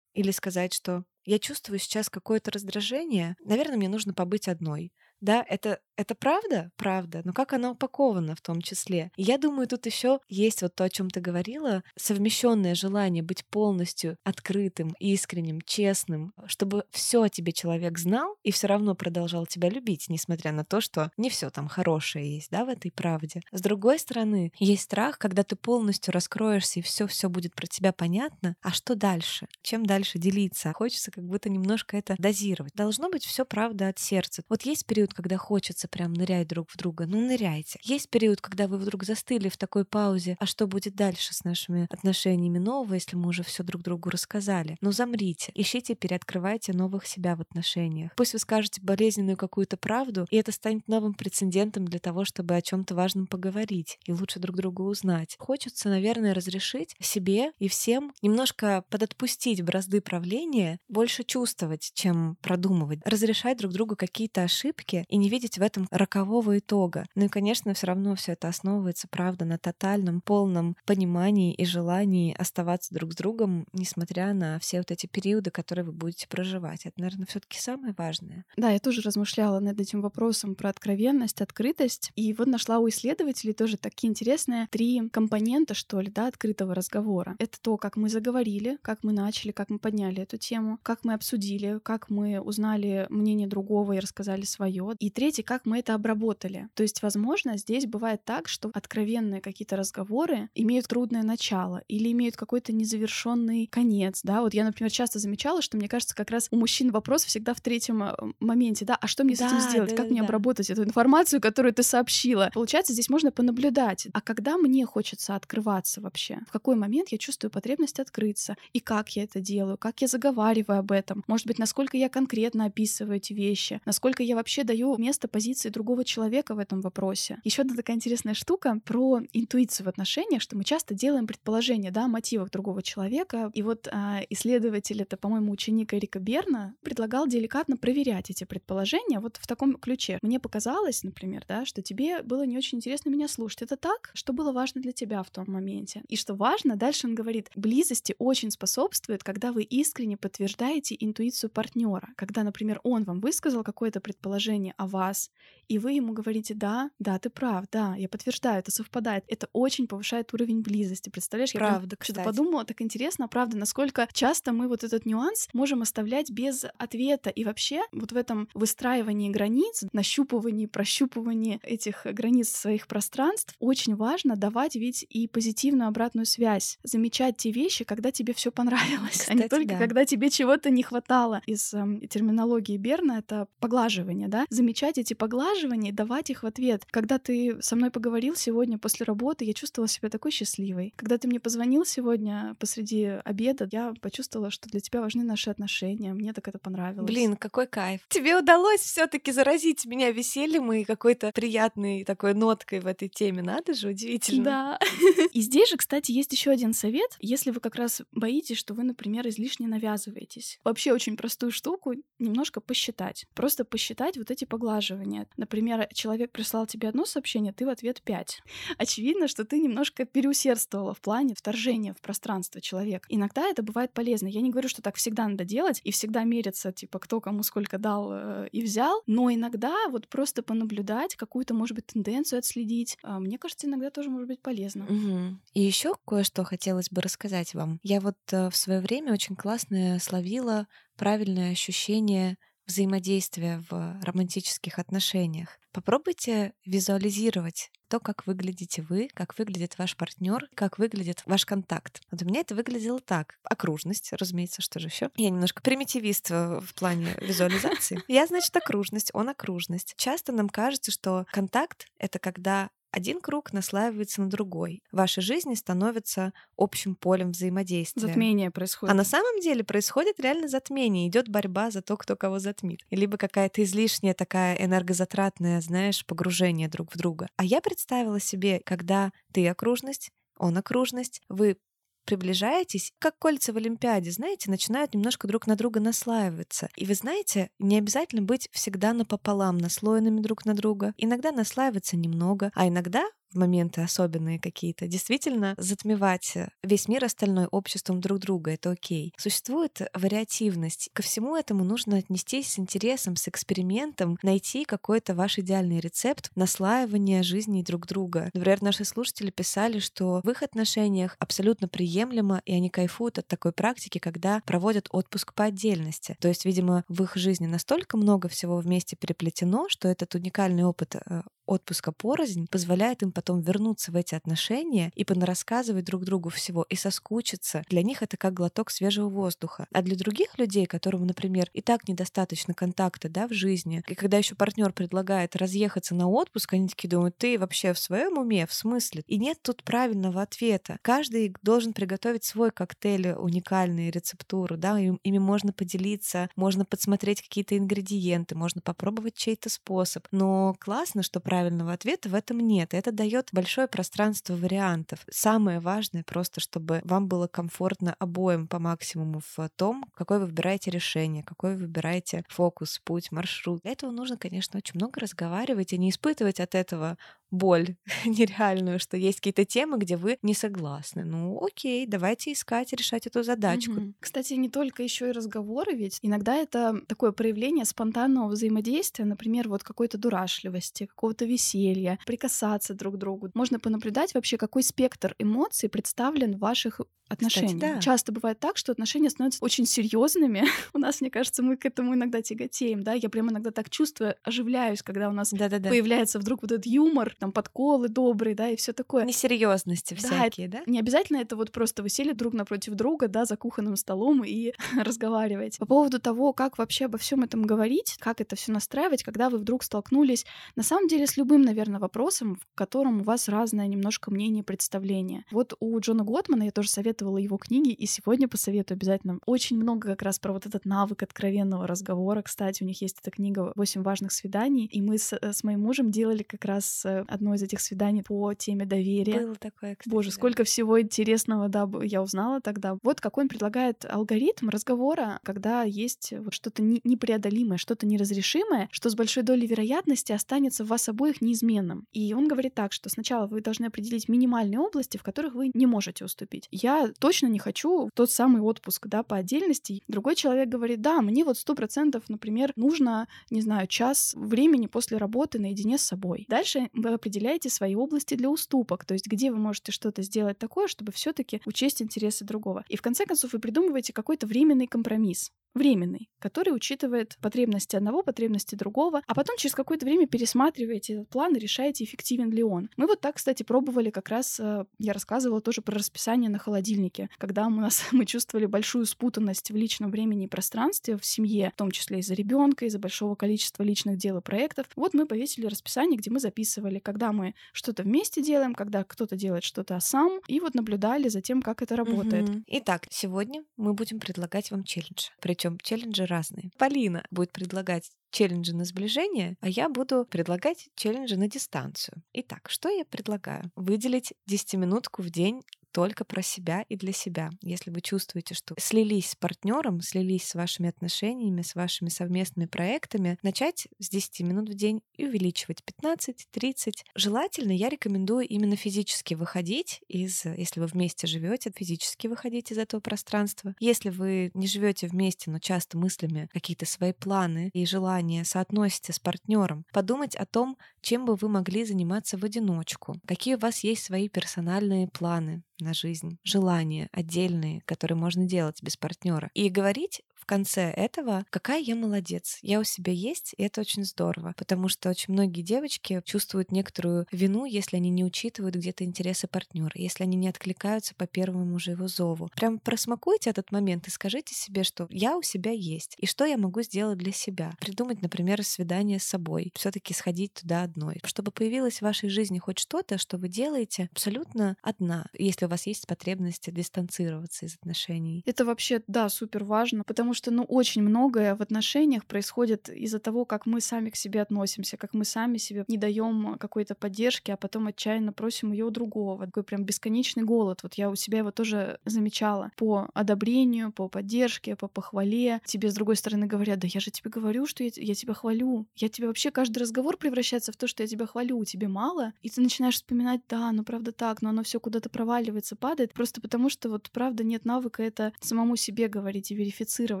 Или 0.13 0.31
сказать, 0.31 0.73
что 0.73 1.03
я 1.25 1.39
чувствую 1.39 1.79
сейчас 1.79 2.09
какое-то 2.09 2.51
раздражение, 2.51 3.35
наверное, 3.43 3.77
мне 3.77 3.89
нужно 3.89 4.13
побыть 4.13 4.47
одной. 4.47 4.91
Да, 5.21 5.45
это, 5.47 5.79
это 5.95 6.15
правда? 6.15 6.71
Правда. 6.75 7.21
Но 7.23 7.31
как 7.31 7.53
она 7.53 7.71
упакована 7.71 8.35
в 8.35 8.41
том 8.41 8.61
числе? 8.61 9.11
И 9.15 9.23
я 9.23 9.37
думаю, 9.37 9.67
тут 9.67 9.85
еще 9.85 10.19
есть 10.27 10.63
вот 10.63 10.75
то, 10.75 10.83
о 10.83 10.89
чем 10.89 11.09
ты 11.09 11.19
говорила, 11.21 11.83
совмещенное 11.95 12.73
желание 12.73 13.21
быть 13.21 13.45
полностью 13.45 14.17
открытым, 14.23 14.95
искренним, 14.99 15.61
честным, 15.61 16.33
чтобы 16.47 16.85
все 16.89 17.21
о 17.23 17.29
тебе 17.29 17.51
человек 17.51 17.99
знал 17.99 18.35
и 18.43 18.51
все 18.51 18.65
равно 18.67 18.95
продолжал 18.95 19.45
тебя 19.45 19.69
любить, 19.69 20.05
несмотря 20.09 20.51
на 20.51 20.65
то, 20.65 20.81
что 20.81 21.11
не 21.17 21.29
все 21.29 21.51
там 21.51 21.67
хорошее 21.67 22.35
есть, 22.35 22.49
да, 22.49 22.65
в 22.65 22.69
этой 22.69 22.91
правде. 22.91 23.41
С 23.51 23.61
другой 23.61 23.99
стороны, 23.99 24.51
есть 24.57 24.83
страх, 24.83 25.19
когда 25.19 25.43
ты 25.43 25.55
полностью 25.55 26.13
раскроешься 26.13 26.79
и 26.79 26.83
все 26.83 27.05
все 27.05 27.29
будет 27.29 27.53
про 27.53 27.67
тебя 27.67 27.93
понятно, 27.93 28.55
а 28.61 28.71
что 28.71 28.95
дальше? 28.95 29.47
Чем 29.61 29.85
дальше 29.85 30.17
делиться? 30.17 30.73
Хочется 30.73 31.11
как 31.11 31.23
будто 31.25 31.49
немножко 31.49 31.95
это 31.95 32.15
дозировать. 32.17 32.73
Должно 32.73 33.09
быть 33.09 33.23
все 33.23 33.45
правда 33.45 33.89
от 33.89 33.99
сердца. 33.99 34.41
Вот 34.49 34.63
есть 34.63 34.85
период 34.87 35.10
период, 35.11 35.13
когда 35.13 35.37
хочется 35.37 35.87
прям 35.87 36.13
нырять 36.13 36.47
друг 36.47 36.69
в 36.69 36.77
друга, 36.77 37.05
ну 37.05 37.19
ныряйте. 37.19 37.79
Есть 37.83 38.09
период, 38.09 38.41
когда 38.41 38.67
вы 38.67 38.77
вдруг 38.77 39.03
застыли 39.03 39.49
в 39.49 39.57
такой 39.57 39.85
паузе, 39.85 40.37
а 40.39 40.45
что 40.45 40.67
будет 40.67 40.95
дальше 40.95 41.33
с 41.33 41.43
нашими 41.43 41.87
отношениями 41.89 42.57
нового, 42.57 42.95
если 42.95 43.15
мы 43.15 43.29
уже 43.29 43.43
все 43.43 43.63
друг 43.63 43.81
другу 43.81 44.09
рассказали? 44.09 44.77
Ну 44.81 44.91
замрите, 44.91 45.51
ищите, 45.55 45.95
переоткрывайте 45.95 46.73
новых 46.73 47.05
себя 47.05 47.35
в 47.35 47.41
отношениях. 47.41 48.11
Пусть 48.15 48.33
вы 48.33 48.39
скажете 48.39 48.81
болезненную 48.81 49.37
какую-то 49.37 49.77
правду, 49.77 50.27
и 50.29 50.37
это 50.37 50.51
станет 50.51 50.87
новым 50.87 51.13
прецедентом 51.13 51.85
для 51.85 51.99
того, 51.99 52.25
чтобы 52.25 52.55
о 52.55 52.61
чем-то 52.61 52.95
важном 52.95 53.27
поговорить 53.27 53.97
и 54.05 54.11
лучше 54.11 54.39
друг 54.39 54.55
друга 54.55 54.81
узнать. 54.81 55.35
Хочется, 55.39 55.89
наверное, 55.89 56.33
разрешить 56.33 56.95
себе 56.99 57.51
и 57.59 57.67
всем 57.67 58.13
немножко 58.21 58.83
подотпустить 58.89 59.61
бразды 59.63 60.01
правления, 60.01 60.79
больше 60.87 61.23
чувствовать, 61.23 61.91
чем 61.93 62.37
продумывать, 62.41 62.99
разрешать 63.05 63.57
друг 63.57 63.73
другу 63.73 63.95
какие-то 63.95 64.43
ошибки, 64.43 65.00
и 65.07 65.17
не 65.17 65.29
видеть 65.29 65.57
в 65.57 65.61
этом 65.61 65.87
рокового 65.91 66.57
итога. 66.59 67.05
Ну 67.15 67.25
и, 67.25 67.29
конечно, 67.29 67.73
все 67.73 67.87
равно 67.87 68.15
все 68.15 68.33
это 68.33 68.47
основывается, 68.47 69.07
правда, 69.07 69.45
на 69.45 69.57
тотальном, 69.57 70.21
полном 70.21 70.75
понимании 70.85 71.53
и 71.53 71.65
желании 71.65 72.35
оставаться 72.37 72.93
друг 72.93 73.13
с 73.13 73.15
другом, 73.15 73.65
несмотря 73.73 74.33
на 74.33 74.59
все 74.59 74.77
вот 74.77 74.91
эти 74.91 75.07
периоды, 75.07 75.51
которые 75.51 75.85
вы 75.85 75.91
будете 75.91 76.27
проживать. 76.27 76.85
Это, 76.85 76.99
наверное, 76.99 77.25
все-таки 77.25 77.59
самое 77.59 77.93
важное. 77.97 78.45
Да, 78.57 78.69
я 78.71 78.79
тоже 78.79 79.01
размышляла 79.01 79.59
над 79.59 79.79
этим 79.79 80.01
вопросом 80.01 80.55
про 80.55 80.69
откровенность, 80.69 81.41
открытость. 81.41 82.11
И 82.15 82.33
вот 82.33 82.47
нашла 82.47 82.79
у 82.79 82.89
исследователей 82.89 83.53
тоже 83.53 83.77
такие 83.77 84.09
интересные 84.09 84.67
три 84.71 85.09
компонента, 85.09 85.73
что 85.73 85.99
ли, 86.01 86.09
да, 86.11 86.27
открытого 86.27 86.75
разговора. 86.75 87.35
Это 87.39 87.59
то, 87.61 87.77
как 87.77 87.97
мы 87.97 88.09
заговорили, 88.09 88.77
как 88.81 89.03
мы 89.03 89.13
начали, 89.13 89.51
как 89.51 89.69
мы 89.69 89.79
подняли 89.79 90.23
эту 90.23 90.37
тему, 90.37 90.79
как 90.83 91.03
мы 91.03 91.13
обсудили, 91.13 91.79
как 91.83 92.09
мы 92.09 92.39
узнали 92.39 93.07
мнение 93.09 93.47
другого 93.47 93.93
и 93.93 93.99
рассказали 93.99 94.43
свое, 94.43 94.90
вот. 94.91 94.97
И 94.99 95.09
третий, 95.09 95.41
как 95.41 95.65
мы 95.65 95.79
это 95.79 95.93
обработали. 95.93 96.67
То 96.73 96.83
есть, 96.83 97.01
возможно, 97.01 97.57
здесь 97.57 97.85
бывает 97.85 98.23
так, 98.25 98.49
что 98.49 98.71
откровенные 98.73 99.39
какие-то 99.39 99.77
разговоры 99.77 100.49
имеют 100.53 100.87
трудное 100.87 101.23
начало 101.23 101.81
или 101.87 102.11
имеют 102.11 102.35
какой-то 102.35 102.73
незавершенный 102.73 103.67
конец, 103.67 104.19
да. 104.23 104.41
Вот 104.41 104.53
я, 104.53 104.65
например, 104.65 104.91
часто 104.91 105.19
замечала, 105.19 105.61
что 105.61 105.77
мне 105.77 105.87
кажется, 105.87 106.13
как 106.15 106.29
раз 106.29 106.47
у 106.51 106.57
мужчин 106.57 106.91
вопрос 106.91 107.23
всегда 107.23 107.53
в 107.53 107.61
третьем 107.61 108.03
э, 108.03 108.13
моменте, 108.39 108.83
да, 108.83 108.97
а 108.99 109.07
что 109.07 109.23
мне 109.23 109.35
да, 109.35 109.47
с 109.47 109.51
этим 109.51 109.61
сделать, 109.61 109.89
да, 109.91 109.95
как 109.95 110.07
да, 110.07 110.11
мне 110.11 110.21
да. 110.21 110.25
обработать 110.25 110.69
эту 110.69 110.83
информацию, 110.83 111.39
которую 111.39 111.73
ты 111.73 111.83
сообщила. 111.83 112.51
Получается, 112.53 112.91
здесь 112.91 113.09
можно 113.09 113.31
понаблюдать. 113.31 114.07
А 114.11 114.19
когда 114.19 114.57
мне 114.57 114.85
хочется 114.85 115.35
открываться 115.35 116.01
вообще? 116.01 116.39
В 116.47 116.51
какой 116.51 116.75
момент 116.75 117.09
я 117.09 117.17
чувствую 117.17 117.51
потребность 117.51 117.99
открыться? 117.99 118.57
И 118.73 118.81
как 118.81 119.15
я 119.15 119.23
это 119.23 119.39
делаю? 119.39 119.77
Как 119.77 120.01
я 120.01 120.07
заговариваю 120.07 120.79
об 120.79 120.91
этом? 120.91 121.23
Может 121.27 121.47
быть, 121.47 121.59
насколько 121.59 121.95
я 121.95 122.09
конкретно 122.09 122.65
описываю 122.65 123.17
эти 123.17 123.31
вещи? 123.31 123.79
Насколько 123.85 124.23
я 124.23 124.35
вообще 124.35 124.63
даю 124.63 124.80
свое 124.81 124.97
место 124.97 125.27
позиции 125.27 125.69
другого 125.69 126.03
человека 126.03 126.55
в 126.55 126.59
этом 126.59 126.81
вопросе. 126.81 127.39
Еще 127.43 127.61
одна 127.61 127.75
такая 127.75 127.95
интересная 127.95 128.33
штука 128.33 128.79
про 128.83 129.21
интуицию 129.33 129.85
в 129.85 129.89
отношениях, 129.89 130.41
что 130.41 130.57
мы 130.57 130.63
часто 130.63 130.93
делаем 130.93 131.27
предположения, 131.27 131.91
да, 131.91 132.05
о 132.05 132.07
мотивах 132.07 132.49
другого 132.49 132.81
человека. 132.81 133.51
И 133.53 133.61
вот 133.61 133.87
а, 133.91 134.21
исследователь, 134.29 135.01
это, 135.01 135.17
по-моему, 135.17 135.51
ученик 135.51 135.93
Эрика 135.93 136.19
Берна, 136.19 136.73
предлагал 136.81 137.27
деликатно 137.27 137.77
проверять 137.77 138.29
эти 138.29 138.43
предположения 138.43 139.19
вот 139.19 139.37
в 139.37 139.47
таком 139.47 139.75
ключе. 139.75 140.17
Мне 140.21 140.39
показалось, 140.39 141.03
например, 141.03 141.43
да, 141.47 141.65
что 141.65 141.81
тебе 141.81 142.23
было 142.23 142.45
не 142.45 142.57
очень 142.57 142.79
интересно 142.79 143.09
меня 143.09 143.27
слушать. 143.27 143.61
Это 143.61 143.77
так? 143.77 144.11
Что 144.13 144.33
было 144.33 144.51
важно 144.51 144.81
для 144.81 144.91
тебя 144.91 145.21
в 145.23 145.29
том 145.29 145.45
моменте? 145.47 146.01
И 146.07 146.15
что 146.15 146.33
важно, 146.33 146.75
дальше 146.75 147.07
он 147.07 147.15
говорит, 147.15 147.49
близости 147.55 148.15
очень 148.17 148.51
способствует, 148.51 149.23
когда 149.23 149.51
вы 149.51 149.63
искренне 149.63 150.17
подтверждаете 150.17 150.95
интуицию 150.99 151.49
партнера, 151.49 152.09
когда, 152.15 152.43
например, 152.43 152.79
он 152.83 153.03
вам 153.03 153.19
высказал 153.19 153.63
какое-то 153.63 154.01
предположение 154.01 154.60
о 154.77 154.87
вас, 154.87 155.29
и 155.71 155.79
вы 155.79 155.93
ему 155.93 156.11
говорите, 156.11 156.53
да, 156.53 156.91
да, 156.99 157.17
ты 157.17 157.29
прав, 157.29 157.63
да, 157.71 157.95
я 157.95 158.09
подтверждаю, 158.09 158.59
это 158.59 158.71
совпадает. 158.71 159.23
Это 159.29 159.47
очень 159.53 159.87
повышает 159.87 160.33
уровень 160.33 160.61
близости. 160.61 161.09
Представляешь, 161.09 161.53
правда, 161.53 161.95
я 161.97 162.03
что-то 162.03 162.23
подумала, 162.23 162.65
так 162.65 162.81
интересно, 162.81 163.29
правда, 163.29 163.55
насколько 163.55 164.05
часто 164.11 164.51
мы 164.51 164.67
вот 164.67 164.83
этот 164.83 165.05
нюанс 165.05 165.47
можем 165.53 165.81
оставлять 165.81 166.29
без 166.29 166.65
ответа. 166.77 167.29
И 167.29 167.45
вообще 167.45 167.83
вот 167.93 168.11
в 168.11 168.17
этом 168.17 168.49
выстраивании 168.53 169.29
границ, 169.29 169.85
нащупывании, 169.93 170.65
прощупывании 170.65 171.61
этих 171.63 172.05
границ 172.05 172.49
своих 172.49 172.87
пространств 172.87 173.55
очень 173.59 173.95
важно 173.95 174.35
давать 174.35 174.75
ведь 174.75 175.05
и 175.07 175.29
позитивную 175.29 175.87
обратную 175.87 176.25
связь, 176.25 176.79
замечать 176.83 177.37
те 177.37 177.51
вещи, 177.51 177.85
когда 177.85 178.11
тебе 178.11 178.33
все 178.33 178.51
понравилось, 178.51 179.19
Кстати, 179.19 179.31
а 179.31 179.43
не 179.43 179.47
только 179.47 179.75
да. 179.75 179.77
когда 179.77 180.03
тебе 180.03 180.29
чего-то 180.29 180.69
не 180.69 180.83
хватало. 180.83 181.41
Из 181.45 181.73
э, 181.73 182.07
терминологии 182.09 182.75
Берна 182.75 183.19
это 183.19 183.47
поглаживание, 183.61 184.27
да, 184.27 184.45
замечать 184.51 184.97
эти 184.97 185.13
поглаживания, 185.13 185.91
давать 185.93 186.29
их 186.29 186.43
в 186.43 186.45
ответ. 186.45 186.85
Когда 186.91 187.17
ты 187.17 187.61
со 187.61 187.75
мной 187.75 187.89
поговорил 187.89 188.35
сегодня 188.35 188.77
после 188.77 189.05
работы, 189.05 189.45
я 189.45 189.53
чувствовала 189.53 189.87
себя 189.87 190.09
такой 190.09 190.31
счастливой. 190.31 190.93
Когда 190.97 191.17
ты 191.17 191.27
мне 191.27 191.39
позвонил 191.39 191.85
сегодня 191.85 192.55
посреди 192.59 193.05
обеда, 193.23 193.67
я 193.71 193.93
почувствовала, 194.01 194.51
что 194.51 194.69
для 194.69 194.81
тебя 194.81 195.01
важны 195.01 195.23
наши 195.23 195.49
отношения. 195.49 196.13
Мне 196.13 196.33
так 196.33 196.47
это 196.49 196.59
понравилось. 196.59 197.07
Блин, 197.07 197.37
какой 197.37 197.65
кайф. 197.65 198.01
Тебе 198.09 198.37
удалось 198.37 198.81
все-таки 198.81 199.31
заразить 199.31 199.85
меня 199.85 200.11
весельем 200.11 200.71
и 200.73 200.83
какой-то 200.83 201.31
приятной 201.33 202.03
такой 202.03 202.33
ноткой 202.33 202.81
в 202.81 202.87
этой 202.87 203.07
теме. 203.07 203.41
Надо 203.41 203.73
же, 203.73 203.89
удивительно. 203.89 204.43
Да. 204.43 204.79
И 205.31 205.41
здесь 205.41 205.69
же, 205.69 205.77
кстати, 205.77 206.11
есть 206.11 206.31
еще 206.33 206.51
один 206.51 206.73
совет. 206.73 207.15
Если 207.19 207.51
вы 207.51 207.61
как 207.61 207.75
раз 207.75 208.01
боитесь, 208.11 208.57
что 208.57 208.73
вы, 208.73 208.83
например, 208.83 209.27
излишне 209.27 209.67
навязываетесь. 209.67 210.59
Вообще 210.63 210.91
очень 210.91 211.15
простую 211.15 211.51
штуку 211.51 211.93
немножко 212.19 212.59
посчитать. 212.59 213.25
Просто 213.33 213.63
посчитать 213.63 214.17
вот 214.17 214.29
эти 214.29 214.40
поглаживания. 214.45 215.27
Например, 215.37 215.87
человек 215.93 216.31
прислал 216.31 216.65
тебе 216.65 216.89
одно 216.89 217.05
сообщение, 217.05 217.53
ты 217.53 217.65
в 217.65 217.69
ответ 217.69 218.01
пять. 218.01 218.41
Очевидно, 218.77 219.27
что 219.27 219.45
ты 219.45 219.59
немножко 219.59 220.05
переусердствовала 220.05 220.93
в 220.93 221.01
плане 221.01 221.35
вторжения 221.35 221.93
в 221.93 222.01
пространство 222.01 222.61
человека. 222.61 223.05
Иногда 223.09 223.47
это 223.47 223.63
бывает 223.63 223.93
полезно. 223.93 224.27
Я 224.27 224.41
не 224.41 224.51
говорю, 224.51 224.69
что 224.69 224.81
так 224.81 224.95
всегда 224.95 225.27
надо 225.27 225.45
делать 225.45 225.81
и 225.83 225.91
всегда 225.91 226.23
мериться, 226.23 226.71
типа, 226.71 226.99
кто 226.99 227.21
кому 227.21 227.43
сколько 227.43 227.77
дал 227.77 228.11
э, 228.11 228.49
и 228.51 228.61
взял, 228.63 229.01
но 229.07 229.31
иногда 229.33 229.75
вот 229.89 230.07
просто 230.07 230.43
понаблюдать, 230.43 231.15
какую-то, 231.15 231.53
может 231.53 231.75
быть, 231.75 231.87
тенденцию 231.87 232.39
отследить, 232.39 232.97
э, 233.03 233.19
мне 233.19 233.37
кажется, 233.37 233.67
иногда 233.67 233.89
тоже 233.89 234.09
может 234.09 234.27
быть 234.27 234.41
полезно. 234.41 234.85
Угу. 234.85 235.39
И 235.53 235.61
еще 235.61 235.95
кое-что 236.05 236.43
хотелось 236.43 236.89
бы 236.89 237.01
рассказать 237.01 237.53
вам. 237.53 237.79
Я 237.83 237.99
вот 237.99 238.17
э, 238.31 238.49
в 238.49 238.55
свое 238.55 238.79
время 238.79 239.13
очень 239.13 239.35
классно 239.35 239.97
словила 239.99 240.67
правильное 240.97 241.51
ощущение 241.51 242.37
взаимодействия 242.71 243.63
в 243.69 243.99
романтических 244.01 244.79
отношениях. 244.79 245.59
Попробуйте 245.71 246.53
визуализировать 246.65 247.71
то, 247.87 247.99
как 247.99 248.25
выглядите 248.25 248.81
вы, 248.81 249.09
как 249.13 249.37
выглядит 249.37 249.77
ваш 249.77 249.95
партнер, 249.95 250.47
как 250.55 250.79
выглядит 250.79 251.23
ваш 251.25 251.45
контакт. 251.45 252.01
Вот 252.11 252.21
у 252.21 252.25
меня 252.25 252.41
это 252.41 252.55
выглядело 252.55 252.99
так. 252.99 253.35
Окружность, 253.43 254.13
разумеется, 254.13 254.61
что 254.61 254.79
же 254.79 254.87
еще. 254.87 255.09
Я 255.15 255.29
немножко 255.29 255.61
примитивист 255.61 256.29
в 256.29 256.73
плане 256.75 257.15
визуализации. 257.21 258.01
Я, 258.07 258.25
значит, 258.27 258.55
окружность, 258.55 259.11
он 259.13 259.29
окружность. 259.29 259.93
Часто 259.97 260.31
нам 260.31 260.49
кажется, 260.49 260.91
что 260.91 261.25
контакт— 261.31 261.87
это 261.97 262.19
когда 262.19 262.69
один 262.91 263.21
круг 263.21 263.53
наслаивается 263.53 264.21
на 264.21 264.29
другой. 264.29 264.83
Ваши 264.91 265.21
жизни 265.21 265.55
становятся 265.55 266.33
общим 266.57 266.95
полем 266.95 267.31
взаимодействия. 267.31 268.07
Затмение 268.07 268.51
происходит. 268.51 268.91
А 268.91 268.95
на 268.95 269.03
самом 269.03 269.39
деле 269.41 269.63
происходит 269.63 270.19
реально 270.19 270.47
затмение. 270.47 271.07
Идет 271.07 271.29
борьба 271.29 271.71
за 271.71 271.81
то, 271.81 271.97
кто 271.97 272.15
кого 272.15 272.39
затмит. 272.39 272.81
Либо 272.91 273.17
какая-то 273.17 273.63
излишняя 273.63 274.13
такая 274.13 274.55
энергозатратная, 274.55 275.61
знаешь, 275.61 276.05
погружение 276.05 276.67
друг 276.67 276.93
в 276.93 276.97
друга. 276.97 277.29
А 277.37 277.43
я 277.43 277.61
представила 277.61 278.19
себе, 278.19 278.61
когда 278.65 279.11
ты 279.31 279.47
окружность, 279.47 280.11
он 280.37 280.57
окружность, 280.57 281.21
вы 281.29 281.57
приближаетесь, 282.05 282.93
как 282.99 283.17
кольца 283.17 283.53
в 283.53 283.57
Олимпиаде, 283.57 284.11
знаете, 284.11 284.49
начинают 284.49 284.93
немножко 284.93 285.27
друг 285.27 285.47
на 285.47 285.55
друга 285.55 285.79
наслаиваться. 285.79 286.69
И 286.75 286.85
вы 286.85 286.93
знаете, 286.93 287.49
не 287.59 287.77
обязательно 287.77 288.21
быть 288.21 288.49
всегда 288.51 288.93
напополам, 288.93 289.57
наслоенными 289.57 290.19
друг 290.21 290.45
на 290.45 290.53
друга. 290.53 290.93
Иногда 290.97 291.31
наслаиваться 291.31 291.97
немного, 291.97 292.51
а 292.55 292.67
иногда 292.67 293.03
в 293.31 293.37
моменты 293.37 293.81
особенные 293.81 294.39
какие-то, 294.39 294.87
действительно 294.87 295.55
затмевать 295.57 296.33
э, 296.35 296.49
весь 296.63 296.87
мир 296.87 297.05
остальной 297.05 297.45
обществом 297.45 298.01
друг 298.01 298.19
друга. 298.19 298.51
Это 298.51 298.71
окей. 298.71 299.13
Существует 299.17 299.81
вариативность. 299.93 300.89
Ко 300.93 301.01
всему 301.01 301.35
этому 301.35 301.63
нужно 301.63 301.97
отнестись 301.97 302.53
с 302.53 302.59
интересом, 302.59 303.15
с 303.15 303.27
экспериментом, 303.27 304.17
найти 304.23 304.65
какой-то 304.65 305.15
ваш 305.15 305.39
идеальный 305.39 305.79
рецепт 305.79 306.31
наслаивания 306.35 307.23
жизни 307.23 307.61
друг 307.61 307.87
друга. 307.87 308.29
Например, 308.33 308.61
наши 308.61 308.85
слушатели 308.85 309.31
писали, 309.31 309.79
что 309.79 310.21
в 310.23 310.29
их 310.29 310.43
отношениях 310.43 311.15
абсолютно 311.19 311.67
приемлемо, 311.67 312.41
и 312.45 312.53
они 312.53 312.69
кайфуют 312.69 313.19
от 313.19 313.27
такой 313.27 313.51
практики, 313.51 313.97
когда 313.97 314.41
проводят 314.45 314.87
отпуск 314.91 315.33
по 315.33 315.45
отдельности. 315.45 316.17
То 316.19 316.27
есть, 316.27 316.45
видимо, 316.45 316.83
в 316.87 317.03
их 317.03 317.15
жизни 317.15 317.47
настолько 317.47 317.97
много 317.97 318.27
всего 318.27 318.57
вместе 318.57 318.95
переплетено, 318.95 319.67
что 319.69 319.87
этот 319.87 320.15
уникальный 320.15 320.63
опыт 320.63 320.95
э, 320.95 321.21
отпуска 321.51 321.91
порознь 321.91 322.47
позволяет 322.47 323.03
им 323.03 323.11
потом 323.11 323.41
вернуться 323.41 323.91
в 323.91 323.95
эти 323.95 324.15
отношения 324.15 324.91
и 324.95 325.03
понарассказывать 325.03 325.85
друг 325.85 326.05
другу 326.05 326.29
всего 326.29 326.65
и 326.69 326.75
соскучиться. 326.75 327.63
Для 327.69 327.83
них 327.83 328.01
это 328.01 328.17
как 328.17 328.33
глоток 328.33 328.71
свежего 328.71 329.09
воздуха. 329.09 329.67
А 329.73 329.81
для 329.81 329.95
других 329.95 330.39
людей, 330.39 330.65
которым, 330.65 331.05
например, 331.05 331.49
и 331.53 331.61
так 331.61 331.87
недостаточно 331.87 332.53
контакта 332.53 333.09
да, 333.09 333.27
в 333.27 333.33
жизни, 333.33 333.83
и 333.87 333.95
когда 333.95 334.17
еще 334.17 334.35
партнер 334.35 334.71
предлагает 334.71 335.35
разъехаться 335.35 335.93
на 335.93 336.07
отпуск, 336.07 336.53
они 336.53 336.69
такие 336.69 336.89
думают, 336.89 337.17
ты 337.17 337.37
вообще 337.37 337.73
в 337.73 337.79
своем 337.79 338.17
уме, 338.17 338.47
в 338.47 338.53
смысле? 338.53 339.03
И 339.07 339.17
нет 339.17 339.37
тут 339.41 339.63
правильного 339.63 340.21
ответа. 340.21 340.77
Каждый 340.81 341.35
должен 341.41 341.73
приготовить 341.73 342.23
свой 342.23 342.51
коктейль, 342.51 343.09
уникальный 343.11 343.91
рецептуру, 343.91 344.57
да, 344.57 344.79
ими 344.79 345.17
можно 345.17 345.51
поделиться, 345.51 346.29
можно 346.35 346.63
подсмотреть 346.63 347.21
какие-то 347.21 347.57
ингредиенты, 347.57 348.35
можно 348.35 348.61
попробовать 348.61 349.15
чей-то 349.15 349.49
способ. 349.49 350.07
Но 350.11 350.55
классно, 350.59 351.03
что 351.03 351.19
правильно 351.19 351.40
правильного 351.41 351.73
ответа 351.73 352.07
в 352.07 352.13
этом 352.13 352.39
нет. 352.39 352.75
Это 352.75 352.91
дает 352.91 353.29
большое 353.31 353.67
пространство 353.67 354.35
вариантов. 354.35 354.99
Самое 355.09 355.59
важное 355.59 356.03
просто, 356.03 356.39
чтобы 356.39 356.81
вам 356.83 357.07
было 357.07 357.27
комфортно 357.27 357.95
обоим 357.97 358.47
по 358.47 358.59
максимуму 358.59 359.21
в 359.35 359.49
том, 359.55 359.83
какое 359.95 360.19
вы 360.19 360.27
выбираете 360.27 360.69
решение, 360.69 361.23
какой 361.23 361.55
вы 361.55 361.61
выбираете 361.61 362.23
фокус, 362.29 362.79
путь, 362.83 363.11
маршрут. 363.11 363.63
Для 363.63 363.71
этого 363.71 363.89
нужно, 363.89 364.17
конечно, 364.17 364.59
очень 364.59 364.75
много 364.75 364.99
разговаривать 364.99 365.73
и 365.73 365.79
не 365.79 365.89
испытывать 365.89 366.39
от 366.39 366.53
этого 366.53 366.97
боль 367.31 367.75
нереальную, 368.05 368.79
что 368.79 368.97
есть 368.97 369.19
какие-то 369.19 369.45
темы, 369.45 369.77
где 369.77 369.97
вы 369.97 370.17
не 370.21 370.33
согласны. 370.33 371.03
Ну, 371.03 371.43
окей, 371.43 371.85
давайте 371.87 372.33
искать, 372.33 372.73
решать 372.73 373.07
эту 373.07 373.23
задачку. 373.23 373.73
Угу. 373.73 373.93
Кстати, 373.99 374.33
не 374.33 374.49
только 374.49 374.83
еще 374.83 375.09
и 375.09 375.13
разговоры, 375.13 375.73
ведь 375.73 375.97
иногда 376.01 376.35
это 376.35 376.81
такое 376.87 377.11
проявление 377.11 377.65
спонтанного 377.65 378.29
взаимодействия, 378.29 379.05
например, 379.05 379.49
вот 379.49 379.63
какой-то 379.63 379.97
дурашливости, 379.97 380.85
какого-то 380.85 381.25
веселья, 381.25 381.97
прикасаться 382.05 382.73
друг 382.73 382.95
к 382.95 382.97
другу. 382.97 383.29
Можно 383.33 383.59
понаблюдать 383.59 384.13
вообще, 384.13 384.37
какой 384.37 384.63
спектр 384.63 385.15
эмоций 385.17 385.69
представлен 385.69 386.35
в 386.35 386.39
ваших 386.39 386.81
отношениях. 387.11 387.55
Кстати, 387.55 387.73
да. 387.75 387.81
Часто 387.81 388.11
бывает 388.11 388.39
так, 388.39 388.57
что 388.57 388.71
отношения 388.71 389.09
становятся 389.09 389.43
очень 389.43 389.65
серьезными. 389.65 390.45
у 390.73 390.79
нас, 390.79 391.01
мне 391.01 391.09
кажется, 391.09 391.43
мы 391.43 391.57
к 391.57 391.65
этому 391.65 391.93
иногда 391.93 392.21
тяготеем, 392.21 392.83
да. 392.83 392.93
Я 392.93 393.09
прям 393.09 393.29
иногда 393.29 393.51
так 393.51 393.69
чувствую, 393.69 394.15
оживляюсь, 394.23 394.81
когда 394.81 395.09
у 395.09 395.13
нас 395.13 395.31
Да-да-да. 395.31 395.69
появляется 395.69 396.19
вдруг 396.19 396.41
вот 396.43 396.51
этот 396.51 396.65
юмор, 396.65 397.15
там 397.19 397.31
подколы 397.31 397.89
добрые, 397.89 398.35
да, 398.35 398.49
и 398.49 398.55
все 398.55 398.73
такое. 398.73 399.05
Несерьезности 399.05 399.93
всякие, 399.93 400.47
да? 400.47 400.61
Не 400.65 400.79
обязательно 400.79 401.17
это 401.17 401.35
вот 401.35 401.51
просто 401.51 401.83
вы 401.83 401.89
сели 401.89 402.13
друг 402.13 402.33
напротив 402.33 402.73
друга, 402.73 403.07
да, 403.07 403.25
за 403.25 403.37
кухонным 403.37 403.75
столом 403.75 404.23
и 404.23 404.53
разговаривать. 404.77 405.57
По 405.57 405.65
поводу 405.65 405.99
того, 405.99 406.33
как 406.33 406.57
вообще 406.57 406.85
обо 406.85 406.97
всем 406.97 407.23
этом 407.23 407.43
говорить, 407.43 407.97
как 407.99 408.21
это 408.21 408.35
все 408.35 408.51
настраивать, 408.51 409.03
когда 409.03 409.29
вы 409.29 409.37
вдруг 409.37 409.63
столкнулись, 409.63 410.25
на 410.55 410.63
самом 410.63 410.87
деле, 410.87 411.07
с 411.07 411.17
любым, 411.17 411.41
наверное, 411.41 411.79
вопросом, 411.79 412.35
в 412.35 412.55
котором 412.55 413.01
у 413.01 413.03
вас 413.03 413.27
разное 413.27 413.67
немножко 413.67 414.11
мнение, 414.11 414.43
представление. 414.43 415.25
Вот 415.31 415.53
у 415.59 415.79
Джона 415.79 416.03
Готмана 416.03 416.43
я 416.43 416.51
тоже 416.51 416.69
советую 416.69 417.00
советовала 417.01 417.17
его 417.17 417.37
книги, 417.37 417.71
и 417.71 417.85
сегодня 417.85 418.27
посоветую 418.27 418.75
обязательно. 418.75 419.19
Очень 419.25 419.57
много 419.57 419.89
как 419.89 420.03
раз 420.03 420.19
про 420.19 420.33
вот 420.33 420.45
этот 420.45 420.65
навык 420.65 421.03
откровенного 421.03 421.67
разговора. 421.67 422.21
Кстати, 422.21 422.63
у 422.63 422.65
них 422.65 422.81
есть 422.81 422.97
эта 423.01 423.11
книга 423.11 423.51
«Восемь 423.55 423.81
важных 423.81 424.11
свиданий», 424.11 424.65
и 424.65 424.81
мы 424.81 424.97
с, 424.97 425.13
с 425.13 425.43
моим 425.43 425.61
мужем 425.61 425.89
делали 425.89 426.23
как 426.23 426.45
раз 426.45 426.85
э, 426.85 427.03
одно 427.07 427.33
из 427.33 427.43
этих 427.43 427.59
свиданий 427.59 428.03
по 428.03 428.33
теме 428.33 428.65
доверия. 428.65 429.21
Было 429.21 429.35
такое, 429.35 429.75
кстати, 429.75 429.89
Боже, 429.93 430.09
да. 430.09 430.15
сколько 430.15 430.43
всего 430.43 430.79
интересного, 430.79 431.49
да, 431.49 431.67
я 431.83 432.01
узнала 432.01 432.39
тогда. 432.39 432.77
Вот 432.83 433.01
какой 433.01 433.23
он 433.23 433.29
предлагает 433.29 433.85
алгоритм 433.89 434.49
разговора, 434.49 435.19
когда 435.23 435.63
есть 435.63 436.13
вот 436.19 436.33
что-то 436.33 436.61
непреодолимое, 436.61 437.57
что-то 437.57 437.87
неразрешимое, 437.87 438.69
что 438.71 438.89
с 438.89 438.95
большой 438.95 439.23
долей 439.23 439.47
вероятности 439.47 440.11
останется 440.11 440.63
в 440.63 440.67
вас 440.67 440.87
обоих 440.87 441.21
неизменным. 441.21 441.85
И 441.91 442.13
он 442.13 442.27
говорит 442.27 442.53
так, 442.53 442.73
что 442.73 442.89
сначала 442.89 443.27
вы 443.27 443.41
должны 443.41 443.65
определить 443.65 444.07
минимальные 444.07 444.59
области, 444.59 444.97
в 444.97 445.03
которых 445.03 445.33
вы 445.33 445.51
не 445.53 445.65
можете 445.65 446.05
уступить. 446.05 446.47
Я 446.51 446.90
точно 446.99 447.27
не 447.27 447.39
хочу 447.39 447.89
тот 447.93 448.11
самый 448.11 448.41
отпуск, 448.41 448.87
да, 448.87 449.03
по 449.03 449.17
отдельности. 449.17 449.81
Другой 449.87 450.15
человек 450.15 450.49
говорит, 450.49 450.81
да, 450.81 451.01
мне 451.01 451.23
вот 451.23 451.37
сто 451.37 451.55
процентов, 451.55 452.03
например, 452.09 452.53
нужно, 452.55 453.07
не 453.29 453.41
знаю, 453.41 453.67
час 453.67 454.13
времени 454.15 454.67
после 454.67 454.97
работы 454.97 455.39
наедине 455.39 455.77
с 455.77 455.83
собой. 455.83 456.25
Дальше 456.29 456.69
вы 456.73 456.89
определяете 456.89 457.49
свои 457.49 457.75
области 457.75 458.15
для 458.15 458.29
уступок, 458.29 458.85
то 458.85 458.93
есть 458.93 459.07
где 459.07 459.31
вы 459.31 459.37
можете 459.37 459.71
что-то 459.71 460.01
сделать 460.01 460.37
такое, 460.37 460.67
чтобы 460.67 460.91
все-таки 460.91 461.41
учесть 461.45 461.81
интересы 461.81 462.25
другого. 462.25 462.63
И 462.69 462.77
в 462.77 462.81
конце 462.81 463.05
концов 463.05 463.33
вы 463.33 463.39
придумываете 463.39 463.93
какой-то 463.93 464.27
временный 464.27 464.67
компромисс 464.67 465.31
временный, 465.53 466.09
который 466.19 466.55
учитывает 466.55 467.17
потребности 467.21 467.75
одного, 467.75 468.03
потребности 468.03 468.55
другого, 468.55 469.01
а 469.05 469.13
потом 469.13 469.37
через 469.37 469.53
какое-то 469.53 469.85
время 469.85 470.07
пересматриваете 470.07 470.93
этот 470.93 471.09
план 471.09 471.35
и 471.35 471.39
решаете, 471.39 471.83
эффективен 471.83 472.31
ли 472.31 472.43
он. 472.43 472.69
Мы 472.77 472.87
вот 472.87 473.01
так, 473.01 473.15
кстати, 473.15 473.43
пробовали 473.43 473.89
как 473.89 474.09
раз, 474.09 474.39
э, 474.39 474.65
я 474.79 474.93
рассказывала 474.93 475.41
тоже 475.41 475.61
про 475.61 475.77
расписание 475.77 476.29
на 476.29 476.39
холодильнике, 476.81 477.09
когда 477.17 477.47
у 477.47 477.49
нас 477.49 477.83
мы 477.91 478.05
чувствовали 478.05 478.45
большую 478.45 478.85
спутанность 478.85 479.51
в 479.51 479.55
личном 479.55 479.91
времени 479.91 480.25
и 480.25 480.27
пространстве 480.27 480.97
в 480.97 481.05
семье, 481.05 481.51
в 481.53 481.57
том 481.57 481.71
числе 481.71 481.99
из-за 481.99 482.13
ребенка, 482.13 482.65
из-за 482.65 482.79
большого 482.79 483.15
количества 483.15 483.63
личных 483.63 483.97
дел 483.97 484.17
и 484.17 484.21
проектов. 484.21 484.67
Вот 484.75 484.93
мы 484.93 485.05
повесили 485.05 485.45
расписание, 485.45 485.97
где 485.97 486.09
мы 486.09 486.19
записывали, 486.19 486.79
когда 486.79 487.11
мы 487.11 487.33
что-то 487.53 487.83
вместе 487.83 488.21
делаем, 488.21 488.53
когда 488.53 488.83
кто-то 488.83 489.15
делает 489.15 489.43
что-то 489.43 489.79
сам, 489.79 490.19
и 490.27 490.39
вот 490.39 490.55
наблюдали 490.55 491.09
за 491.09 491.21
тем, 491.21 491.41
как 491.41 491.61
это 491.61 491.75
работает. 491.75 492.29
Угу. 492.29 492.43
Итак, 492.47 492.87
сегодня 492.89 493.43
мы 493.57 493.73
будем 493.73 493.99
предлагать 493.99 494.51
вам 494.51 494.63
челлендж 494.63 495.09
причем 495.21 495.57
челленджи 495.59 496.05
разные. 496.05 496.51
Полина 496.57 497.03
будет 497.11 497.31
предлагать 497.31 497.91
челленджи 498.11 498.53
на 498.53 498.65
сближение, 498.65 499.37
а 499.41 499.49
я 499.49 499.69
буду 499.69 500.05
предлагать 500.05 500.69
челленджи 500.75 501.15
на 501.17 501.27
дистанцию. 501.27 502.03
Итак, 502.13 502.49
что 502.49 502.69
я 502.69 502.85
предлагаю? 502.85 503.51
Выделить 503.55 504.13
10-минутку 504.29 505.01
в 505.01 505.09
день 505.09 505.41
только 505.71 506.05
про 506.05 506.21
себя 506.21 506.65
и 506.69 506.75
для 506.75 506.93
себя. 506.93 507.29
Если 507.41 507.71
вы 507.71 507.81
чувствуете, 507.81 508.33
что 508.33 508.55
слились 508.57 509.11
с 509.11 509.15
партнером, 509.15 509.81
слились 509.81 510.27
с 510.27 510.35
вашими 510.35 510.69
отношениями, 510.69 511.41
с 511.41 511.55
вашими 511.55 511.89
совместными 511.89 512.47
проектами, 512.47 513.17
начать 513.23 513.67
с 513.79 513.89
10 513.89 514.21
минут 514.21 514.49
в 514.49 514.53
день 514.53 514.81
и 514.95 515.05
увеличивать 515.05 515.63
15-30. 515.83 516.73
Желательно 516.95 517.51
я 517.51 517.69
рекомендую 517.69 518.27
именно 518.27 518.55
физически 518.55 519.13
выходить 519.13 519.81
из, 519.87 520.25
если 520.25 520.59
вы 520.59 520.67
вместе 520.67 521.07
живете, 521.07 521.51
физически 521.55 522.07
выходить 522.07 522.51
из 522.51 522.57
этого 522.57 522.81
пространства. 522.81 523.55
Если 523.59 523.89
вы 523.89 524.31
не 524.33 524.47
живете 524.47 524.87
вместе, 524.87 525.31
но 525.31 525.39
часто 525.39 525.77
мыслями 525.77 526.29
какие-то 526.31 526.65
свои 526.65 526.93
планы 526.93 527.49
и 527.53 527.65
желания 527.65 528.23
соотносите 528.25 528.93
с 528.93 528.99
партнером, 528.99 529.65
подумать 529.73 530.15
о 530.15 530.25
том, 530.25 530.57
чем 530.81 531.05
бы 531.05 531.15
вы 531.15 531.29
могли 531.29 531.65
заниматься 531.65 532.17
в 532.17 532.23
одиночку, 532.23 532.95
какие 533.07 533.35
у 533.35 533.39
вас 533.39 533.63
есть 533.63 533.83
свои 533.83 534.09
персональные 534.09 534.87
планы, 534.87 535.43
на 535.61 535.73
жизнь, 535.73 536.17
желания 536.23 536.89
отдельные, 536.91 537.61
которые 537.61 537.97
можно 537.97 538.25
делать 538.25 538.61
без 538.61 538.77
партнера. 538.77 539.29
И 539.33 539.49
говорить 539.49 540.01
в 540.21 540.25
конце 540.25 540.69
этого, 540.69 541.25
какая 541.31 541.59
я 541.59 541.75
молодец, 541.75 542.37
я 542.43 542.59
у 542.59 542.63
себя 542.63 542.93
есть, 542.93 543.33
и 543.37 543.43
это 543.43 543.61
очень 543.61 543.83
здорово, 543.83 544.35
потому 544.37 544.69
что 544.69 544.89
очень 544.89 545.13
многие 545.13 545.41
девочки 545.41 546.01
чувствуют 546.05 546.51
некоторую 546.51 547.07
вину, 547.11 547.45
если 547.45 547.77
они 547.77 547.89
не 547.89 548.05
учитывают 548.05 548.55
где-то 548.55 548.83
интересы 548.83 549.27
партнера, 549.27 549.71
если 549.73 550.03
они 550.03 550.15
не 550.15 550.29
откликаются 550.29 550.93
по 550.93 551.07
первому 551.07 551.57
же 551.57 551.71
его 551.71 551.87
зову. 551.87 552.29
Прям 552.35 552.59
просмакуйте 552.59 553.31
этот 553.31 553.51
момент 553.51 553.87
и 553.87 553.91
скажите 553.91 554.35
себе, 554.35 554.63
что 554.63 554.85
я 554.91 555.17
у 555.17 555.23
себя 555.23 555.51
есть, 555.51 555.95
и 555.97 556.05
что 556.05 556.25
я 556.25 556.37
могу 556.37 556.61
сделать 556.61 556.99
для 556.99 557.11
себя. 557.11 557.51
Придумать, 557.59 558.03
например, 558.03 558.43
свидание 558.43 558.99
с 558.99 559.03
собой, 559.03 559.51
все 559.55 559.71
таки 559.71 559.93
сходить 559.93 560.33
туда 560.35 560.61
одной, 560.61 560.99
чтобы 561.03 561.31
появилось 561.31 561.79
в 561.79 561.81
вашей 561.81 562.09
жизни 562.09 562.37
хоть 562.37 562.59
что-то, 562.59 562.99
что 562.99 563.17
вы 563.17 563.27
делаете 563.27 563.89
абсолютно 563.91 564.55
одна, 564.61 565.07
если 565.17 565.45
у 565.45 565.49
вас 565.49 565.65
есть 565.65 565.87
потребность 565.87 566.53
дистанцироваться 566.53 567.45
из 567.47 567.55
отношений. 567.55 568.21
Это 568.25 568.45
вообще, 568.45 568.83
да, 568.87 569.09
супер 569.09 569.43
важно, 569.43 569.83
потому 569.83 570.10
потому 570.11 570.17
что, 570.17 570.31
ну, 570.31 570.43
очень 570.43 570.81
многое 570.81 571.35
в 571.35 571.41
отношениях 571.41 572.05
происходит 572.05 572.67
из-за 572.67 572.99
того, 572.99 573.23
как 573.23 573.45
мы 573.45 573.61
сами 573.61 573.89
к 573.89 573.95
себе 573.95 574.21
относимся, 574.21 574.75
как 574.75 574.93
мы 574.93 575.05
сами 575.05 575.37
себе 575.37 575.63
не 575.69 575.77
даем 575.77 576.37
какой-то 576.37 576.75
поддержки, 576.75 577.31
а 577.31 577.37
потом 577.37 577.67
отчаянно 577.67 578.11
просим 578.11 578.51
ее 578.51 578.65
у 578.65 578.71
другого. 578.71 579.25
Такой 579.25 579.43
прям 579.43 579.63
бесконечный 579.63 580.23
голод. 580.23 580.63
Вот 580.63 580.73
я 580.73 580.89
у 580.89 580.95
себя 580.95 581.19
его 581.19 581.31
тоже 581.31 581.79
замечала. 581.85 582.51
По 582.57 582.89
одобрению, 582.93 583.71
по 583.71 583.87
поддержке, 583.87 584.57
по 584.57 584.67
похвале. 584.67 585.39
Тебе, 585.45 585.71
с 585.71 585.75
другой 585.75 585.95
стороны, 585.95 586.25
говорят, 586.25 586.59
да 586.59 586.67
я 586.69 586.81
же 586.81 586.91
тебе 586.91 587.09
говорю, 587.09 587.45
что 587.45 587.63
я, 587.63 587.69
я 587.73 587.95
тебя 587.95 588.13
хвалю. 588.13 588.67
Я 588.75 588.89
тебе 588.89 589.07
вообще 589.07 589.31
каждый 589.31 589.59
разговор 589.59 589.95
превращается 589.95 590.51
в 590.51 590.57
то, 590.57 590.67
что 590.67 590.83
я 590.83 590.87
тебя 590.87 591.05
хвалю. 591.05 591.41
Тебе 591.45 591.69
мало? 591.69 592.11
И 592.21 592.29
ты 592.29 592.41
начинаешь 592.41 592.75
вспоминать, 592.75 593.21
да, 593.29 593.49
ну 593.53 593.63
правда 593.63 593.93
так, 593.93 594.21
но 594.21 594.29
оно 594.29 594.43
все 594.43 594.59
куда-то 594.59 594.89
проваливается, 594.89 595.55
падает, 595.55 595.93
просто 595.93 596.19
потому 596.19 596.49
что 596.49 596.69
вот 596.69 596.89
правда 596.91 597.23
нет 597.23 597.45
навыка 597.45 597.81
это 597.81 598.11
самому 598.19 598.57
себе 598.57 598.89
говорить 598.89 599.31
и 599.31 599.35
верифицировать 599.35 600.00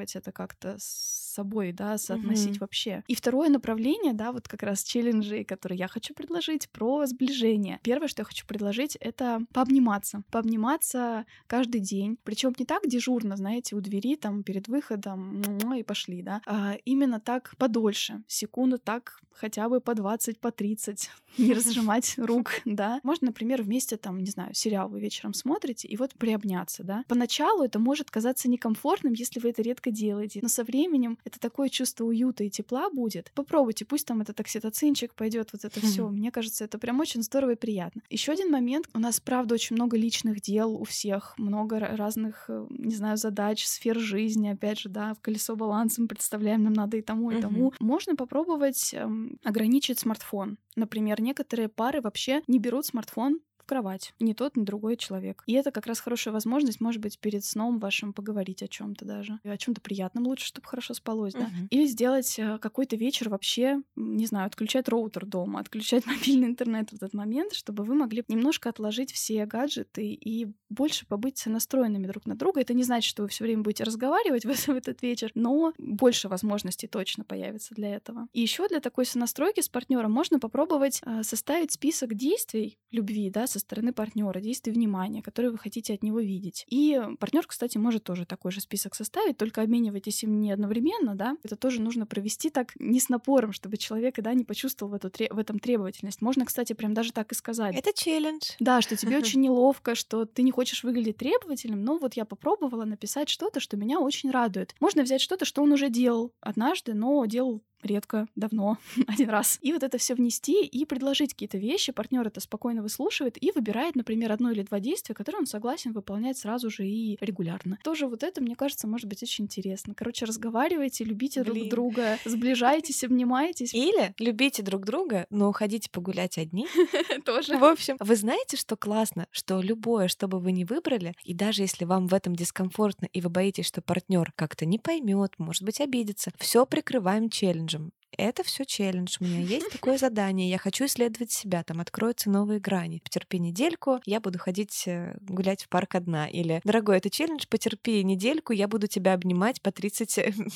коррелировать 0.00 0.16
это 0.16 0.32
как-то 0.32 0.76
с 0.78 1.29
собой, 1.40 1.72
да, 1.72 1.96
соотносить 1.96 2.56
mm-hmm. 2.56 2.60
вообще. 2.60 3.02
И 3.08 3.14
второе 3.14 3.48
направление, 3.48 4.12
да, 4.12 4.30
вот 4.30 4.46
как 4.46 4.62
раз 4.62 4.82
челленджи, 4.84 5.44
которые 5.44 5.78
я 5.78 5.88
хочу 5.88 6.12
предложить, 6.14 6.68
про 6.68 7.06
сближение. 7.06 7.78
Первое, 7.82 8.08
что 8.08 8.20
я 8.20 8.24
хочу 8.24 8.46
предложить, 8.46 8.96
это 8.96 9.40
пообниматься. 9.54 10.22
Пообниматься 10.30 11.24
каждый 11.46 11.80
день. 11.80 12.18
Причем 12.24 12.52
не 12.58 12.66
так 12.66 12.82
дежурно, 12.86 13.36
знаете, 13.36 13.74
у 13.74 13.80
двери 13.80 14.16
там 14.16 14.42
перед 14.42 14.68
выходом 14.68 15.40
и 15.74 15.82
пошли, 15.82 16.22
да, 16.22 16.42
а 16.46 16.76
именно 16.84 17.20
так 17.20 17.54
подольше. 17.56 18.22
Секунду 18.26 18.78
так 18.78 19.20
хотя 19.32 19.68
бы 19.68 19.80
по 19.80 19.94
20, 19.94 20.38
по 20.38 20.50
30, 20.50 21.10
не 21.38 21.54
разжимать 21.54 22.14
рук, 22.18 22.50
да. 22.64 23.00
Можно, 23.02 23.28
например, 23.28 23.62
вместе 23.62 23.96
там, 23.96 24.18
не 24.18 24.30
знаю, 24.30 24.54
сериал 24.54 24.88
вы 24.88 25.00
вечером 25.00 25.32
смотрите, 25.32 25.88
и 25.88 25.96
вот 25.96 26.14
приобняться, 26.14 26.84
да. 26.84 27.04
Поначалу 27.08 27.64
это 27.64 27.78
может 27.78 28.10
казаться 28.10 28.48
некомфортным, 28.48 29.14
если 29.14 29.40
вы 29.40 29.50
это 29.50 29.62
редко 29.62 29.90
делаете, 29.90 30.40
но 30.42 30.48
со 30.48 30.64
временем 30.64 31.18
это 31.30 31.40
такое 31.40 31.68
чувство 31.68 32.04
уюта 32.04 32.44
и 32.44 32.50
тепла 32.50 32.90
будет. 32.90 33.30
Попробуйте, 33.34 33.84
пусть 33.84 34.06
там 34.06 34.20
этот 34.20 34.38
окситоцинчик 34.40 35.14
пойдет, 35.14 35.50
вот 35.52 35.64
это 35.64 35.80
все. 35.80 36.08
Мне 36.08 36.30
кажется, 36.30 36.64
это 36.64 36.78
прям 36.78 37.00
очень 37.00 37.22
здорово 37.22 37.52
и 37.52 37.56
приятно. 37.56 38.02
Еще 38.10 38.32
один 38.32 38.50
момент. 38.50 38.88
У 38.94 38.98
нас, 38.98 39.20
правда, 39.20 39.54
очень 39.54 39.76
много 39.76 39.96
личных 39.96 40.40
дел 40.40 40.74
у 40.74 40.84
всех, 40.84 41.34
много 41.38 41.78
разных, 41.78 42.46
э, 42.48 42.66
не 42.70 42.94
знаю, 42.94 43.16
задач, 43.16 43.64
сфер 43.64 43.98
жизни. 43.98 44.48
Опять 44.48 44.80
же, 44.80 44.88
да, 44.88 45.14
в 45.14 45.20
колесо 45.20 45.56
баланса 45.56 46.02
мы 46.02 46.08
представляем, 46.08 46.64
нам 46.64 46.72
надо 46.72 46.96
и 46.96 47.02
тому, 47.02 47.30
и 47.30 47.40
тому. 47.40 47.72
Можно 47.80 48.16
попробовать 48.16 48.92
эм, 48.94 49.38
ограничить 49.44 49.98
смартфон. 49.98 50.58
Например, 50.76 51.20
некоторые 51.20 51.68
пары 51.68 52.00
вообще 52.00 52.42
не 52.46 52.58
берут 52.58 52.86
смартфон 52.86 53.40
кровать. 53.70 54.14
Ни 54.18 54.32
тот, 54.32 54.56
ни 54.56 54.64
другой 54.64 54.96
человек. 54.96 55.44
И 55.46 55.52
это 55.52 55.70
как 55.70 55.86
раз 55.86 56.00
хорошая 56.00 56.34
возможность, 56.34 56.80
может 56.80 57.00
быть, 57.00 57.20
перед 57.20 57.44
сном 57.44 57.78
вашим 57.78 58.12
поговорить 58.12 58.64
о 58.64 58.68
чем-то 58.68 59.04
даже. 59.04 59.38
И 59.44 59.48
о 59.48 59.56
чем-то 59.56 59.80
приятном 59.80 60.26
лучше, 60.26 60.46
чтобы 60.46 60.66
хорошо 60.66 60.92
спалось, 60.92 61.34
да. 61.34 61.42
Uh-huh. 61.42 61.68
Или 61.70 61.86
сделать 61.86 62.36
э, 62.36 62.58
какой-то 62.58 62.96
вечер 62.96 63.28
вообще, 63.28 63.80
не 63.94 64.26
знаю, 64.26 64.48
отключать 64.48 64.88
роутер 64.88 65.24
дома, 65.24 65.60
отключать 65.60 66.04
мобильный 66.06 66.48
интернет 66.48 66.90
в 66.90 66.94
этот 66.94 67.14
момент, 67.14 67.52
чтобы 67.52 67.84
вы 67.84 67.94
могли 67.94 68.24
немножко 68.26 68.70
отложить 68.70 69.12
все 69.12 69.46
гаджеты 69.46 70.14
и 70.14 70.48
больше 70.68 71.06
побыть 71.06 71.46
настроенными 71.46 72.08
друг 72.08 72.26
на 72.26 72.34
друга. 72.34 72.60
Это 72.62 72.74
не 72.74 72.82
значит, 72.82 73.08
что 73.08 73.22
вы 73.22 73.28
все 73.28 73.44
время 73.44 73.62
будете 73.62 73.84
разговаривать 73.84 74.44
в, 74.46 74.52
в 74.52 74.68
этот 74.70 75.00
вечер, 75.02 75.30
но 75.36 75.72
больше 75.78 76.28
возможностей 76.28 76.88
точно 76.88 77.22
появится 77.22 77.72
для 77.76 77.94
этого. 77.94 78.26
И 78.32 78.40
еще 78.40 78.66
для 78.66 78.80
такой 78.80 79.06
сонастройки 79.06 79.60
с 79.60 79.68
партнером 79.68 80.10
можно 80.10 80.40
попробовать 80.40 81.00
э, 81.06 81.22
составить 81.22 81.70
список 81.70 82.14
действий 82.14 82.80
любви, 82.90 83.30
да, 83.30 83.46
со 83.46 83.59
стороны 83.60 83.92
партнера, 83.92 84.40
действий 84.40 84.72
внимания, 84.72 85.22
которые 85.22 85.52
вы 85.52 85.58
хотите 85.58 85.94
от 85.94 86.02
него 86.02 86.20
видеть. 86.20 86.64
И 86.68 87.00
партнер, 87.18 87.46
кстати, 87.46 87.78
может 87.78 88.04
тоже 88.04 88.24
такой 88.24 88.52
же 88.52 88.60
список 88.60 88.94
составить, 88.94 89.36
только 89.36 89.62
обменивайтесь 89.62 90.22
им 90.24 90.40
не 90.40 90.52
одновременно, 90.52 91.14
да. 91.14 91.36
Это 91.42 91.56
тоже 91.56 91.80
нужно 91.80 92.06
провести 92.06 92.50
так 92.50 92.72
не 92.78 93.00
с 93.00 93.08
напором, 93.08 93.52
чтобы 93.52 93.76
человек, 93.76 94.16
да, 94.16 94.34
не 94.34 94.44
почувствовал 94.44 94.92
в, 94.92 94.94
эту, 94.94 95.10
в 95.10 95.38
этом 95.38 95.58
требовательность. 95.58 96.22
Можно, 96.22 96.44
кстати, 96.44 96.72
прям 96.72 96.94
даже 96.94 97.12
так 97.12 97.32
и 97.32 97.34
сказать. 97.34 97.76
Это 97.76 97.92
челлендж. 97.94 98.52
Да, 98.58 98.80
что 98.80 98.96
тебе 98.96 99.18
очень 99.18 99.40
неловко, 99.40 99.94
что 99.94 100.24
ты 100.24 100.42
не 100.42 100.50
хочешь 100.50 100.84
выглядеть 100.84 101.18
требовательным, 101.18 101.84
но 101.84 101.98
вот 101.98 102.14
я 102.14 102.24
попробовала 102.24 102.84
написать 102.84 103.28
что-то, 103.28 103.60
что 103.60 103.76
меня 103.76 104.00
очень 104.00 104.30
радует. 104.30 104.74
Можно 104.80 105.02
взять 105.02 105.20
что-то, 105.20 105.44
что 105.44 105.62
он 105.62 105.72
уже 105.72 105.88
делал 105.90 106.32
однажды, 106.40 106.94
но 106.94 107.24
делал 107.26 107.62
редко, 107.82 108.26
давно, 108.36 108.78
один 109.06 109.30
раз. 109.30 109.58
И 109.62 109.72
вот 109.72 109.82
это 109.82 109.98
все 109.98 110.14
внести 110.14 110.64
и 110.64 110.84
предложить 110.84 111.34
какие-то 111.34 111.58
вещи. 111.58 111.92
Партнер 111.92 112.26
это 112.26 112.40
спокойно 112.40 112.82
выслушивает 112.82 113.42
и 113.42 113.52
выбирает, 113.52 113.94
например, 113.94 114.32
одно 114.32 114.50
или 114.50 114.62
два 114.62 114.80
действия, 114.80 115.14
которые 115.14 115.40
он 115.40 115.46
согласен 115.46 115.92
выполнять 115.92 116.38
сразу 116.38 116.70
же 116.70 116.86
и 116.86 117.18
регулярно. 117.20 117.78
Тоже 117.82 118.06
вот 118.06 118.22
это, 118.22 118.40
мне 118.40 118.56
кажется, 118.56 118.86
может 118.86 119.08
быть 119.08 119.22
очень 119.22 119.44
интересно. 119.44 119.94
Короче, 119.94 120.24
разговаривайте, 120.24 121.04
любите 121.04 121.42
Блин. 121.42 121.54
друг 121.54 121.68
друга, 121.68 122.18
сближайтесь, 122.24 123.04
обнимайтесь. 123.04 123.74
Или 123.74 124.14
любите 124.18 124.62
друг 124.62 124.84
друга, 124.84 125.26
но 125.30 125.48
уходите 125.48 125.90
погулять 125.90 126.38
одни. 126.38 126.66
Тоже. 127.24 127.56
В 127.56 127.64
общем, 127.64 127.96
вы 128.00 128.16
знаете, 128.16 128.56
что 128.56 128.76
классно, 128.76 129.26
что 129.30 129.60
любое, 129.60 130.08
что 130.08 130.28
бы 130.28 130.38
вы 130.38 130.52
ни 130.52 130.64
выбрали, 130.64 131.14
и 131.24 131.34
даже 131.34 131.62
если 131.62 131.84
вам 131.84 132.06
в 132.06 132.14
этом 132.14 132.34
дискомфортно, 132.34 133.06
и 133.12 133.20
вы 133.20 133.30
боитесь, 133.30 133.66
что 133.66 133.82
партнер 133.82 134.32
как-то 134.36 134.66
не 134.66 134.78
поймет, 134.78 135.34
может 135.38 135.62
быть, 135.62 135.80
обидится, 135.80 136.30
все 136.38 136.66
прикрываем 136.66 137.30
them 137.72 137.92
это 138.16 138.42
все 138.42 138.64
челлендж. 138.64 139.16
У 139.20 139.24
меня 139.24 139.40
есть 139.40 139.70
такое 139.72 139.98
задание. 139.98 140.48
Я 140.48 140.58
хочу 140.58 140.86
исследовать 140.86 141.30
себя. 141.30 141.62
Там 141.62 141.80
откроются 141.80 142.30
новые 142.30 142.60
грани. 142.60 143.00
Потерпи 143.02 143.38
недельку, 143.38 144.00
я 144.06 144.20
буду 144.20 144.38
ходить 144.38 144.84
э, 144.86 145.16
гулять 145.20 145.64
в 145.64 145.68
парк 145.68 145.94
одна. 145.94 146.28
Или, 146.28 146.60
дорогой, 146.64 146.98
это 146.98 147.10
челлендж, 147.10 147.44
потерпи 147.48 148.02
недельку, 148.04 148.52
я 148.52 148.68
буду 148.68 148.86
тебя 148.86 149.14
обнимать 149.14 149.62
по 149.62 149.72
30 149.72 150.10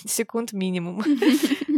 секунд 0.06 0.52
минимум. 0.52 1.02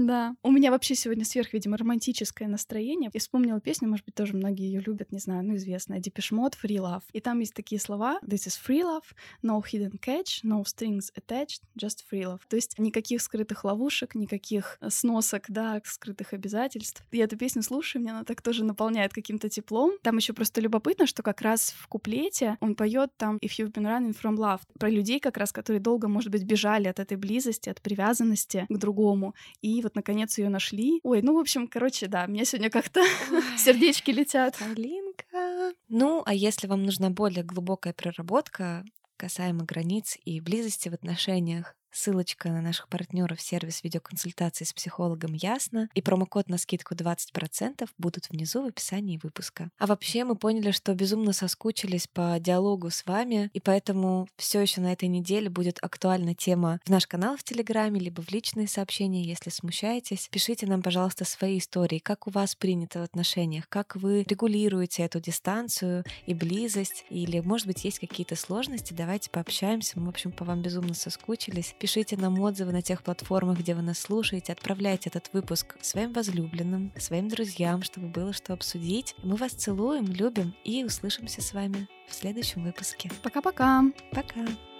Да. 0.06 0.36
У 0.44 0.52
меня 0.52 0.70
вообще 0.70 0.94
сегодня 0.94 1.24
сверх, 1.24 1.52
видимо, 1.52 1.76
романтическое 1.76 2.46
настроение. 2.46 3.10
Я 3.12 3.18
вспомнила 3.18 3.60
песню, 3.60 3.88
может 3.88 4.04
быть, 4.04 4.14
тоже 4.14 4.36
многие 4.36 4.66
ее 4.66 4.80
любят, 4.80 5.10
не 5.10 5.18
знаю, 5.18 5.42
ну, 5.42 5.56
известная. 5.56 5.98
Mode, 5.98 6.54
Free 6.62 6.76
Love. 6.76 7.02
И 7.12 7.20
там 7.20 7.40
есть 7.40 7.54
такие 7.54 7.80
слова. 7.80 8.20
This 8.22 8.46
is 8.46 8.56
free 8.56 8.82
love, 8.82 9.04
no 9.42 9.60
hidden 9.60 9.98
catch, 9.98 10.44
no 10.44 10.62
strings 10.64 11.10
attached, 11.18 11.62
just 11.76 12.04
free 12.10 12.22
love. 12.22 12.40
То 12.48 12.56
есть 12.56 12.78
никаких 12.78 13.22
скрытых 13.22 13.64
ловушек, 13.64 14.14
никаких 14.14 14.78
э, 14.80 14.90
сносок, 14.90 15.44
да, 15.48 15.65
скрытых 15.84 16.32
обязательств. 16.32 17.02
Я 17.12 17.24
эту 17.24 17.36
песню 17.36 17.62
слушаю, 17.62 18.02
меня 18.02 18.12
она 18.12 18.24
так 18.24 18.42
тоже 18.42 18.64
наполняет 18.64 19.12
каким-то 19.12 19.48
теплом. 19.48 19.92
Там 20.02 20.16
еще 20.16 20.32
просто 20.32 20.60
любопытно, 20.60 21.06
что 21.06 21.22
как 21.22 21.40
раз 21.40 21.74
в 21.78 21.88
куплете 21.88 22.56
он 22.60 22.74
поет 22.74 23.10
там 23.16 23.36
If 23.36 23.58
you've 23.58 23.72
been 23.72 23.84
running 23.84 24.16
from 24.16 24.36
love 24.36 24.60
про 24.78 24.88
людей 24.88 25.20
как 25.20 25.36
раз, 25.36 25.52
которые 25.52 25.80
долго, 25.80 26.08
может 26.08 26.30
быть, 26.30 26.44
бежали 26.44 26.88
от 26.88 27.00
этой 27.00 27.16
близости, 27.16 27.68
от 27.68 27.80
привязанности 27.82 28.66
к 28.68 28.78
другому, 28.78 29.34
и 29.60 29.82
вот 29.82 29.94
наконец 29.94 30.38
ее 30.38 30.48
нашли. 30.48 31.00
Ой, 31.02 31.22
ну 31.22 31.34
в 31.34 31.38
общем, 31.38 31.68
короче, 31.68 32.06
да, 32.06 32.26
мне 32.26 32.44
сегодня 32.44 32.70
как-то 32.70 33.02
сердечки 33.58 34.10
летят. 34.10 34.56
Алинка. 34.60 35.72
Ну, 35.88 36.22
а 36.24 36.34
если 36.34 36.66
вам 36.66 36.84
нужна 36.84 37.10
более 37.10 37.44
глубокая 37.44 37.92
проработка 37.92 38.84
касаемо 39.16 39.64
границ 39.64 40.18
и 40.24 40.40
близости 40.40 40.88
в 40.88 40.94
отношениях, 40.94 41.75
Ссылочка 41.90 42.50
на 42.50 42.60
наших 42.60 42.88
партнеров 42.88 43.40
сервис 43.40 43.82
видеоконсультации 43.82 44.64
с 44.64 44.72
психологом 44.72 45.32
Ясно 45.32 45.88
и 45.94 46.02
промокод 46.02 46.48
на 46.48 46.58
скидку 46.58 46.94
20% 46.94 47.88
будут 47.98 48.28
внизу 48.28 48.62
в 48.62 48.66
описании 48.66 49.18
выпуска. 49.22 49.70
А 49.78 49.86
вообще 49.86 50.24
мы 50.24 50.36
поняли, 50.36 50.70
что 50.72 50.94
безумно 50.94 51.32
соскучились 51.32 52.06
по 52.06 52.36
диалогу 52.38 52.90
с 52.90 53.06
вами, 53.06 53.50
и 53.52 53.60
поэтому 53.60 54.28
все 54.36 54.60
еще 54.60 54.80
на 54.80 54.92
этой 54.92 55.08
неделе 55.08 55.48
будет 55.48 55.78
актуальна 55.80 56.34
тема 56.34 56.80
в 56.84 56.90
наш 56.90 57.06
канал 57.06 57.36
в 57.36 57.44
Телеграме, 57.44 58.00
либо 58.00 58.20
в 58.20 58.30
личные 58.30 58.68
сообщения, 58.68 59.22
если 59.22 59.50
смущаетесь. 59.50 60.28
Пишите 60.30 60.66
нам, 60.66 60.82
пожалуйста, 60.82 61.24
свои 61.24 61.58
истории, 61.58 61.98
как 61.98 62.26
у 62.26 62.30
вас 62.30 62.54
принято 62.54 63.00
в 63.00 63.04
отношениях, 63.04 63.68
как 63.68 63.96
вы 63.96 64.22
регулируете 64.22 65.02
эту 65.02 65.20
дистанцию 65.20 66.04
и 66.26 66.34
близость, 66.34 67.04
или, 67.10 67.40
может 67.40 67.66
быть, 67.66 67.84
есть 67.84 68.00
какие-то 68.00 68.36
сложности, 68.36 68.92
давайте 68.92 69.30
пообщаемся. 69.30 69.98
Мы, 69.98 70.06
в 70.06 70.10
общем, 70.10 70.32
по 70.32 70.44
вам 70.44 70.62
безумно 70.62 70.94
соскучились. 70.94 71.74
Пишите 71.86 72.16
нам 72.16 72.40
отзывы 72.40 72.72
на 72.72 72.82
тех 72.82 73.04
платформах, 73.04 73.60
где 73.60 73.72
вы 73.72 73.80
нас 73.80 74.00
слушаете. 74.00 74.52
Отправляйте 74.52 75.08
этот 75.08 75.30
выпуск 75.32 75.76
своим 75.80 76.12
возлюбленным, 76.12 76.90
своим 76.96 77.28
друзьям, 77.28 77.84
чтобы 77.84 78.08
было 78.08 78.32
что 78.32 78.54
обсудить. 78.54 79.14
Мы 79.22 79.36
вас 79.36 79.52
целуем, 79.52 80.06
любим 80.06 80.52
и 80.64 80.82
услышимся 80.82 81.42
с 81.42 81.52
вами 81.52 81.86
в 82.08 82.14
следующем 82.14 82.64
выпуске. 82.64 83.08
Пока-пока. 83.22 83.84
Пока. 84.10 84.40
-пока. 84.40 84.46
Пока. 84.46 84.75